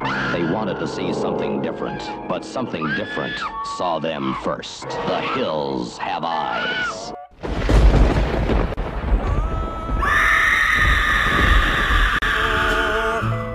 They 0.00 0.44
wanted 0.44 0.78
to 0.78 0.86
see 0.86 1.12
something 1.12 1.60
different, 1.60 2.08
but 2.28 2.44
something 2.44 2.86
different 2.96 3.36
saw 3.76 3.98
them 3.98 4.36
first. 4.44 4.88
The 4.88 5.20
hills 5.34 5.98
have 5.98 6.22
eyes. 6.24 7.12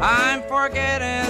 I'm 0.02 0.42
forgetting 0.50 1.23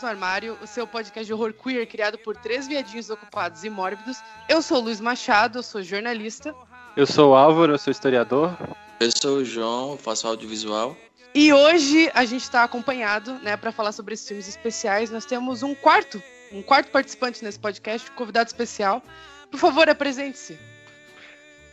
no 0.00 0.08
Armário, 0.08 0.56
o 0.62 0.66
seu 0.66 0.86
podcast 0.86 1.26
de 1.26 1.34
horror 1.34 1.52
queer 1.52 1.86
criado 1.86 2.16
por 2.18 2.36
três 2.36 2.68
viadinhos 2.68 3.10
ocupados 3.10 3.64
e 3.64 3.70
mórbidos. 3.70 4.18
Eu 4.48 4.62
sou 4.62 4.78
o 4.78 4.80
Luiz 4.82 5.00
Machado, 5.00 5.58
eu 5.58 5.62
sou 5.62 5.82
jornalista. 5.82 6.54
Eu 6.96 7.06
sou 7.06 7.32
o 7.32 7.34
Álvaro, 7.34 7.72
eu 7.72 7.78
sou 7.78 7.90
historiador. 7.90 8.56
Eu 9.00 9.10
sou 9.10 9.38
o 9.38 9.44
João, 9.44 9.92
eu 9.92 9.96
faço 9.98 10.28
audiovisual. 10.28 10.96
E 11.34 11.52
hoje 11.52 12.10
a 12.14 12.24
gente 12.24 12.42
está 12.42 12.62
acompanhado, 12.62 13.34
né, 13.40 13.56
para 13.56 13.72
falar 13.72 13.90
sobre 13.92 14.14
esses 14.14 14.26
filmes 14.26 14.48
especiais. 14.48 15.10
Nós 15.10 15.24
temos 15.24 15.62
um 15.62 15.74
quarto, 15.74 16.22
um 16.52 16.62
quarto 16.62 16.90
participante 16.90 17.44
nesse 17.44 17.58
podcast, 17.58 18.10
um 18.10 18.14
convidado 18.14 18.46
especial. 18.46 19.02
Por 19.50 19.58
favor, 19.58 19.88
apresente-se. 19.88 20.56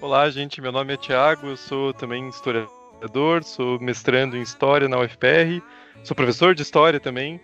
Olá, 0.01 0.27
gente. 0.29 0.59
Meu 0.59 0.71
nome 0.71 0.93
é 0.93 0.97
Thiago, 0.97 1.47
eu 1.47 1.57
sou 1.57 1.93
também 1.93 2.27
historiador, 2.29 3.43
sou 3.43 3.79
mestrando 3.79 4.35
em 4.35 4.41
História 4.41 4.87
na 4.87 4.99
UFPR, 4.99 5.61
sou 6.03 6.15
professor 6.15 6.55
de 6.55 6.63
História 6.63 6.99
também 6.99 7.39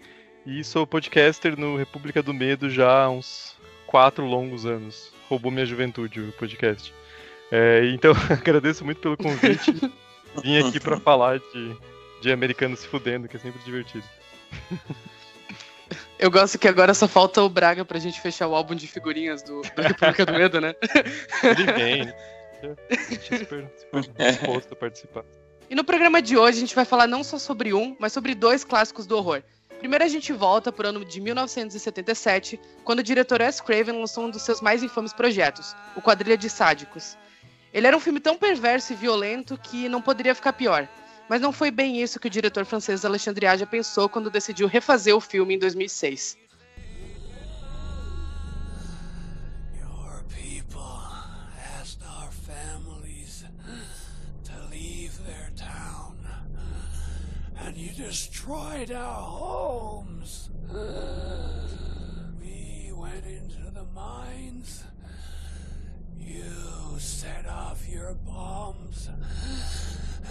e 0.46 0.64
sou 0.64 0.86
podcaster 0.86 1.58
no 1.58 1.78
República 1.78 2.22
do 2.22 2.34
Medo 2.34 2.70
já 2.70 3.04
há 3.04 3.10
uns 3.10 3.56
quatro 3.88 4.26
longos 4.26 4.66
anos. 4.66 5.12
Roubou 5.30 5.52
minha 5.52 5.66
juventude 5.66 6.20
o 6.20 6.32
podcast. 6.34 6.94
É, 7.52 7.86
então, 7.94 8.12
agradeço 8.30 8.84
muito 8.84 9.00
pelo 9.00 9.18
convite. 9.18 9.74
Vim 10.44 10.58
aqui 10.58 10.80
para 10.80 11.00
falar 11.00 11.40
de, 11.40 11.78
de 12.22 12.32
americanos 12.32 12.80
se 12.80 12.88
fudendo, 12.88 13.28
que 13.28 13.38
é 13.38 13.40
sempre 13.40 13.62
divertido. 13.64 14.04
Eu 16.18 16.32
gosto 16.32 16.58
que 16.58 16.68
agora 16.68 16.94
só 16.94 17.08
falta 17.08 17.42
o 17.42 17.50
Braga 17.50 17.86
pra 17.86 18.00
gente 18.00 18.20
fechar 18.20 18.48
o 18.48 18.56
álbum 18.56 18.74
de 18.74 18.88
figurinhas 18.88 19.44
do, 19.44 19.62
do 19.62 19.82
República 19.82 20.26
do 20.26 20.34
Medo, 20.34 20.60
né? 20.60 20.74
Ele 21.44 21.72
vem, 21.74 22.06
né? 22.06 22.16
Super, 23.20 23.72
super 23.78 24.02
disposto 24.18 24.72
a 24.72 24.76
participar. 24.76 25.26
E 25.70 25.76
no 25.76 25.84
programa 25.84 26.22
de 26.22 26.38
hoje 26.38 26.58
a 26.58 26.62
gente 26.62 26.76
vai 26.76 26.86
falar 26.86 27.08
não 27.08 27.24
só 27.24 27.38
sobre 27.38 27.74
um, 27.74 27.96
mas 28.00 28.14
sobre 28.14 28.34
dois 28.34 28.64
clássicos 28.64 29.06
do 29.06 29.18
horror. 29.18 29.44
Primeiro 29.84 30.06
a 30.06 30.08
gente 30.08 30.32
volta 30.32 30.72
para 30.72 30.86
o 30.86 30.90
ano 30.92 31.04
de 31.04 31.20
1977, 31.20 32.58
quando 32.86 33.00
o 33.00 33.04
diretor 33.04 33.42
Wes 33.42 33.60
Craven 33.60 34.00
lançou 34.00 34.24
um 34.24 34.30
dos 34.30 34.42
seus 34.42 34.62
mais 34.62 34.82
infames 34.82 35.12
projetos, 35.12 35.76
o 35.94 36.02
Quadrilha 36.02 36.38
de 36.38 36.50
Sádicos. 36.50 37.18
Ele 37.74 37.86
era 37.86 37.98
um 37.98 38.00
filme 38.00 38.22
tão 38.22 38.38
perverso 38.38 38.94
e 38.94 38.96
violento 38.96 39.60
que 39.62 39.90
não 39.90 40.02
poderia 40.02 40.34
ficar 40.34 40.54
pior. 40.54 40.88
Mas 41.28 41.42
não 41.42 41.52
foi 41.52 41.70
bem 41.70 42.02
isso 42.02 42.18
que 42.18 42.28
o 42.28 42.30
diretor 42.30 42.64
francês 42.64 43.04
Alexandre 43.04 43.46
Aja 43.46 43.66
pensou 43.66 44.08
quando 44.08 44.30
decidiu 44.30 44.68
refazer 44.68 45.14
o 45.14 45.20
filme 45.20 45.56
em 45.56 45.60
2006. 45.60 46.38
Destroyed 58.06 58.92
our 58.92 59.22
homes. 59.22 60.50
We 62.42 62.92
went 62.94 63.26
into 63.26 63.72
the 63.74 63.86
mines. 63.96 64.84
You 66.20 66.44
set 66.98 67.48
off 67.48 67.88
your 67.88 68.14
bombs 68.26 69.10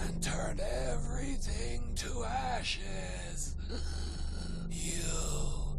and 0.05 0.23
turned 0.23 0.61
everything 0.61 1.95
to 1.97 2.25
ashes. 2.25 3.55
You 4.71 5.79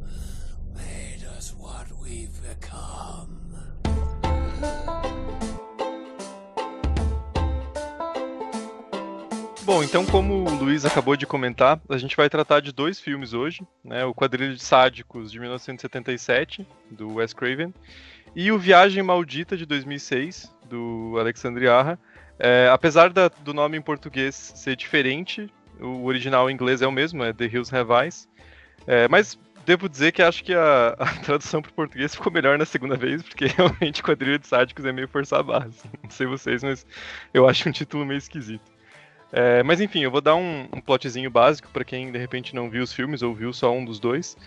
made 0.76 1.24
us 1.38 1.54
what 1.56 1.86
we've 2.02 2.42
become. 2.42 3.40
Bom, 9.66 9.82
então 9.82 10.06
como 10.06 10.34
o 10.34 10.56
Luiz 10.56 10.84
acabou 10.84 11.16
de 11.16 11.26
comentar, 11.26 11.80
a 11.88 11.98
gente 11.98 12.18
vai 12.18 12.30
tratar 12.30 12.60
de 12.60 12.74
dois 12.74 13.00
filmes 13.00 13.34
hoje, 13.34 13.62
né? 13.84 14.04
O 14.04 14.14
Quadrilha 14.14 14.54
de 14.54 14.62
Sádicos 14.62 15.32
de 15.32 15.40
1977, 15.40 16.68
do 16.92 17.14
Wes 17.16 17.34
Craven, 17.34 17.74
e 18.36 18.52
o 18.52 18.60
Viagem 18.60 19.02
Maldita 19.02 19.56
de 19.56 19.66
2006, 19.66 20.54
do 20.70 21.16
Alexandre 21.18 21.70
Arra. 21.70 21.98
É, 22.38 22.68
apesar 22.74 23.10
da- 23.14 23.30
do 23.30 23.54
nome 23.54 23.78
em 23.78 23.82
português 23.82 24.36
ser 24.36 24.76
diferente, 24.76 25.50
o 25.80 26.04
original 26.06 26.50
em 26.50 26.54
inglês 26.54 26.82
é 26.82 26.88
o 26.88 26.92
mesmo, 26.92 27.24
é 27.24 27.32
The 27.32 27.46
Hills 27.46 27.74
Have 27.74 27.90
Eyes. 27.94 28.28
É, 28.86 29.08
mas 29.08 29.40
devo 29.66 29.88
dizer 29.88 30.12
que 30.12 30.22
acho 30.22 30.44
que 30.44 30.54
a, 30.54 30.90
a 31.00 31.06
tradução 31.24 31.62
para 31.62 31.72
o 31.72 31.74
português 31.74 32.14
ficou 32.14 32.34
melhor 32.34 32.58
na 32.58 32.66
segunda 32.66 32.98
vez, 32.98 33.24
porque 33.24 33.46
realmente 33.56 34.04
Quadrilha 34.04 34.38
de 34.40 34.46
Sádicos 34.48 34.84
é 34.84 34.92
meio 34.92 35.08
forçar 35.08 35.40
a 35.40 35.44
barra. 35.44 35.68
assim. 35.68 35.88
Não 36.04 36.10
sei 36.10 36.28
vocês, 36.28 36.62
mas 36.64 36.86
eu 37.34 37.48
acho 37.48 37.70
um 37.70 37.72
título 37.72 38.06
meio 38.06 38.18
esquisito. 38.18 38.73
É, 39.36 39.64
mas 39.64 39.82
enfim, 39.82 40.02
eu 40.02 40.12
vou 40.12 40.22
dar 40.22 40.36
um, 40.36 40.68
um 40.72 40.80
plotzinho 40.80 41.32
básico 41.32 41.68
para 41.74 41.84
quem 41.84 42.12
de 42.12 42.20
repente 42.20 42.54
não 42.54 42.70
viu 42.70 42.84
os 42.84 42.94
filmes 42.94 43.24
ou 43.24 43.34
viu 43.34 43.52
só 43.52 43.74
um 43.74 43.84
dos 43.84 44.00
dois. 44.00 44.38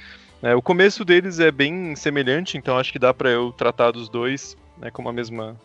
É, 0.41 0.55
o 0.55 0.63
começo 0.63 1.05
deles 1.05 1.41
é 1.41 1.51
bem 1.51 1.97
semelhante, 1.97 2.57
então 2.57 2.79
acho 2.79 2.93
que 2.93 2.99
dá 2.99 3.13
para 3.13 3.29
eu 3.29 3.51
tratar 3.51 3.91
dos 3.91 4.09
dois 4.09 4.57
né, 4.79 4.89
com 4.93 5.09
a 5.09 5.13
mesma 5.13 5.57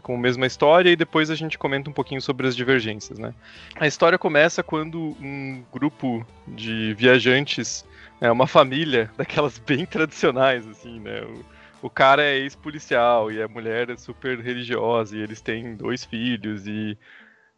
com 0.00 0.14
a 0.14 0.18
mesma 0.18 0.46
história 0.46 0.90
e 0.90 0.96
depois 0.96 1.28
a 1.28 1.34
gente 1.34 1.58
comenta 1.58 1.90
um 1.90 1.92
pouquinho 1.92 2.22
sobre 2.22 2.46
as 2.46 2.54
divergências, 2.54 3.18
né? 3.18 3.34
A 3.74 3.86
história 3.86 4.16
começa 4.16 4.62
quando 4.62 5.16
um 5.20 5.60
grupo 5.72 6.24
de 6.46 6.94
viajantes, 6.94 7.84
é, 8.20 8.30
uma 8.30 8.46
família 8.46 9.10
daquelas 9.18 9.58
bem 9.58 9.84
tradicionais, 9.84 10.68
assim, 10.68 11.00
né? 11.00 11.22
O, 11.22 11.86
o 11.86 11.90
cara 11.90 12.22
é 12.22 12.38
ex-policial 12.38 13.32
e 13.32 13.42
a 13.42 13.48
mulher 13.48 13.90
é 13.90 13.96
super 13.96 14.38
religiosa 14.38 15.16
e 15.16 15.20
eles 15.20 15.40
têm 15.40 15.74
dois 15.74 16.04
filhos 16.04 16.66
e 16.68 16.96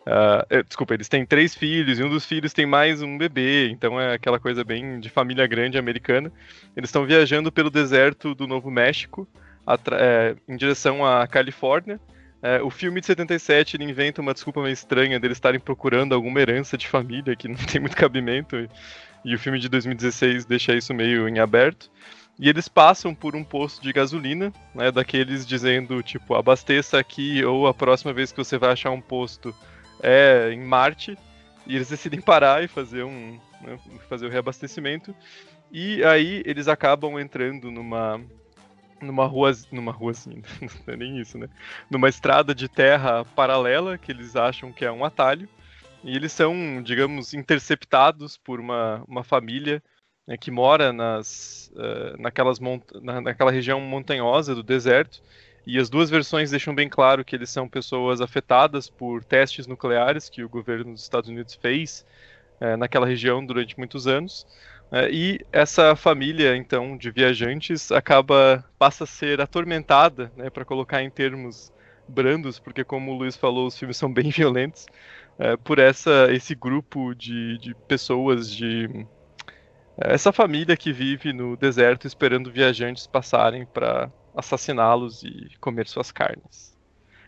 eh, 0.06 0.62
desculpa, 0.62 0.94
eles 0.94 1.08
têm 1.08 1.26
três 1.26 1.54
filhos 1.54 1.98
e 1.98 2.02
um 2.02 2.08
dos 2.08 2.24
filhos 2.24 2.52
tem 2.52 2.66
mais 2.66 3.02
um 3.02 3.18
bebê, 3.18 3.68
então 3.68 4.00
é 4.00 4.14
aquela 4.14 4.38
coisa 4.38 4.64
bem 4.64 4.98
de 4.98 5.08
família 5.08 5.46
grande 5.46 5.78
americana. 5.78 6.32
Eles 6.76 6.88
estão 6.88 7.04
viajando 7.04 7.52
pelo 7.52 7.70
deserto 7.70 8.34
do 8.34 8.46
Novo 8.46 8.70
México 8.70 9.28
eh, 9.92 10.36
em 10.48 10.56
direção 10.56 11.04
à 11.04 11.26
Califórnia. 11.26 12.00
Eh, 12.42 12.62
o 12.62 12.70
filme 12.70 13.00
de 13.00 13.06
77 13.06 13.76
ele 13.76 13.84
inventa 13.84 14.22
uma 14.22 14.32
desculpa 14.32 14.62
meio 14.62 14.72
estranha 14.72 15.20
deles 15.20 15.36
estarem 15.36 15.60
procurando 15.60 16.14
alguma 16.14 16.40
herança 16.40 16.78
de 16.78 16.88
família 16.88 17.36
que 17.36 17.46
não 17.48 17.56
tem 17.56 17.80
muito 17.80 17.96
cabimento, 17.96 18.56
e, 18.56 18.68
e 19.24 19.34
o 19.34 19.38
filme 19.38 19.58
de 19.58 19.68
2016 19.68 20.46
deixa 20.46 20.74
isso 20.74 20.94
meio 20.94 21.28
em 21.28 21.38
aberto. 21.38 21.90
E 22.38 22.48
eles 22.48 22.68
passam 22.68 23.14
por 23.14 23.36
um 23.36 23.44
posto 23.44 23.82
de 23.82 23.92
gasolina, 23.92 24.50
né, 24.74 24.90
daqueles 24.90 25.46
dizendo, 25.46 26.02
tipo, 26.02 26.34
abasteça 26.34 26.98
aqui 26.98 27.44
ou 27.44 27.66
a 27.66 27.74
próxima 27.74 28.14
vez 28.14 28.32
que 28.32 28.38
você 28.38 28.56
vai 28.56 28.72
achar 28.72 28.90
um 28.90 29.00
posto 29.00 29.54
é 30.02 30.50
em 30.52 30.60
Marte 30.60 31.16
e 31.66 31.76
eles 31.76 31.88
decidem 31.88 32.20
parar 32.20 32.64
e 32.64 32.68
fazer 32.68 33.04
um 33.04 33.38
né, 33.60 33.78
fazer 34.08 34.26
o 34.26 34.30
reabastecimento. 34.30 35.14
E 35.70 36.02
aí 36.04 36.42
eles 36.44 36.68
acabam 36.68 37.18
entrando 37.18 37.70
numa 37.70 38.20
numa 39.00 39.24
rua 39.24 39.52
numa 39.72 39.92
rua 39.92 40.10
assim 40.10 40.42
não 40.86 40.94
é 40.94 40.96
nem 40.96 41.18
isso 41.20 41.38
né? 41.38 41.48
Numa 41.88 42.08
estrada 42.08 42.54
de 42.54 42.68
terra 42.68 43.24
paralela 43.24 43.96
que 43.96 44.10
eles 44.12 44.36
acham 44.36 44.72
que 44.72 44.84
é 44.84 44.92
um 44.92 45.04
atalho. 45.04 45.48
E 46.02 46.16
eles 46.16 46.32
são 46.32 46.82
digamos 46.82 47.34
interceptados 47.34 48.36
por 48.38 48.58
uma, 48.58 49.04
uma 49.06 49.22
família 49.22 49.82
né, 50.26 50.36
que 50.36 50.50
mora 50.50 50.92
nas 50.92 51.70
eh, 51.76 52.16
naquelas 52.18 52.58
na, 53.02 53.20
naquela 53.20 53.50
região 53.50 53.80
montanhosa 53.80 54.54
do 54.54 54.62
deserto 54.62 55.22
e 55.66 55.78
as 55.78 55.90
duas 55.90 56.08
versões 56.08 56.50
deixam 56.50 56.74
bem 56.74 56.88
claro 56.88 57.24
que 57.24 57.36
eles 57.36 57.50
são 57.50 57.68
pessoas 57.68 58.20
afetadas 58.20 58.88
por 58.88 59.22
testes 59.24 59.66
nucleares 59.66 60.28
que 60.28 60.42
o 60.42 60.48
governo 60.48 60.92
dos 60.92 61.02
Estados 61.02 61.28
Unidos 61.28 61.54
fez 61.54 62.06
eh, 62.60 62.76
naquela 62.76 63.06
região 63.06 63.44
durante 63.44 63.78
muitos 63.78 64.06
anos. 64.06 64.46
Eh, 64.92 65.10
e 65.10 65.40
essa 65.52 65.94
família, 65.94 66.56
então, 66.56 66.96
de 66.96 67.10
viajantes 67.10 67.92
acaba 67.92 68.64
passa 68.78 69.04
a 69.04 69.06
ser 69.06 69.40
atormentada, 69.40 70.32
né, 70.36 70.50
para 70.50 70.64
colocar 70.64 71.02
em 71.02 71.10
termos 71.10 71.72
brandos, 72.08 72.58
porque 72.58 72.82
como 72.84 73.12
o 73.12 73.18
Luiz 73.18 73.36
falou, 73.36 73.66
os 73.66 73.78
filmes 73.78 73.96
são 73.96 74.12
bem 74.12 74.30
violentos, 74.30 74.86
eh, 75.38 75.56
por 75.58 75.78
essa 75.78 76.32
esse 76.32 76.54
grupo 76.54 77.14
de, 77.14 77.58
de 77.58 77.74
pessoas 77.86 78.50
de 78.50 79.06
Essa 79.98 80.32
família 80.32 80.76
que 80.76 80.92
vive 80.92 81.32
no 81.32 81.56
deserto 81.56 82.06
esperando 82.06 82.50
viajantes 82.50 83.06
passarem 83.06 83.66
para 83.66 84.10
assassiná-los 84.34 85.22
e 85.22 85.50
comer 85.60 85.86
suas 85.86 86.10
carnes. 86.10 86.70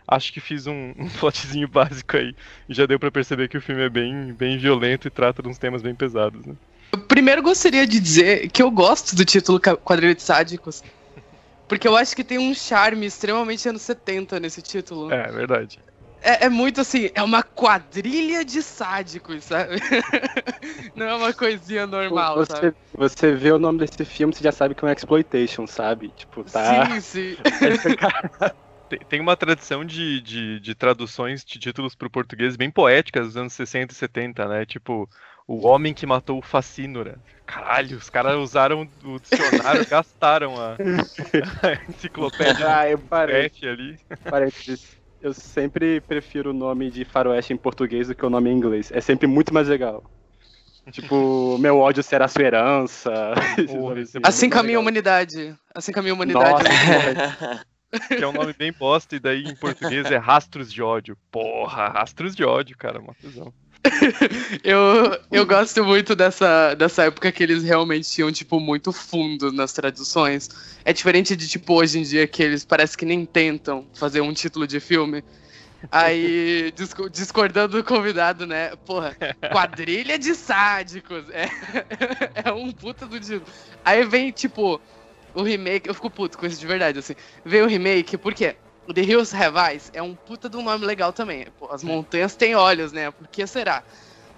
Acho 0.06 0.32
que 0.32 0.40
fiz 0.40 0.66
um, 0.66 0.92
um 0.98 1.08
plotzinho 1.08 1.68
básico 1.68 2.16
aí 2.16 2.34
e 2.68 2.74
já 2.74 2.86
deu 2.86 2.98
para 2.98 3.10
perceber 3.10 3.48
que 3.48 3.56
o 3.56 3.62
filme 3.62 3.82
é 3.82 3.88
bem, 3.88 4.32
bem 4.32 4.58
violento 4.58 5.06
e 5.06 5.10
trata 5.10 5.42
de 5.42 5.48
uns 5.48 5.58
temas 5.58 5.82
bem 5.82 5.94
pesados. 5.94 6.44
Né? 6.44 6.54
Eu 6.92 7.00
primeiro 7.00 7.42
gostaria 7.42 7.86
de 7.86 7.98
dizer 7.98 8.48
que 8.50 8.62
eu 8.62 8.70
gosto 8.70 9.16
do 9.16 9.24
título 9.24 9.60
Quadrilha 9.60 10.14
de 10.14 10.22
Sádicos. 10.22 10.82
Porque 11.68 11.88
eu 11.88 11.96
acho 11.96 12.14
que 12.14 12.22
tem 12.22 12.38
um 12.38 12.52
charme 12.52 13.06
extremamente 13.06 13.66
anos 13.66 13.80
70 13.80 14.38
nesse 14.38 14.60
título. 14.60 15.10
É, 15.10 15.30
verdade. 15.32 15.78
É, 16.22 16.46
é, 16.46 16.48
muito 16.48 16.80
assim, 16.80 17.10
é 17.14 17.22
uma 17.22 17.42
quadrilha 17.42 18.44
de 18.44 18.62
sádicos, 18.62 19.44
sabe? 19.44 19.76
Não 20.94 21.06
é 21.06 21.14
uma 21.14 21.32
coisinha 21.32 21.84
normal, 21.84 22.36
você, 22.36 22.52
sabe? 22.52 22.76
Você 22.94 23.32
vê 23.34 23.50
o 23.50 23.58
nome 23.58 23.80
desse 23.80 24.04
filme, 24.04 24.32
você 24.32 24.44
já 24.44 24.52
sabe 24.52 24.74
que 24.74 24.84
é 24.84 24.88
um 24.88 24.92
exploitation, 24.92 25.66
sabe? 25.66 26.12
Tipo, 26.12 26.44
tá. 26.44 26.86
Sim, 26.86 27.00
sim. 27.00 27.36
tem, 29.08 29.20
uma 29.20 29.36
tradição 29.36 29.84
de, 29.84 30.20
de, 30.20 30.60
de 30.60 30.74
traduções 30.76 31.44
de 31.44 31.58
títulos 31.58 31.96
para 31.96 32.06
o 32.06 32.10
português 32.10 32.56
bem 32.56 32.70
poéticas 32.70 33.26
dos 33.26 33.36
anos 33.36 33.52
60 33.52 33.92
e 33.92 33.96
70, 33.96 34.46
né? 34.46 34.64
Tipo, 34.64 35.08
O 35.46 35.66
Homem 35.66 35.92
que 35.92 36.06
Matou 36.06 36.38
o 36.38 36.42
Facínora. 36.42 37.18
Caralho, 37.44 37.96
os 37.96 38.08
caras 38.08 38.36
usaram 38.36 38.88
o 39.02 39.18
dicionário, 39.18 39.86
gastaram 39.90 40.56
a, 40.56 40.76
a 40.76 41.90
enciclopédia 41.90 42.78
ah, 42.78 42.88
eu 42.88 42.98
parei. 42.98 43.50
ali. 43.64 43.96
Parênteses 44.30 45.01
eu 45.22 45.32
sempre 45.32 46.00
prefiro 46.00 46.50
o 46.50 46.52
nome 46.52 46.90
de 46.90 47.04
faroeste 47.04 47.52
em 47.52 47.56
português 47.56 48.08
do 48.08 48.14
que 48.14 48.26
o 48.26 48.30
nome 48.30 48.50
em 48.50 48.56
inglês. 48.56 48.90
É 48.92 49.00
sempre 49.00 49.26
muito 49.26 49.54
mais 49.54 49.68
legal. 49.68 50.02
Tipo, 50.90 51.56
meu 51.58 51.78
ódio 51.78 52.02
será 52.02 52.26
sua 52.26 52.42
herança. 52.42 53.12
assim 54.24 54.50
caminha 54.50 54.78
a 54.78 54.80
humanidade. 54.80 55.56
Assim 55.72 55.92
caminha 55.92 56.12
a 56.12 56.16
humanidade. 56.16 56.64
Nossa, 56.64 57.66
que 58.16 58.24
é 58.24 58.26
um 58.26 58.32
nome 58.32 58.52
bem 58.52 58.72
bosta, 58.72 59.14
e 59.14 59.20
daí 59.20 59.44
em 59.44 59.54
português 59.54 60.10
é 60.10 60.16
rastros 60.16 60.72
de 60.72 60.82
ódio. 60.82 61.16
Porra, 61.30 61.88
rastros 61.88 62.34
de 62.34 62.42
ódio, 62.42 62.76
cara, 62.76 62.98
uma 62.98 63.14
fusão. 63.14 63.52
eu, 64.62 65.18
eu 65.30 65.44
gosto 65.44 65.84
muito 65.84 66.14
dessa, 66.14 66.74
dessa 66.74 67.04
época 67.04 67.32
que 67.32 67.42
eles 67.42 67.62
realmente 67.62 68.08
tinham, 68.08 68.30
tipo, 68.30 68.60
muito 68.60 68.92
fundo 68.92 69.52
nas 69.52 69.72
traduções. 69.72 70.48
É 70.84 70.92
diferente 70.92 71.34
de, 71.34 71.48
tipo, 71.48 71.74
hoje 71.74 71.98
em 71.98 72.02
dia 72.02 72.26
que 72.26 72.42
eles 72.42 72.64
parece 72.64 72.96
que 72.96 73.04
nem 73.04 73.26
tentam 73.26 73.86
fazer 73.94 74.20
um 74.20 74.32
título 74.32 74.66
de 74.66 74.78
filme. 74.78 75.24
Aí, 75.90 76.72
discordando 77.10 77.78
do 77.78 77.84
convidado, 77.84 78.46
né? 78.46 78.76
Porra, 78.86 79.16
quadrilha 79.50 80.18
de 80.18 80.34
sádicos. 80.34 81.24
É, 81.30 81.48
é 82.48 82.52
um 82.52 82.70
puta 82.70 83.06
do 83.06 83.18
título. 83.18 83.46
Aí 83.84 84.04
vem, 84.04 84.30
tipo, 84.30 84.80
o 85.34 85.42
remake. 85.42 85.88
Eu 85.88 85.94
fico 85.94 86.10
puto 86.10 86.38
com 86.38 86.46
isso 86.46 86.60
de 86.60 86.66
verdade, 86.66 87.00
assim. 87.00 87.14
Vem 87.44 87.62
o 87.62 87.66
remake, 87.66 88.16
por 88.16 88.32
quê? 88.32 88.54
The 88.92 89.02
Hills 89.02 89.34
Have 89.34 89.56
Eyes 89.58 89.90
é 89.92 90.02
um 90.02 90.14
puta 90.14 90.48
de 90.48 90.56
um 90.56 90.62
nome 90.62 90.84
legal 90.84 91.12
também. 91.12 91.46
Pô, 91.58 91.68
as 91.70 91.84
montanhas 91.84 92.34
têm 92.34 92.54
olhos, 92.54 92.92
né? 92.92 93.10
Por 93.10 93.28
que 93.28 93.46
será? 93.46 93.82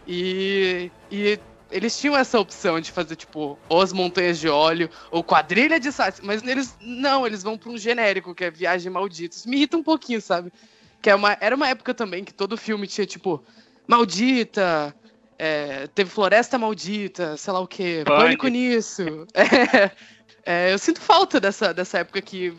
E, 0.07 0.91
e 1.11 1.39
eles 1.71 1.99
tinham 1.99 2.17
essa 2.17 2.39
opção 2.39 2.79
de 2.79 2.93
fazer, 2.93 3.17
tipo, 3.17 3.59
ou 3.69 3.81
as 3.81 3.93
montanhas 3.93 4.39
de 4.39 4.49
óleo, 4.49 4.91
ou 5.11 5.25
quadrilha 5.25 5.81
de 5.81 5.91
sites, 5.91 6.21
mas 6.23 6.43
eles 6.43 6.77
não, 6.81 7.27
eles 7.27 7.43
vão 7.43 7.57
pra 7.57 7.71
um 7.71 7.79
genérico, 7.79 8.35
que 8.35 8.45
é 8.45 8.51
Viagem 8.51 8.93
Maldita. 8.93 9.35
Isso 9.35 9.49
me 9.49 9.57
irrita 9.57 9.77
um 9.77 9.83
pouquinho, 9.83 10.21
sabe? 10.21 10.53
Que 11.01 11.11
é 11.11 11.15
uma, 11.15 11.37
era 11.41 11.57
uma 11.57 11.69
época 11.69 11.95
também 11.95 12.23
que 12.23 12.35
todo 12.35 12.57
filme 12.57 12.87
tinha, 12.87 13.07
tipo, 13.07 13.43
Maldita, 13.87 14.95
é, 15.39 15.87
teve 15.89 16.11
Floresta 16.11 16.59
Maldita, 16.59 17.37
sei 17.37 17.53
lá 17.53 17.61
o 17.61 17.67
quê, 17.67 18.03
Pânico, 18.05 18.23
Pânico 18.23 18.49
nisso. 18.49 19.27
É, 20.47 20.69
é, 20.69 20.73
eu 20.75 20.79
sinto 20.79 21.01
falta 21.01 21.41
dessa, 21.41 21.73
dessa 21.73 22.01
época 22.01 22.21
que 22.21 22.55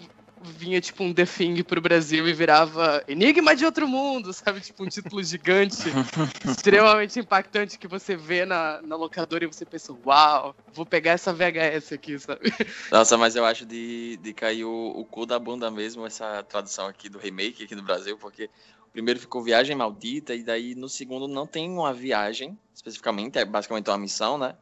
vinha 0.45 0.79
tipo 0.79 1.03
um 1.03 1.13
The 1.13 1.25
Thing 1.25 1.63
pro 1.63 1.81
Brasil 1.81 2.27
e 2.27 2.33
virava 2.33 3.03
Enigma 3.07 3.55
de 3.55 3.65
Outro 3.65 3.87
Mundo, 3.87 4.33
sabe? 4.33 4.61
Tipo 4.61 4.83
um 4.83 4.87
título 4.87 5.23
gigante, 5.23 5.89
extremamente 6.45 7.19
impactante 7.19 7.77
que 7.77 7.87
você 7.87 8.15
vê 8.15 8.45
na, 8.45 8.81
na 8.81 8.95
locadora 8.95 9.43
e 9.43 9.47
você 9.47 9.65
pensa, 9.65 9.95
uau, 10.05 10.55
vou 10.73 10.85
pegar 10.85 11.11
essa 11.11 11.33
VHS 11.33 11.93
aqui, 11.93 12.19
sabe? 12.19 12.53
Nossa, 12.91 13.17
mas 13.17 13.35
eu 13.35 13.45
acho 13.45 13.65
de, 13.65 14.17
de 14.17 14.33
cair 14.33 14.65
o, 14.65 14.93
o 14.95 15.05
cu 15.05 15.25
da 15.25 15.39
bunda 15.39 15.69
mesmo 15.69 16.05
essa 16.05 16.43
tradução 16.43 16.87
aqui 16.87 17.09
do 17.09 17.17
remake 17.17 17.63
aqui 17.63 17.75
no 17.75 17.83
Brasil, 17.83 18.17
porque 18.17 18.49
primeiro 18.91 19.19
ficou 19.19 19.43
Viagem 19.43 19.75
Maldita 19.75 20.33
e 20.33 20.43
daí 20.43 20.75
no 20.75 20.87
segundo 20.87 21.27
não 21.27 21.45
tem 21.45 21.69
uma 21.69 21.93
viagem 21.93 22.57
especificamente, 22.73 23.37
é 23.37 23.45
basicamente 23.45 23.89
uma 23.89 23.97
missão, 23.97 24.37
né? 24.37 24.55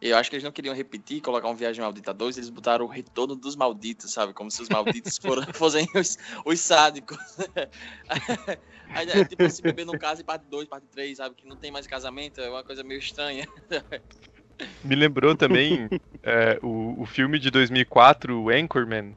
Eu 0.00 0.16
acho 0.16 0.28
que 0.28 0.36
eles 0.36 0.44
não 0.44 0.52
queriam 0.52 0.74
repetir, 0.74 1.22
colocar 1.22 1.48
um 1.48 1.54
Viagem 1.54 1.82
Maldita 1.82 2.12
2, 2.12 2.36
eles 2.36 2.50
botaram 2.50 2.84
o 2.84 2.88
retorno 2.88 3.34
dos 3.34 3.56
malditos, 3.56 4.12
sabe? 4.12 4.34
Como 4.34 4.50
se 4.50 4.60
os 4.60 4.68
malditos 4.68 5.16
foram, 5.22 5.42
fossem 5.54 5.88
os, 5.94 6.18
os 6.44 6.60
sádicos. 6.60 7.18
Aí, 8.90 9.24
tipo, 9.24 9.48
se 9.48 9.62
beber 9.62 9.86
no 9.86 9.98
caso, 9.98 10.24
parte 10.24 10.46
2, 10.48 10.68
parte 10.68 10.86
3, 10.88 11.16
sabe? 11.16 11.34
Que 11.34 11.46
não 11.46 11.56
tem 11.56 11.70
mais 11.70 11.86
casamento, 11.86 12.40
é 12.40 12.50
uma 12.50 12.62
coisa 12.62 12.84
meio 12.84 12.98
estranha. 12.98 13.48
Me 14.84 14.94
lembrou 14.94 15.34
também 15.34 15.88
é, 16.22 16.58
o, 16.62 17.02
o 17.02 17.06
filme 17.06 17.38
de 17.38 17.50
2004, 17.50 18.38
o 18.38 18.50
Anchorman, 18.50 19.16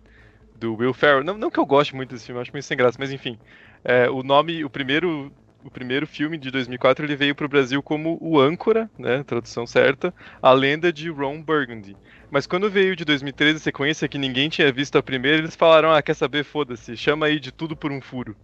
do 0.55 0.75
Will 0.75 0.93
Ferrell. 0.93 1.23
Não, 1.23 1.37
não 1.37 1.51
que 1.51 1.59
eu 1.59 1.65
goste 1.65 1.95
muito 1.95 2.13
desse 2.13 2.25
filme, 2.25 2.41
acho 2.41 2.51
meio 2.53 2.63
sem 2.63 2.77
graça, 2.77 2.97
mas 2.99 3.11
enfim. 3.11 3.37
É, 3.83 4.09
o 4.09 4.23
nome, 4.23 4.63
o 4.63 4.69
primeiro 4.69 5.31
o 5.63 5.69
primeiro 5.69 6.07
filme 6.07 6.37
de 6.37 6.49
2004 6.51 7.05
ele 7.05 7.15
veio 7.15 7.35
para 7.35 7.45
o 7.45 7.49
Brasil 7.49 7.81
como 7.83 8.17
o 8.21 8.39
âncora, 8.39 8.89
né, 8.97 9.23
tradução 9.23 9.67
certa, 9.67 10.13
a 10.41 10.51
lenda 10.51 10.91
de 10.91 11.09
Ron 11.09 11.41
Burgundy. 11.41 11.97
Mas 12.31 12.47
quando 12.47 12.69
veio 12.69 12.95
de 12.95 13.03
2013 13.03 13.57
a 13.57 13.59
sequência 13.59 14.07
que 14.07 14.17
ninguém 14.17 14.49
tinha 14.49 14.71
visto 14.71 14.97
a 14.97 15.03
primeira, 15.03 15.37
eles 15.37 15.55
falaram: 15.55 15.91
"Ah, 15.91 16.01
quer 16.01 16.13
saber? 16.13 16.43
Foda-se, 16.43 16.95
chama 16.95 17.25
aí 17.25 17.39
de 17.39 17.51
tudo 17.51 17.75
por 17.75 17.91
um 17.91 17.99
furo". 17.99 18.35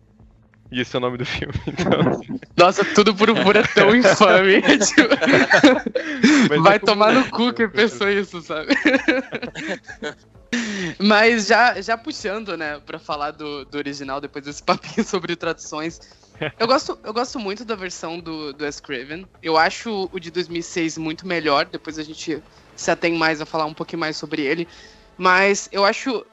E 0.71 0.81
esse 0.81 0.95
é 0.95 0.97
o 0.97 1.01
nome 1.01 1.17
do 1.17 1.25
filme. 1.25 1.53
Então... 1.67 2.21
Nossa, 2.57 2.83
tudo 2.83 3.13
por 3.13 3.29
um 3.29 3.35
furo 3.35 3.59
é 3.59 3.63
tão 3.63 3.93
infame. 3.95 4.61
Vai 6.61 6.77
é 6.77 6.79
tomar 6.79 7.13
no 7.13 7.25
cu 7.29 7.53
quem 7.53 7.69
pensou 7.69 8.09
isso, 8.09 8.41
sabe? 8.41 8.73
Mas 10.97 11.47
já, 11.47 11.81
já 11.81 11.97
puxando, 11.97 12.57
né, 12.57 12.79
pra 12.85 12.97
falar 12.97 13.31
do, 13.31 13.65
do 13.65 13.77
original, 13.77 14.21
depois 14.21 14.45
desse 14.45 14.63
papinho 14.63 15.05
sobre 15.05 15.35
traduções, 15.35 15.99
eu 16.59 16.67
gosto, 16.67 16.99
eu 17.03 17.13
gosto 17.13 17.39
muito 17.39 17.63
da 17.63 17.75
versão 17.75 18.19
do, 18.19 18.53
do 18.53 18.65
S. 18.65 18.81
Craven. 18.81 19.27
Eu 19.41 19.57
acho 19.57 20.09
o 20.11 20.19
de 20.19 20.31
2006 20.31 20.97
muito 20.97 21.27
melhor. 21.27 21.65
Depois 21.65 21.97
a 21.97 22.03
gente 22.03 22.41
se 22.75 22.91
atém 22.91 23.13
mais 23.13 23.41
a 23.41 23.45
falar 23.45 23.65
um 23.65 23.73
pouquinho 23.73 23.99
mais 23.99 24.17
sobre 24.17 24.41
ele. 24.41 24.67
Mas 25.17 25.69
eu 25.71 25.85
acho 25.85 26.25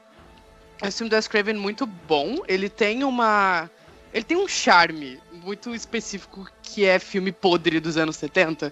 esse 0.81 0.97
filme 0.97 1.09
do 1.09 1.15
S. 1.15 1.29
Craven 1.29 1.55
muito 1.55 1.85
bom. 1.85 2.37
Ele 2.47 2.69
tem 2.69 3.03
uma. 3.03 3.69
Ele 4.13 4.23
tem 4.23 4.37
um 4.37 4.47
charme 4.47 5.19
muito 5.31 5.73
específico 5.73 6.47
que 6.61 6.85
é 6.85 6.99
filme 6.99 7.31
podre 7.31 7.79
dos 7.79 7.97
anos 7.97 8.17
70. 8.17 8.71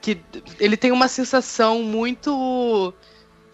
Que 0.00 0.20
ele 0.58 0.76
tem 0.76 0.92
uma 0.92 1.08
sensação 1.08 1.82
muito 1.82 2.92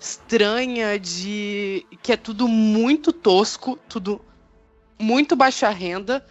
estranha 0.00 0.98
de 0.98 1.86
que 2.02 2.12
é 2.12 2.16
tudo 2.16 2.48
muito 2.48 3.12
tosco, 3.12 3.78
tudo 3.88 4.20
muito 4.98 5.36
baixa 5.36 5.68
renda 5.68 6.24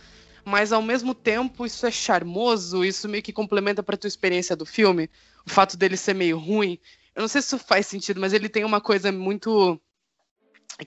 mas 0.51 0.73
ao 0.73 0.81
mesmo 0.81 1.15
tempo 1.15 1.65
isso 1.65 1.85
é 1.87 1.91
charmoso, 1.91 2.83
isso 2.83 3.07
meio 3.07 3.23
que 3.23 3.31
complementa 3.31 3.81
para 3.81 3.95
tua 3.95 4.09
experiência 4.09 4.53
do 4.53 4.65
filme, 4.65 5.09
o 5.45 5.49
fato 5.49 5.77
dele 5.77 5.95
ser 5.95 6.13
meio 6.13 6.37
ruim. 6.37 6.77
Eu 7.15 7.21
não 7.21 7.27
sei 7.29 7.41
se 7.41 7.47
isso 7.47 7.57
faz 7.57 7.87
sentido, 7.87 8.19
mas 8.19 8.33
ele 8.33 8.49
tem 8.49 8.65
uma 8.65 8.81
coisa 8.81 9.11
muito 9.11 9.79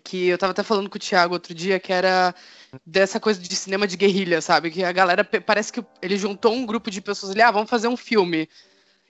que 0.02 0.26
eu 0.26 0.36
tava 0.36 0.50
até 0.50 0.62
falando 0.62 0.90
com 0.90 0.96
o 0.96 1.00
Thiago 1.00 1.32
outro 1.32 1.54
dia, 1.54 1.80
que 1.80 1.92
era 1.92 2.34
dessa 2.84 3.18
coisa 3.18 3.40
de 3.40 3.56
cinema 3.56 3.86
de 3.86 3.96
guerrilha, 3.96 4.42
sabe? 4.42 4.70
Que 4.70 4.84
a 4.84 4.92
galera 4.92 5.24
parece 5.24 5.72
que 5.72 5.82
ele 6.02 6.18
juntou 6.18 6.52
um 6.52 6.66
grupo 6.66 6.90
de 6.90 7.00
pessoas 7.00 7.32
ali, 7.32 7.40
ah, 7.40 7.50
vamos 7.50 7.70
fazer 7.70 7.88
um 7.88 7.96
filme. 7.96 8.48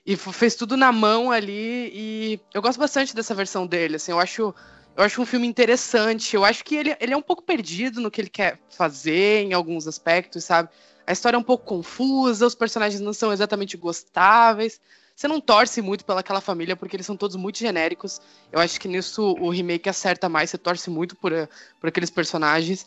E 0.07 0.17
fez 0.17 0.55
tudo 0.55 0.77
na 0.77 0.93
mão 0.93 1.33
ali, 1.33 1.91
e 1.93 2.41
eu 2.53 2.63
gosto 2.63 2.79
bastante 2.79 3.15
dessa 3.15 3.35
versão 3.35 3.67
dele, 3.67 3.97
assim, 3.97 4.13
eu 4.13 4.21
acho 4.21 4.55
eu 4.97 5.05
acho 5.05 5.21
um 5.21 5.27
filme 5.27 5.47
interessante. 5.47 6.35
Eu 6.37 6.45
acho 6.45 6.65
que 6.65 6.77
ele, 6.77 6.97
ele 7.01 7.13
é 7.13 7.17
um 7.17 7.23
pouco 7.23 7.43
perdido 7.43 8.01
no 8.01 8.11
que 8.11 8.21
ele 8.21 8.31
quer 8.31 8.61
fazer 8.71 9.43
em 9.43 9.53
alguns 9.53 9.87
aspectos, 9.87 10.45
sabe? 10.45 10.69
A 11.07 11.13
história 11.13 11.37
é 11.37 11.39
um 11.39 11.43
pouco 11.45 11.65
confusa, 11.65 12.47
os 12.47 12.55
personagens 12.55 13.01
não 13.01 13.13
são 13.13 13.33
exatamente 13.33 13.77
gostáveis. 13.77 14.81
Você 15.15 15.29
não 15.29 15.41
torce 15.41 15.81
muito 15.81 16.05
pelaquela 16.05 16.41
família 16.41 16.75
porque 16.75 16.97
eles 16.97 17.07
são 17.07 17.17
todos 17.17 17.37
muito 17.37 17.59
genéricos. 17.59 18.21
Eu 18.51 18.61
acho 18.61 18.81
que 18.81 18.89
nisso 18.89 19.37
o 19.41 19.51
remake 19.51 19.89
acerta 19.89 20.29
mais, 20.29 20.51
você 20.51 20.59
torce 20.59 20.91
muito 20.91 21.15
por, 21.17 21.33
por 21.81 21.89
aqueles 21.89 22.11
personagens. 22.11 22.87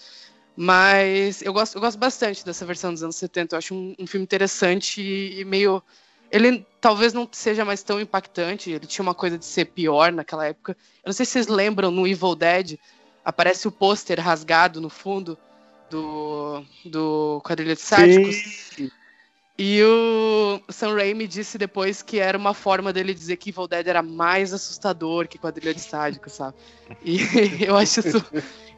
Mas 0.56 1.42
eu 1.42 1.54
gosto, 1.54 1.76
eu 1.76 1.82
gosto 1.82 1.98
bastante 1.98 2.44
dessa 2.44 2.66
versão 2.66 2.92
dos 2.92 3.04
anos 3.04 3.16
70. 3.16 3.56
Eu 3.56 3.58
acho 3.60 3.76
um, 3.76 3.96
um 4.00 4.08
filme 4.08 4.24
interessante 4.24 5.02
e, 5.02 5.42
e 5.42 5.46
meio 5.46 5.84
ele 6.32 6.66
talvez 6.80 7.14
não 7.14 7.28
seja 7.32 7.66
mais 7.66 7.84
tão 7.84 8.00
impactante, 8.00 8.72
ele 8.72 8.86
tinha 8.86 9.04
uma 9.04 9.14
coisa 9.14 9.38
de 9.38 9.46
ser 9.46 9.66
pior 9.66 10.12
naquela 10.12 10.46
época. 10.46 10.76
Eu 11.04 11.08
não 11.08 11.14
sei 11.14 11.26
se 11.26 11.34
vocês 11.34 11.48
lembram, 11.48 11.92
no 11.92 12.08
Evil 12.08 12.36
Dead, 12.36 12.78
aparece 13.24 13.68
o 13.68 13.72
pôster 13.72 14.20
rasgado 14.20 14.80
no 14.80 14.90
fundo 14.90 15.38
do, 15.90 16.64
do 16.86 17.42
Quadrilha 17.44 17.76
de 17.76 17.82
Sádicos. 17.82 18.36
Sim. 18.76 18.92
E 19.60 19.82
o 19.82 20.62
Sam 20.70 20.94
Raimi 20.94 21.28
disse 21.28 21.58
depois 21.58 22.04
que 22.04 22.20
era 22.20 22.38
uma 22.38 22.54
forma 22.54 22.94
dele 22.94 23.12
dizer 23.12 23.38
que 23.38 23.50
Evil 23.50 23.68
Dead 23.68 23.88
era 23.88 24.04
mais 24.04 24.54
assustador 24.54 25.28
que 25.28 25.40
Quadrilha 25.40 25.74
de 25.74 25.80
Sádicos, 25.82 26.34
sabe? 26.34 26.56
E 27.04 27.18
eu 27.66 27.76
acho 27.76 28.02
isso, 28.02 28.24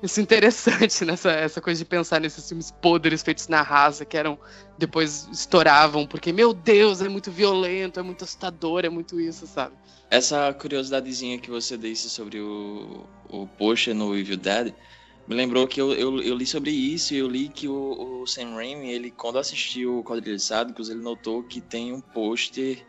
isso 0.02 0.22
interessante, 0.22 1.04
nessa 1.04 1.32
essa 1.32 1.60
coisa 1.60 1.80
de 1.80 1.86
pensar 1.86 2.22
nesses 2.22 2.48
filmes 2.48 2.72
podres 2.72 3.22
feitos 3.22 3.50
na 3.50 3.62
raça, 3.62 4.06
que 4.06 4.16
eram 4.16 4.40
depois 4.78 5.28
estouravam, 5.34 6.08
porque, 6.08 6.32
meu 6.32 6.54
Deus, 6.54 7.02
é 7.02 7.10
muito 7.10 7.30
violento, 7.30 8.00
é 8.00 8.04
muito 8.04 8.24
assustador, 8.24 8.86
é 8.86 8.90
muito 8.90 9.20
isso, 9.20 9.46
sabe? 9.46 9.76
Essa 10.10 10.54
curiosidadezinha 10.54 11.38
que 11.40 11.52
você 11.52 11.78
disse 11.78 12.10
sobre 12.10 12.40
o, 12.40 13.06
o 13.28 13.46
pôster 13.46 13.94
no 13.94 14.16
Evil 14.16 14.38
Dead 14.38 14.74
me 15.30 15.36
lembrou 15.36 15.68
que 15.68 15.80
eu, 15.80 15.94
eu, 15.94 16.20
eu, 16.24 16.36
li 16.36 16.44
sobre 16.44 16.72
isso 16.72 17.14
e 17.14 17.18
eu 17.18 17.28
li 17.28 17.50
que 17.50 17.68
o, 17.68 18.22
o 18.24 18.26
Sam 18.26 18.56
Raimi, 18.56 18.90
ele, 18.90 19.12
quando 19.12 19.38
assistiu 19.38 20.00
o 20.00 20.04
Quadrilha 20.04 20.36
de 20.36 20.42
Sádicos, 20.42 20.90
ele 20.90 21.02
notou 21.02 21.44
que 21.44 21.62
tem 21.62 21.94
um 21.94 22.02
pôster 22.02 22.84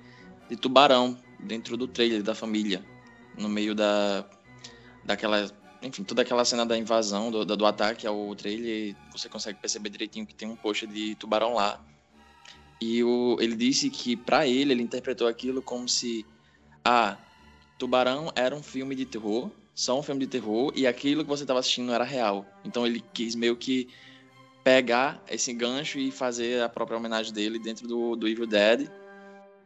de 0.49 0.57
tubarão 0.57 1.19
dentro 1.39 1.77
do 1.77 1.87
trailer 1.87 2.23
da 2.23 2.35
família, 2.35 2.83
no 3.37 3.47
meio 3.47 3.75
da 3.75 4.25
daquela, 5.05 5.51
enfim, 5.83 6.03
toda 6.03 6.23
aquela 6.23 6.43
cena 6.47 6.65
da 6.65 6.79
invasão, 6.79 7.31
do, 7.31 7.45
do 7.45 7.67
ataque 7.67 8.07
ao 8.07 8.35
trailer, 8.35 8.97
você 9.13 9.29
consegue 9.29 9.59
perceber 9.59 9.91
direitinho 9.91 10.27
que 10.27 10.35
tem 10.35 10.49
um 10.49 10.57
pôster 10.57 10.89
de 10.89 11.15
tubarão 11.17 11.55
lá. 11.55 11.85
E 12.81 13.05
o, 13.05 13.37
ele 13.39 13.55
disse 13.55 13.91
que 13.91 14.17
para 14.17 14.47
ele, 14.47 14.73
ele 14.73 14.83
interpretou 14.83 15.29
aquilo 15.29 15.61
como 15.61 15.87
se 15.87 16.25
ah, 16.83 17.19
Tubarão 17.79 18.33
era 18.35 18.55
um 18.55 18.63
filme 18.63 18.95
de 18.95 19.05
terror 19.05 19.51
só 19.75 19.99
um 19.99 20.03
filme 20.03 20.21
de 20.21 20.27
terror 20.27 20.73
e 20.75 20.87
aquilo 20.87 21.23
que 21.23 21.29
você 21.29 21.45
estava 21.45 21.61
assistindo 21.61 21.93
era 21.93 22.05
real. 22.05 22.45
Então 22.65 22.87
ele 22.87 23.03
quis 23.13 23.35
meio 23.35 23.57
que 23.57 23.89
pegar 24.63 25.23
esse 25.29 25.53
gancho 25.53 25.99
e 25.99 26.11
fazer 26.11 26.63
a 26.63 26.69
própria 26.69 26.99
homenagem 26.99 27.33
dele 27.33 27.59
dentro 27.59 27.89
do, 27.89 28.17
do 28.17 28.29
Evil 28.29 28.47
Dead. 28.47 28.89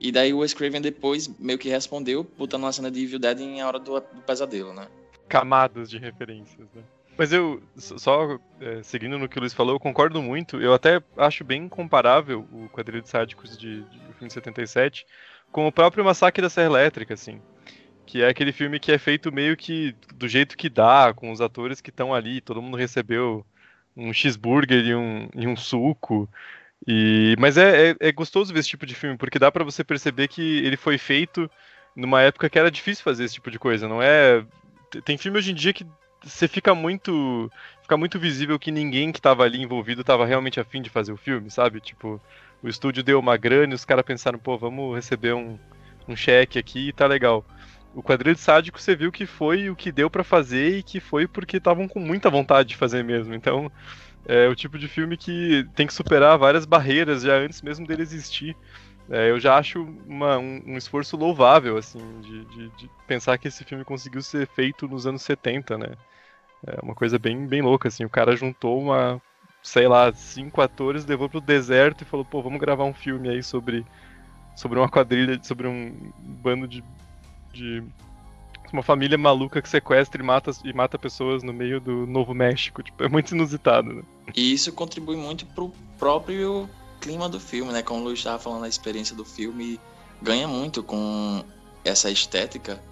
E 0.00 0.12
daí 0.12 0.32
o 0.32 0.38
Wes 0.38 0.54
Craven 0.54 0.80
depois 0.80 1.28
meio 1.38 1.58
que 1.58 1.68
respondeu, 1.68 2.24
botando 2.36 2.64
uma 2.64 2.72
cena 2.72 2.90
de 2.90 3.02
Evil 3.02 3.18
Dead 3.18 3.40
em 3.40 3.60
A 3.60 3.66
Hora 3.66 3.78
do, 3.78 3.94
do 3.98 4.22
Pesadelo, 4.26 4.72
né? 4.72 4.88
Camadas 5.28 5.88
de 5.88 5.98
referências, 5.98 6.68
né? 6.74 6.82
Mas 7.16 7.32
eu, 7.32 7.62
só 7.76 8.38
é, 8.60 8.82
seguindo 8.82 9.18
no 9.18 9.28
que 9.28 9.38
o 9.38 9.40
Luiz 9.40 9.52
falou, 9.52 9.76
eu 9.76 9.80
concordo 9.80 10.20
muito. 10.20 10.60
Eu 10.60 10.74
até 10.74 11.00
acho 11.16 11.44
bem 11.44 11.68
comparável 11.68 12.44
o 12.52 12.68
Quadrilho 12.68 13.02
de 13.02 13.08
Sádicos 13.08 13.56
de, 13.56 13.82
de, 13.82 13.98
de 14.00 14.12
filme 14.14 14.26
de 14.26 14.32
77 14.32 15.06
com 15.52 15.66
o 15.68 15.72
próprio 15.72 16.04
Massacre 16.04 16.42
da 16.42 16.50
Serra 16.50 16.66
Elétrica, 16.66 17.14
assim. 17.14 17.40
Que 18.06 18.22
é 18.22 18.28
aquele 18.28 18.52
filme 18.52 18.78
que 18.78 18.92
é 18.92 18.98
feito 18.98 19.32
meio 19.32 19.56
que 19.56 19.94
do 20.14 20.28
jeito 20.28 20.56
que 20.56 20.68
dá, 20.68 21.12
com 21.14 21.30
os 21.32 21.40
atores 21.40 21.80
que 21.80 21.90
estão 21.90 22.14
ali, 22.14 22.40
todo 22.40 22.60
mundo 22.60 22.76
recebeu 22.76 23.44
um 23.96 24.12
cheeseburger 24.12 24.84
e 24.84 24.94
um, 24.94 25.28
e 25.34 25.46
um 25.46 25.56
suco. 25.56 26.28
E, 26.86 27.34
mas 27.38 27.56
é, 27.56 27.90
é, 27.90 27.96
é, 28.00 28.12
gostoso 28.12 28.52
ver 28.52 28.60
esse 28.60 28.68
tipo 28.68 28.84
de 28.84 28.94
filme, 28.94 29.16
porque 29.16 29.38
dá 29.38 29.50
para 29.50 29.64
você 29.64 29.82
perceber 29.82 30.28
que 30.28 30.58
ele 30.58 30.76
foi 30.76 30.98
feito 30.98 31.50
numa 31.96 32.20
época 32.20 32.50
que 32.50 32.58
era 32.58 32.70
difícil 32.70 33.04
fazer 33.04 33.24
esse 33.24 33.34
tipo 33.34 33.50
de 33.50 33.58
coisa. 33.58 33.88
Não 33.88 34.02
é. 34.02 34.44
Tem 35.04 35.16
filme 35.16 35.38
hoje 35.38 35.52
em 35.52 35.54
dia 35.54 35.72
que 35.72 35.86
você 36.22 36.48
fica 36.48 36.74
muito. 36.74 37.50
Fica 37.82 37.96
muito 37.96 38.18
visível 38.18 38.58
que 38.58 38.70
ninguém 38.70 39.12
que 39.12 39.18
estava 39.18 39.44
ali 39.44 39.62
envolvido 39.62 40.00
estava 40.00 40.24
realmente 40.26 40.60
afim 40.60 40.80
de 40.80 40.90
fazer 40.90 41.12
o 41.12 41.16
filme, 41.16 41.50
sabe? 41.50 41.80
Tipo, 41.80 42.20
o 42.62 42.68
estúdio 42.68 43.02
deu 43.02 43.18
uma 43.18 43.36
grana 43.36 43.72
e 43.72 43.76
os 43.76 43.84
caras 43.84 44.04
pensaram, 44.04 44.38
pô, 44.38 44.56
vamos 44.56 44.94
receber 44.94 45.34
um, 45.34 45.58
um 46.08 46.16
cheque 46.16 46.58
aqui 46.58 46.88
e 46.88 46.92
tá 46.92 47.06
legal 47.06 47.44
o 47.94 48.02
quadrilho 48.02 48.36
sádico 48.36 48.80
você 48.80 48.96
viu 48.96 49.12
que 49.12 49.26
foi 49.26 49.70
o 49.70 49.76
que 49.76 49.92
deu 49.92 50.10
para 50.10 50.24
fazer 50.24 50.78
e 50.78 50.82
que 50.82 51.00
foi 51.00 51.26
porque 51.26 51.58
estavam 51.58 51.86
com 51.88 52.00
muita 52.00 52.28
vontade 52.28 52.70
de 52.70 52.76
fazer 52.76 53.04
mesmo. 53.04 53.34
Então, 53.34 53.70
é 54.26 54.48
o 54.48 54.54
tipo 54.54 54.78
de 54.78 54.88
filme 54.88 55.16
que 55.16 55.66
tem 55.74 55.86
que 55.86 55.94
superar 55.94 56.38
várias 56.38 56.64
barreiras 56.64 57.22
já 57.22 57.34
antes 57.34 57.62
mesmo 57.62 57.86
dele 57.86 58.02
existir. 58.02 58.56
É, 59.08 59.30
eu 59.30 59.38
já 59.38 59.56
acho 59.56 59.82
uma, 60.06 60.38
um, 60.38 60.62
um, 60.66 60.76
esforço 60.78 61.16
louvável, 61.16 61.76
assim, 61.76 61.98
de, 62.22 62.44
de, 62.46 62.68
de, 62.70 62.90
pensar 63.06 63.36
que 63.36 63.48
esse 63.48 63.62
filme 63.62 63.84
conseguiu 63.84 64.22
ser 64.22 64.46
feito 64.46 64.88
nos 64.88 65.06
anos 65.06 65.20
70, 65.22 65.76
né? 65.76 65.92
É 66.66 66.80
uma 66.82 66.94
coisa 66.94 67.18
bem, 67.18 67.46
bem 67.46 67.60
louca, 67.60 67.88
assim. 67.88 68.04
O 68.04 68.10
cara 68.10 68.34
juntou 68.34 68.80
uma, 68.80 69.20
sei 69.62 69.86
lá, 69.86 70.10
cinco 70.14 70.62
atores, 70.62 71.04
levou 71.04 71.28
pro 71.28 71.40
deserto 71.40 72.02
e 72.02 72.06
falou, 72.06 72.24
pô, 72.24 72.42
vamos 72.42 72.58
gravar 72.58 72.84
um 72.84 72.94
filme 72.94 73.28
aí 73.28 73.42
sobre, 73.42 73.84
sobre 74.56 74.78
uma 74.78 74.88
quadrilha, 74.88 75.38
sobre 75.42 75.68
um 75.68 76.12
bando 76.18 76.66
de 76.66 76.82
de 77.54 77.82
uma 78.72 78.82
família 78.82 79.16
maluca 79.16 79.62
que 79.62 79.68
sequestra 79.68 80.20
e 80.20 80.24
mata, 80.24 80.50
e 80.64 80.72
mata 80.72 80.98
pessoas 80.98 81.42
no 81.42 81.52
meio 81.52 81.80
do 81.80 82.06
Novo 82.06 82.34
México. 82.34 82.82
Tipo, 82.82 83.04
é 83.04 83.08
muito 83.08 83.34
inusitado, 83.34 83.92
né? 83.92 84.02
E 84.34 84.52
isso 84.52 84.72
contribui 84.72 85.16
muito 85.16 85.46
pro 85.46 85.72
próprio 85.98 86.68
clima 87.00 87.28
do 87.28 87.38
filme, 87.38 87.72
né? 87.72 87.82
Como 87.82 88.00
o 88.00 88.04
Luiz 88.04 88.18
estava 88.18 88.38
falando, 88.38 88.64
a 88.64 88.68
experiência 88.68 89.14
do 89.14 89.24
filme 89.24 89.78
ganha 90.20 90.48
muito 90.48 90.82
com 90.82 91.44
essa 91.84 92.10
estética 92.10 92.82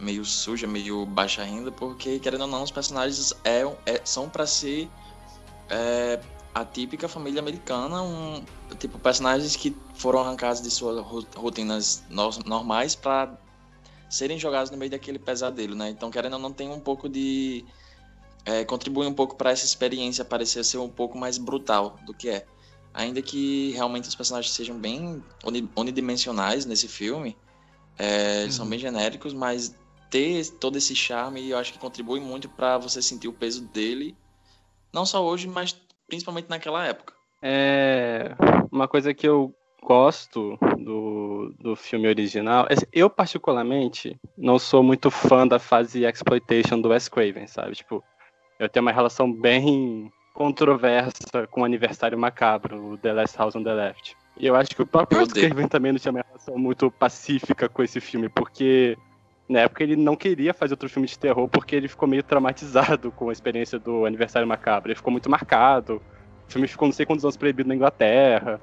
meio 0.00 0.24
suja, 0.24 0.66
meio 0.66 1.06
baixa 1.06 1.44
renda, 1.44 1.70
porque, 1.70 2.18
querendo 2.18 2.42
ou 2.42 2.46
não, 2.48 2.62
os 2.64 2.72
personagens 2.72 3.32
é, 3.44 3.62
é 3.86 4.00
são 4.04 4.28
para 4.28 4.46
ser 4.46 4.90
é, 5.70 6.18
a 6.54 6.64
típica 6.64 7.08
família 7.08 7.40
americana, 7.40 8.02
um 8.02 8.42
tipo 8.78 8.98
personagens 8.98 9.54
que 9.54 9.76
foram 9.94 10.18
arrancados 10.20 10.60
de 10.60 10.70
suas 10.70 11.04
rotinas 11.36 12.02
normais 12.44 12.96
para 12.96 13.38
serem 14.12 14.38
jogados 14.38 14.70
no 14.70 14.76
meio 14.76 14.90
daquele 14.90 15.18
pesadelo, 15.18 15.74
né? 15.74 15.88
Então, 15.88 16.10
querendo 16.10 16.34
ou 16.34 16.38
não, 16.38 16.52
tem 16.52 16.70
um 16.70 16.78
pouco 16.78 17.08
de. 17.08 17.64
É, 18.44 18.62
contribui 18.64 19.06
um 19.06 19.14
pouco 19.14 19.36
para 19.36 19.50
essa 19.50 19.64
experiência 19.64 20.24
parecer 20.24 20.62
ser 20.64 20.76
um 20.78 20.88
pouco 20.88 21.16
mais 21.16 21.38
brutal 21.38 21.96
do 22.04 22.12
que 22.12 22.28
é. 22.28 22.44
Ainda 22.92 23.22
que 23.22 23.70
realmente 23.70 24.08
os 24.08 24.14
personagens 24.14 24.52
sejam 24.52 24.76
bem 24.76 25.24
unidimensionais 25.74 26.66
nesse 26.66 26.88
filme, 26.88 27.38
é, 27.98 28.42
eles 28.42 28.54
uhum. 28.54 28.64
são 28.64 28.68
bem 28.68 28.78
genéricos, 28.78 29.32
mas 29.32 29.74
ter 30.10 30.44
todo 30.58 30.76
esse 30.76 30.94
charme 30.94 31.48
eu 31.48 31.56
acho 31.56 31.72
que 31.72 31.78
contribui 31.78 32.20
muito 32.20 32.50
para 32.50 32.76
você 32.76 33.00
sentir 33.00 33.28
o 33.28 33.32
peso 33.32 33.62
dele, 33.68 34.14
não 34.92 35.06
só 35.06 35.24
hoje, 35.24 35.48
mas 35.48 35.74
principalmente 36.06 36.50
naquela 36.50 36.84
época. 36.84 37.14
É 37.40 38.36
uma 38.70 38.86
coisa 38.86 39.14
que 39.14 39.26
eu 39.26 39.54
gosto 39.82 40.56
do, 40.78 41.54
do 41.58 41.76
filme 41.76 42.08
original. 42.08 42.66
Eu, 42.92 43.10
particularmente, 43.10 44.16
não 44.38 44.58
sou 44.58 44.82
muito 44.82 45.10
fã 45.10 45.46
da 45.46 45.58
fase 45.58 46.04
exploitation 46.04 46.80
do 46.80 46.90
Wes 46.90 47.08
Craven, 47.08 47.46
sabe? 47.46 47.74
Tipo, 47.74 48.02
eu 48.58 48.68
tenho 48.68 48.84
uma 48.84 48.92
relação 48.92 49.30
bem 49.30 50.10
controversa 50.32 51.46
com 51.50 51.62
o 51.62 51.64
Aniversário 51.64 52.16
Macabro, 52.16 52.92
o 52.92 52.98
The 52.98 53.12
Last 53.12 53.36
House 53.36 53.56
on 53.56 53.64
the 53.64 53.74
Left. 53.74 54.16
E 54.38 54.46
eu 54.46 54.54
acho 54.54 54.70
que 54.74 54.82
o 54.82 54.86
próprio 54.86 55.20
Wes 55.20 55.32
Craven 55.32 55.68
também 55.68 55.92
não 55.92 55.98
tinha 55.98 56.12
uma 56.12 56.24
relação 56.26 56.56
muito 56.56 56.90
pacífica 56.90 57.68
com 57.68 57.82
esse 57.82 58.00
filme, 58.00 58.28
porque 58.28 58.96
na 59.48 59.60
época 59.60 59.82
ele 59.82 59.96
não 59.96 60.16
queria 60.16 60.54
fazer 60.54 60.72
outro 60.72 60.88
filme 60.88 61.06
de 61.06 61.18
terror 61.18 61.46
porque 61.48 61.76
ele 61.76 61.88
ficou 61.88 62.08
meio 62.08 62.22
traumatizado 62.22 63.10
com 63.12 63.28
a 63.28 63.32
experiência 63.32 63.78
do 63.78 64.06
Aniversário 64.06 64.48
Macabro. 64.48 64.90
Ele 64.90 64.96
ficou 64.96 65.10
muito 65.10 65.28
marcado. 65.28 66.00
O 66.48 66.52
filme 66.52 66.66
ficou 66.68 66.88
não 66.88 66.92
sei 66.92 67.04
quantos 67.04 67.24
anos 67.24 67.36
proibido 67.36 67.68
na 67.68 67.74
Inglaterra. 67.74 68.60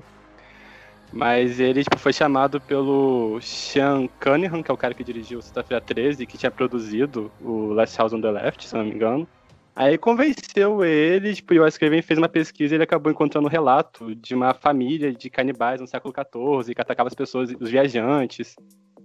Mas 1.12 1.60
ele 1.60 1.84
tipo, 1.84 1.98
foi 1.98 2.14
chamado 2.14 2.62
pelo 2.62 3.40
Sean 3.42 4.08
Cunningham, 4.22 4.62
que 4.62 4.70
é 4.70 4.74
o 4.74 4.78
cara 4.78 4.94
que 4.94 5.04
dirigiu 5.04 5.42
Sexta-feira 5.42 5.82
13, 5.82 6.26
que 6.26 6.38
tinha 6.38 6.52
produzido 6.52 7.32
o 7.42 7.74
Last 7.74 7.98
House 7.98 8.14
on 8.14 8.22
the 8.22 8.30
Left, 8.30 8.68
se 8.68 8.76
não 8.76 8.86
me 8.86 8.92
engano. 8.92 9.28
Aí 9.76 9.98
convenceu 9.98 10.84
ele, 10.84 11.34
tipo, 11.34 11.54
e 11.54 11.60
o 11.60 11.64
Wes 11.64 11.78
Craven 11.78 12.02
fez 12.02 12.20
uma 12.20 12.28
pesquisa 12.28 12.74
e 12.74 12.76
ele 12.76 12.84
acabou 12.84 13.12
encontrando 13.12 13.48
um 13.48 13.50
relato 13.50 14.14
de 14.14 14.36
uma 14.36 14.54
família 14.54 15.14
de 15.14 15.30
canibais 15.30 15.80
no 15.80 15.88
século 15.88 16.14
XIV 16.14 16.76
que 16.76 16.82
atacava 16.82 17.08
as 17.08 17.14
pessoas, 17.14 17.50
os 17.58 17.70
viajantes. 17.72 18.56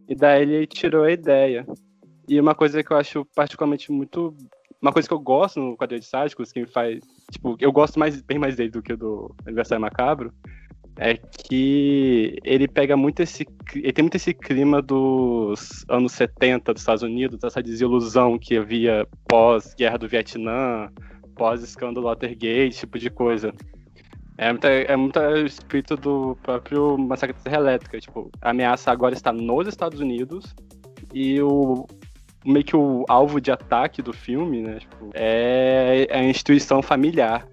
E 0.08 0.14
daí 0.14 0.42
ele 0.42 0.66
tirou 0.66 1.04
a 1.04 1.12
ideia. 1.12 1.64
E 2.28 2.40
uma 2.40 2.54
coisa 2.54 2.82
que 2.82 2.90
eu 2.90 2.96
acho 2.96 3.25
particularmente 3.37 3.92
muito. 3.92 4.34
Uma 4.82 4.92
coisa 4.92 5.06
que 5.06 5.14
eu 5.14 5.20
gosto 5.20 5.61
no 5.61 5.76
quadrinho 5.76 6.00
de 6.00 6.06
sádicos, 6.06 6.50
que 6.50 6.61
me 6.61 6.66
faz. 6.66 7.04
Tipo, 7.30 7.56
eu 7.61 7.70
gosto 7.70 7.99
mais, 7.99 8.20
bem 8.20 8.38
mais 8.38 8.56
dele 8.56 8.70
do 8.70 8.82
que 8.82 8.96
do 8.96 9.34
Aniversário 9.46 9.80
Macabro, 9.80 10.32
é 10.97 11.17
que 11.17 12.39
ele 12.45 12.69
pega 12.69 12.97
muito 12.97 13.21
esse. 13.21 13.47
Ele 13.75 13.93
tem 13.93 14.03
muito 14.03 14.17
esse 14.17 14.33
clima 14.33 14.81
dos 14.81 15.85
anos 15.89 16.13
70 16.13 16.73
dos 16.73 16.83
Estados 16.83 17.03
Unidos, 17.03 17.43
essa 17.43 17.63
desilusão 17.63 18.39
que 18.39 18.57
havia 18.57 19.07
pós-guerra 19.29 19.99
do 19.99 20.09
Vietnã, 20.09 20.89
pós-escândalo 21.35 22.07
Watergate, 22.07 22.79
tipo 22.79 22.99
de 22.99 23.11
coisa. 23.11 23.53
É 24.37 24.51
muito, 24.51 24.67
é 24.67 24.97
muito 24.97 25.21
espírito 25.47 25.97
do 25.97 26.37
próprio 26.43 26.99
Massacre 26.99 27.37
da 27.37 27.43
Serra 27.43 27.57
Elétrica. 27.57 28.01
Tipo, 28.01 28.31
a 28.41 28.51
ameaça 28.51 28.91
agora 28.91 29.15
está 29.15 29.33
nos 29.33 29.67
Estados 29.67 30.01
Unidos 30.01 30.55
e 31.13 31.41
o 31.41 31.87
meio 32.45 32.65
que 32.65 32.77
o 32.77 33.05
alvo 33.09 33.41
de 33.41 33.51
ataque 33.51 34.03
do 34.03 34.13
filme, 34.13 34.61
né, 34.61 34.79
tipo, 34.79 35.11
é 35.15 36.07
a 36.11 36.23
instituição 36.23 36.83
familiar. 36.83 37.47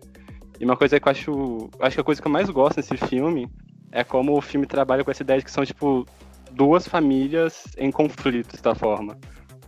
E 0.62 0.64
uma 0.64 0.78
coisa 0.78 1.00
que 1.00 1.08
eu 1.08 1.12
acho. 1.12 1.70
Acho 1.80 1.96
que 1.96 2.02
a 2.02 2.04
coisa 2.04 2.22
que 2.22 2.28
eu 2.28 2.32
mais 2.32 2.48
gosto 2.52 2.78
nesse 2.78 2.96
filme 2.96 3.50
é 3.92 4.04
como 4.04 4.38
o 4.38 4.42
filme 4.42 4.68
trabalha 4.68 5.04
com 5.04 5.10
essa 5.10 5.24
ideia 5.24 5.40
de 5.40 5.46
que 5.46 5.50
são, 5.50 5.66
tipo, 5.66 6.06
duas 6.52 6.88
famílias 6.88 7.66
em 7.80 7.90
conflito, 7.90 8.52
de 8.52 8.54
certa 8.54 8.76
forma. 8.76 9.18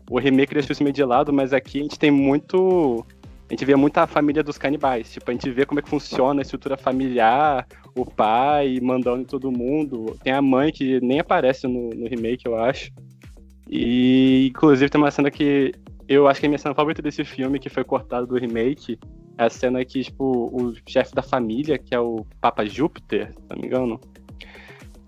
O 0.07 0.19
remake 0.19 0.53
deixou 0.53 0.71
isso 0.71 0.83
meio 0.83 0.93
de 0.93 1.03
lado, 1.03 1.33
mas 1.33 1.51
aqui 1.51 1.79
a 1.79 1.81
gente 1.81 1.97
tem 1.97 2.11
muito 2.11 3.03
a 3.49 3.53
gente 3.53 3.65
vê 3.65 3.75
muito 3.75 3.97
a 3.97 4.05
família 4.05 4.43
dos 4.43 4.59
canibais. 4.59 5.11
Tipo, 5.11 5.31
a 5.31 5.33
gente 5.33 5.49
vê 5.49 5.65
como 5.65 5.79
é 5.79 5.83
que 5.83 5.89
funciona 5.89 6.41
a 6.41 6.43
estrutura 6.43 6.77
familiar, 6.77 7.67
o 7.95 8.05
pai 8.05 8.79
mandando 8.79 9.23
em 9.23 9.25
todo 9.25 9.51
mundo. 9.51 10.15
Tem 10.23 10.31
a 10.31 10.43
mãe 10.43 10.71
que 10.71 11.01
nem 11.01 11.19
aparece 11.19 11.67
no, 11.67 11.89
no 11.89 12.07
remake, 12.07 12.45
eu 12.45 12.55
acho. 12.55 12.91
E, 13.67 14.47
inclusive, 14.51 14.91
tem 14.91 15.01
uma 15.01 15.09
cena 15.09 15.31
que 15.31 15.73
eu 16.07 16.27
acho 16.27 16.39
que 16.39 16.45
é 16.45 16.47
a 16.47 16.49
minha 16.49 16.59
cena 16.59 16.75
favorita 16.75 17.01
desse 17.01 17.25
filme, 17.25 17.59
que 17.59 17.69
foi 17.69 17.83
cortada 17.83 18.25
do 18.25 18.37
remake, 18.37 18.99
é 19.37 19.45
a 19.45 19.49
cena 19.49 19.83
que, 19.83 20.03
tipo, 20.03 20.23
o 20.53 20.73
chefe 20.87 21.13
da 21.13 21.21
família, 21.21 21.77
que 21.77 21.93
é 21.93 21.99
o 21.99 22.25
Papa 22.39 22.65
Júpiter, 22.65 23.33
se 23.33 23.49
não 23.49 23.57
me 23.57 23.67
engano, 23.67 23.99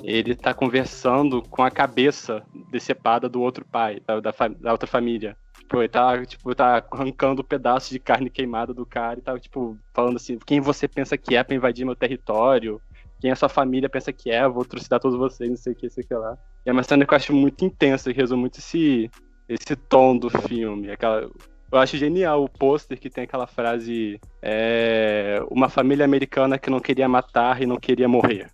ele 0.03 0.35
tá 0.35 0.53
conversando 0.53 1.41
com 1.43 1.63
a 1.63 1.71
cabeça 1.71 2.43
decepada 2.69 3.27
do 3.27 3.41
outro 3.41 3.65
pai, 3.65 3.99
da, 4.05 4.19
da, 4.19 4.31
da 4.59 4.71
outra 4.71 4.87
família. 4.87 5.35
Tipo, 5.59 5.79
ele 5.79 5.89
tá, 5.89 6.25
tipo, 6.25 6.55
tá 6.55 6.85
arrancando 6.91 7.43
pedaços 7.43 7.89
de 7.89 7.99
carne 7.99 8.29
queimada 8.29 8.73
do 8.73 8.85
cara 8.85 9.19
e 9.19 9.21
tá, 9.21 9.37
tipo, 9.39 9.77
falando 9.93 10.17
assim, 10.17 10.37
quem 10.45 10.59
você 10.59 10.87
pensa 10.87 11.17
que 11.17 11.35
é 11.35 11.43
pra 11.43 11.55
invadir 11.55 11.85
meu 11.85 11.95
território? 11.95 12.79
Quem 13.19 13.31
a 13.31 13.35
sua 13.35 13.49
família 13.49 13.89
pensa 13.89 14.13
que 14.13 14.29
é? 14.29 14.47
Vou 14.47 14.63
trucidar 14.63 14.99
todos 14.99 15.17
vocês, 15.17 15.49
não 15.49 15.57
sei 15.57 15.73
o 15.73 15.75
que, 15.75 15.89
sei 15.89 16.03
o 16.03 16.07
que 16.07 16.13
lá. 16.13 16.37
E 16.65 16.69
é 16.69 16.71
uma 16.71 16.83
cena 16.83 17.05
que 17.05 17.13
eu 17.13 17.15
acho 17.15 17.33
muito 17.33 17.65
intensa, 17.65 18.13
que 18.13 18.19
resume 18.19 18.41
muito 18.41 18.59
esse, 18.59 19.09
esse 19.49 19.75
tom 19.75 20.17
do 20.17 20.29
filme. 20.29 20.91
Aquela, 20.91 21.27
eu 21.75 21.81
acho 21.81 21.97
genial 21.97 22.43
o 22.43 22.49
pôster 22.49 22.99
que 22.99 23.09
tem 23.09 23.23
aquela 23.23 23.47
frase: 23.47 24.19
é, 24.41 25.39
Uma 25.49 25.69
família 25.69 26.05
americana 26.05 26.57
que 26.57 26.69
não 26.69 26.79
queria 26.79 27.07
matar 27.07 27.61
e 27.61 27.65
não 27.65 27.77
queria 27.77 28.07
morrer. 28.07 28.49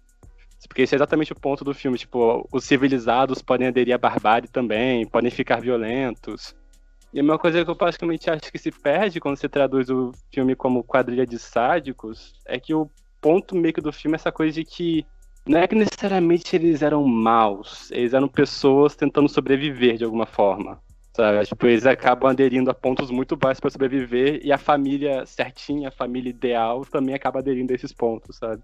Porque 0.68 0.84
esse 0.84 0.96
é 0.96 0.98
exatamente 0.98 1.34
o 1.34 1.40
ponto 1.40 1.64
do 1.64 1.74
filme. 1.74 1.98
Tipo, 1.98 2.48
os 2.52 2.64
civilizados 2.64 3.42
podem 3.42 3.68
aderir 3.68 3.94
à 3.94 3.98
barbárie 3.98 4.48
também, 4.48 5.06
podem 5.06 5.30
ficar 5.30 5.60
violentos. 5.60 6.56
E 7.14 7.20
uma 7.20 7.38
coisa 7.38 7.64
que 7.66 7.70
eu 7.70 7.76
praticamente 7.76 8.30
acho 8.30 8.52
que 8.52 8.58
se 8.58 8.72
perde 8.72 9.20
quando 9.20 9.36
você 9.36 9.50
traduz 9.50 9.90
o 9.90 10.14
filme 10.34 10.56
como 10.56 10.84
quadrilha 10.84 11.26
de 11.26 11.38
sádicos 11.38 12.34
é 12.46 12.58
que 12.58 12.74
o 12.74 12.90
ponto 13.20 13.56
meio 13.56 13.74
que 13.74 13.82
do 13.82 13.92
filme 13.92 14.16
é 14.16 14.18
essa 14.18 14.32
coisa 14.32 14.54
de 14.54 14.64
que 14.64 15.06
não 15.46 15.60
é 15.60 15.68
que 15.68 15.76
necessariamente 15.76 16.56
eles 16.56 16.82
eram 16.82 17.04
maus, 17.04 17.92
eles 17.92 18.14
eram 18.14 18.30
pessoas 18.30 18.96
tentando 18.96 19.28
sobreviver 19.28 19.98
de 19.98 20.06
alguma 20.06 20.26
forma. 20.26 20.80
Sabe? 21.14 21.46
Tipo, 21.46 21.68
eles 21.68 21.86
acabam 21.86 22.30
aderindo 22.30 22.72
a 22.72 22.74
pontos 22.74 23.12
muito 23.12 23.36
baixos 23.36 23.60
para 23.60 23.70
sobreviver 23.70 24.40
e 24.44 24.52
a 24.52 24.58
família 24.58 25.26
certinha, 25.26 25.90
a 25.90 25.92
família 25.92 26.30
ideal, 26.30 26.86
também 26.86 27.14
acaba 27.14 27.40
aderindo 27.40 27.74
a 27.74 27.76
esses 27.76 27.92
pontos, 27.92 28.38
sabe? 28.38 28.62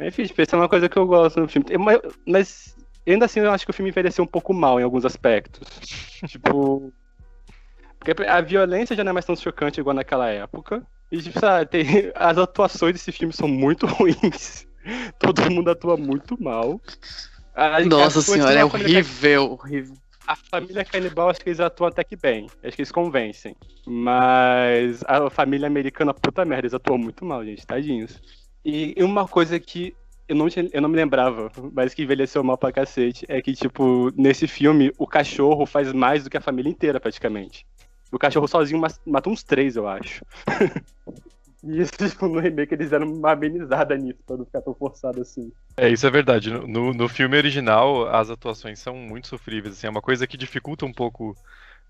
Enfim, 0.00 0.24
tipo, 0.24 0.42
isso 0.42 0.54
é 0.54 0.58
uma 0.58 0.68
coisa 0.68 0.88
que 0.88 0.96
eu 0.96 1.06
gosto 1.06 1.40
no 1.40 1.48
filme. 1.48 1.66
Mas, 1.78 2.00
mas 2.26 2.76
ainda 3.06 3.24
assim 3.24 3.40
eu 3.40 3.50
acho 3.50 3.64
que 3.64 3.70
o 3.70 3.74
filme 3.74 3.90
envelheceu 3.90 4.24
um 4.24 4.28
pouco 4.28 4.52
mal 4.52 4.80
em 4.80 4.82
alguns 4.82 5.04
aspectos. 5.04 5.68
tipo. 6.26 6.92
Porque 7.98 8.22
a 8.22 8.40
violência 8.40 8.94
já 8.94 9.02
não 9.02 9.10
é 9.10 9.12
mais 9.14 9.24
tão 9.24 9.34
chocante 9.34 9.80
igual 9.80 9.94
naquela 9.94 10.28
época. 10.28 10.86
E, 11.10 11.22
tipo, 11.22 11.38
sabe, 11.38 11.66
tem, 11.66 11.86
as 12.14 12.36
atuações 12.36 12.92
desse 12.92 13.12
filme 13.12 13.32
são 13.32 13.48
muito 13.48 13.86
ruins. 13.86 14.66
Todo 15.18 15.50
mundo 15.50 15.70
atua 15.70 15.96
muito 15.96 16.40
mal. 16.42 16.80
A, 17.54 17.80
Nossa 17.80 18.20
senhora, 18.20 18.60
é 18.60 18.64
horrível, 18.64 19.52
horrível. 19.52 19.96
A 20.26 20.34
família 20.34 20.84
canibal, 20.84 21.30
acho 21.30 21.40
que 21.40 21.48
eles 21.48 21.60
atuam 21.60 21.88
até 21.88 22.02
que 22.02 22.16
bem. 22.16 22.46
Acho 22.62 22.76
que 22.76 22.82
eles 22.82 22.92
convencem. 22.92 23.54
Mas 23.86 25.04
a 25.06 25.30
família 25.30 25.66
americana, 25.66 26.12
puta 26.12 26.44
merda, 26.44 26.62
eles 26.62 26.74
atuam 26.74 26.98
muito 26.98 27.24
mal, 27.24 27.44
gente. 27.44 27.66
Tadinhos. 27.66 28.20
E 28.64 28.94
uma 28.98 29.28
coisa 29.28 29.60
que 29.60 29.94
eu 30.28 30.34
não, 30.34 30.48
tinha, 30.48 30.68
eu 30.72 30.82
não 30.82 30.88
me 30.88 30.96
lembrava, 30.96 31.50
mas 31.72 31.94
que 31.94 32.02
envelheceu 32.02 32.42
mal 32.42 32.58
pra 32.58 32.72
cacete, 32.72 33.24
é 33.28 33.40
que, 33.40 33.54
tipo, 33.54 34.10
nesse 34.16 34.48
filme, 34.48 34.92
o 34.98 35.06
cachorro 35.06 35.64
faz 35.64 35.92
mais 35.92 36.24
do 36.24 36.30
que 36.30 36.36
a 36.36 36.40
família 36.40 36.70
inteira, 36.70 36.98
praticamente. 36.98 37.64
O 38.10 38.18
cachorro 38.18 38.48
sozinho 38.48 38.80
mata 39.04 39.30
uns 39.30 39.44
três, 39.44 39.76
eu 39.76 39.86
acho. 39.86 40.24
E 41.66 41.84
tipo, 42.08 42.28
no 42.28 42.38
remake 42.38 42.74
eles 42.74 42.90
deram 42.90 43.12
uma 43.12 43.32
amenizada 43.32 43.96
nisso, 43.96 44.20
pra 44.26 44.36
não 44.36 44.44
ficar 44.44 44.62
tão 44.62 44.74
forçado 44.74 45.20
assim. 45.20 45.52
É, 45.76 45.88
isso 45.88 46.06
é 46.06 46.10
verdade. 46.10 46.50
No, 46.50 46.92
no 46.92 47.08
filme 47.08 47.36
original, 47.36 48.08
as 48.08 48.30
atuações 48.30 48.78
são 48.78 48.94
muito 48.96 49.26
sofríveis, 49.26 49.74
assim, 49.74 49.86
é 49.86 49.90
uma 49.90 50.02
coisa 50.02 50.26
que 50.26 50.36
dificulta 50.36 50.86
um 50.86 50.92
pouco 50.92 51.36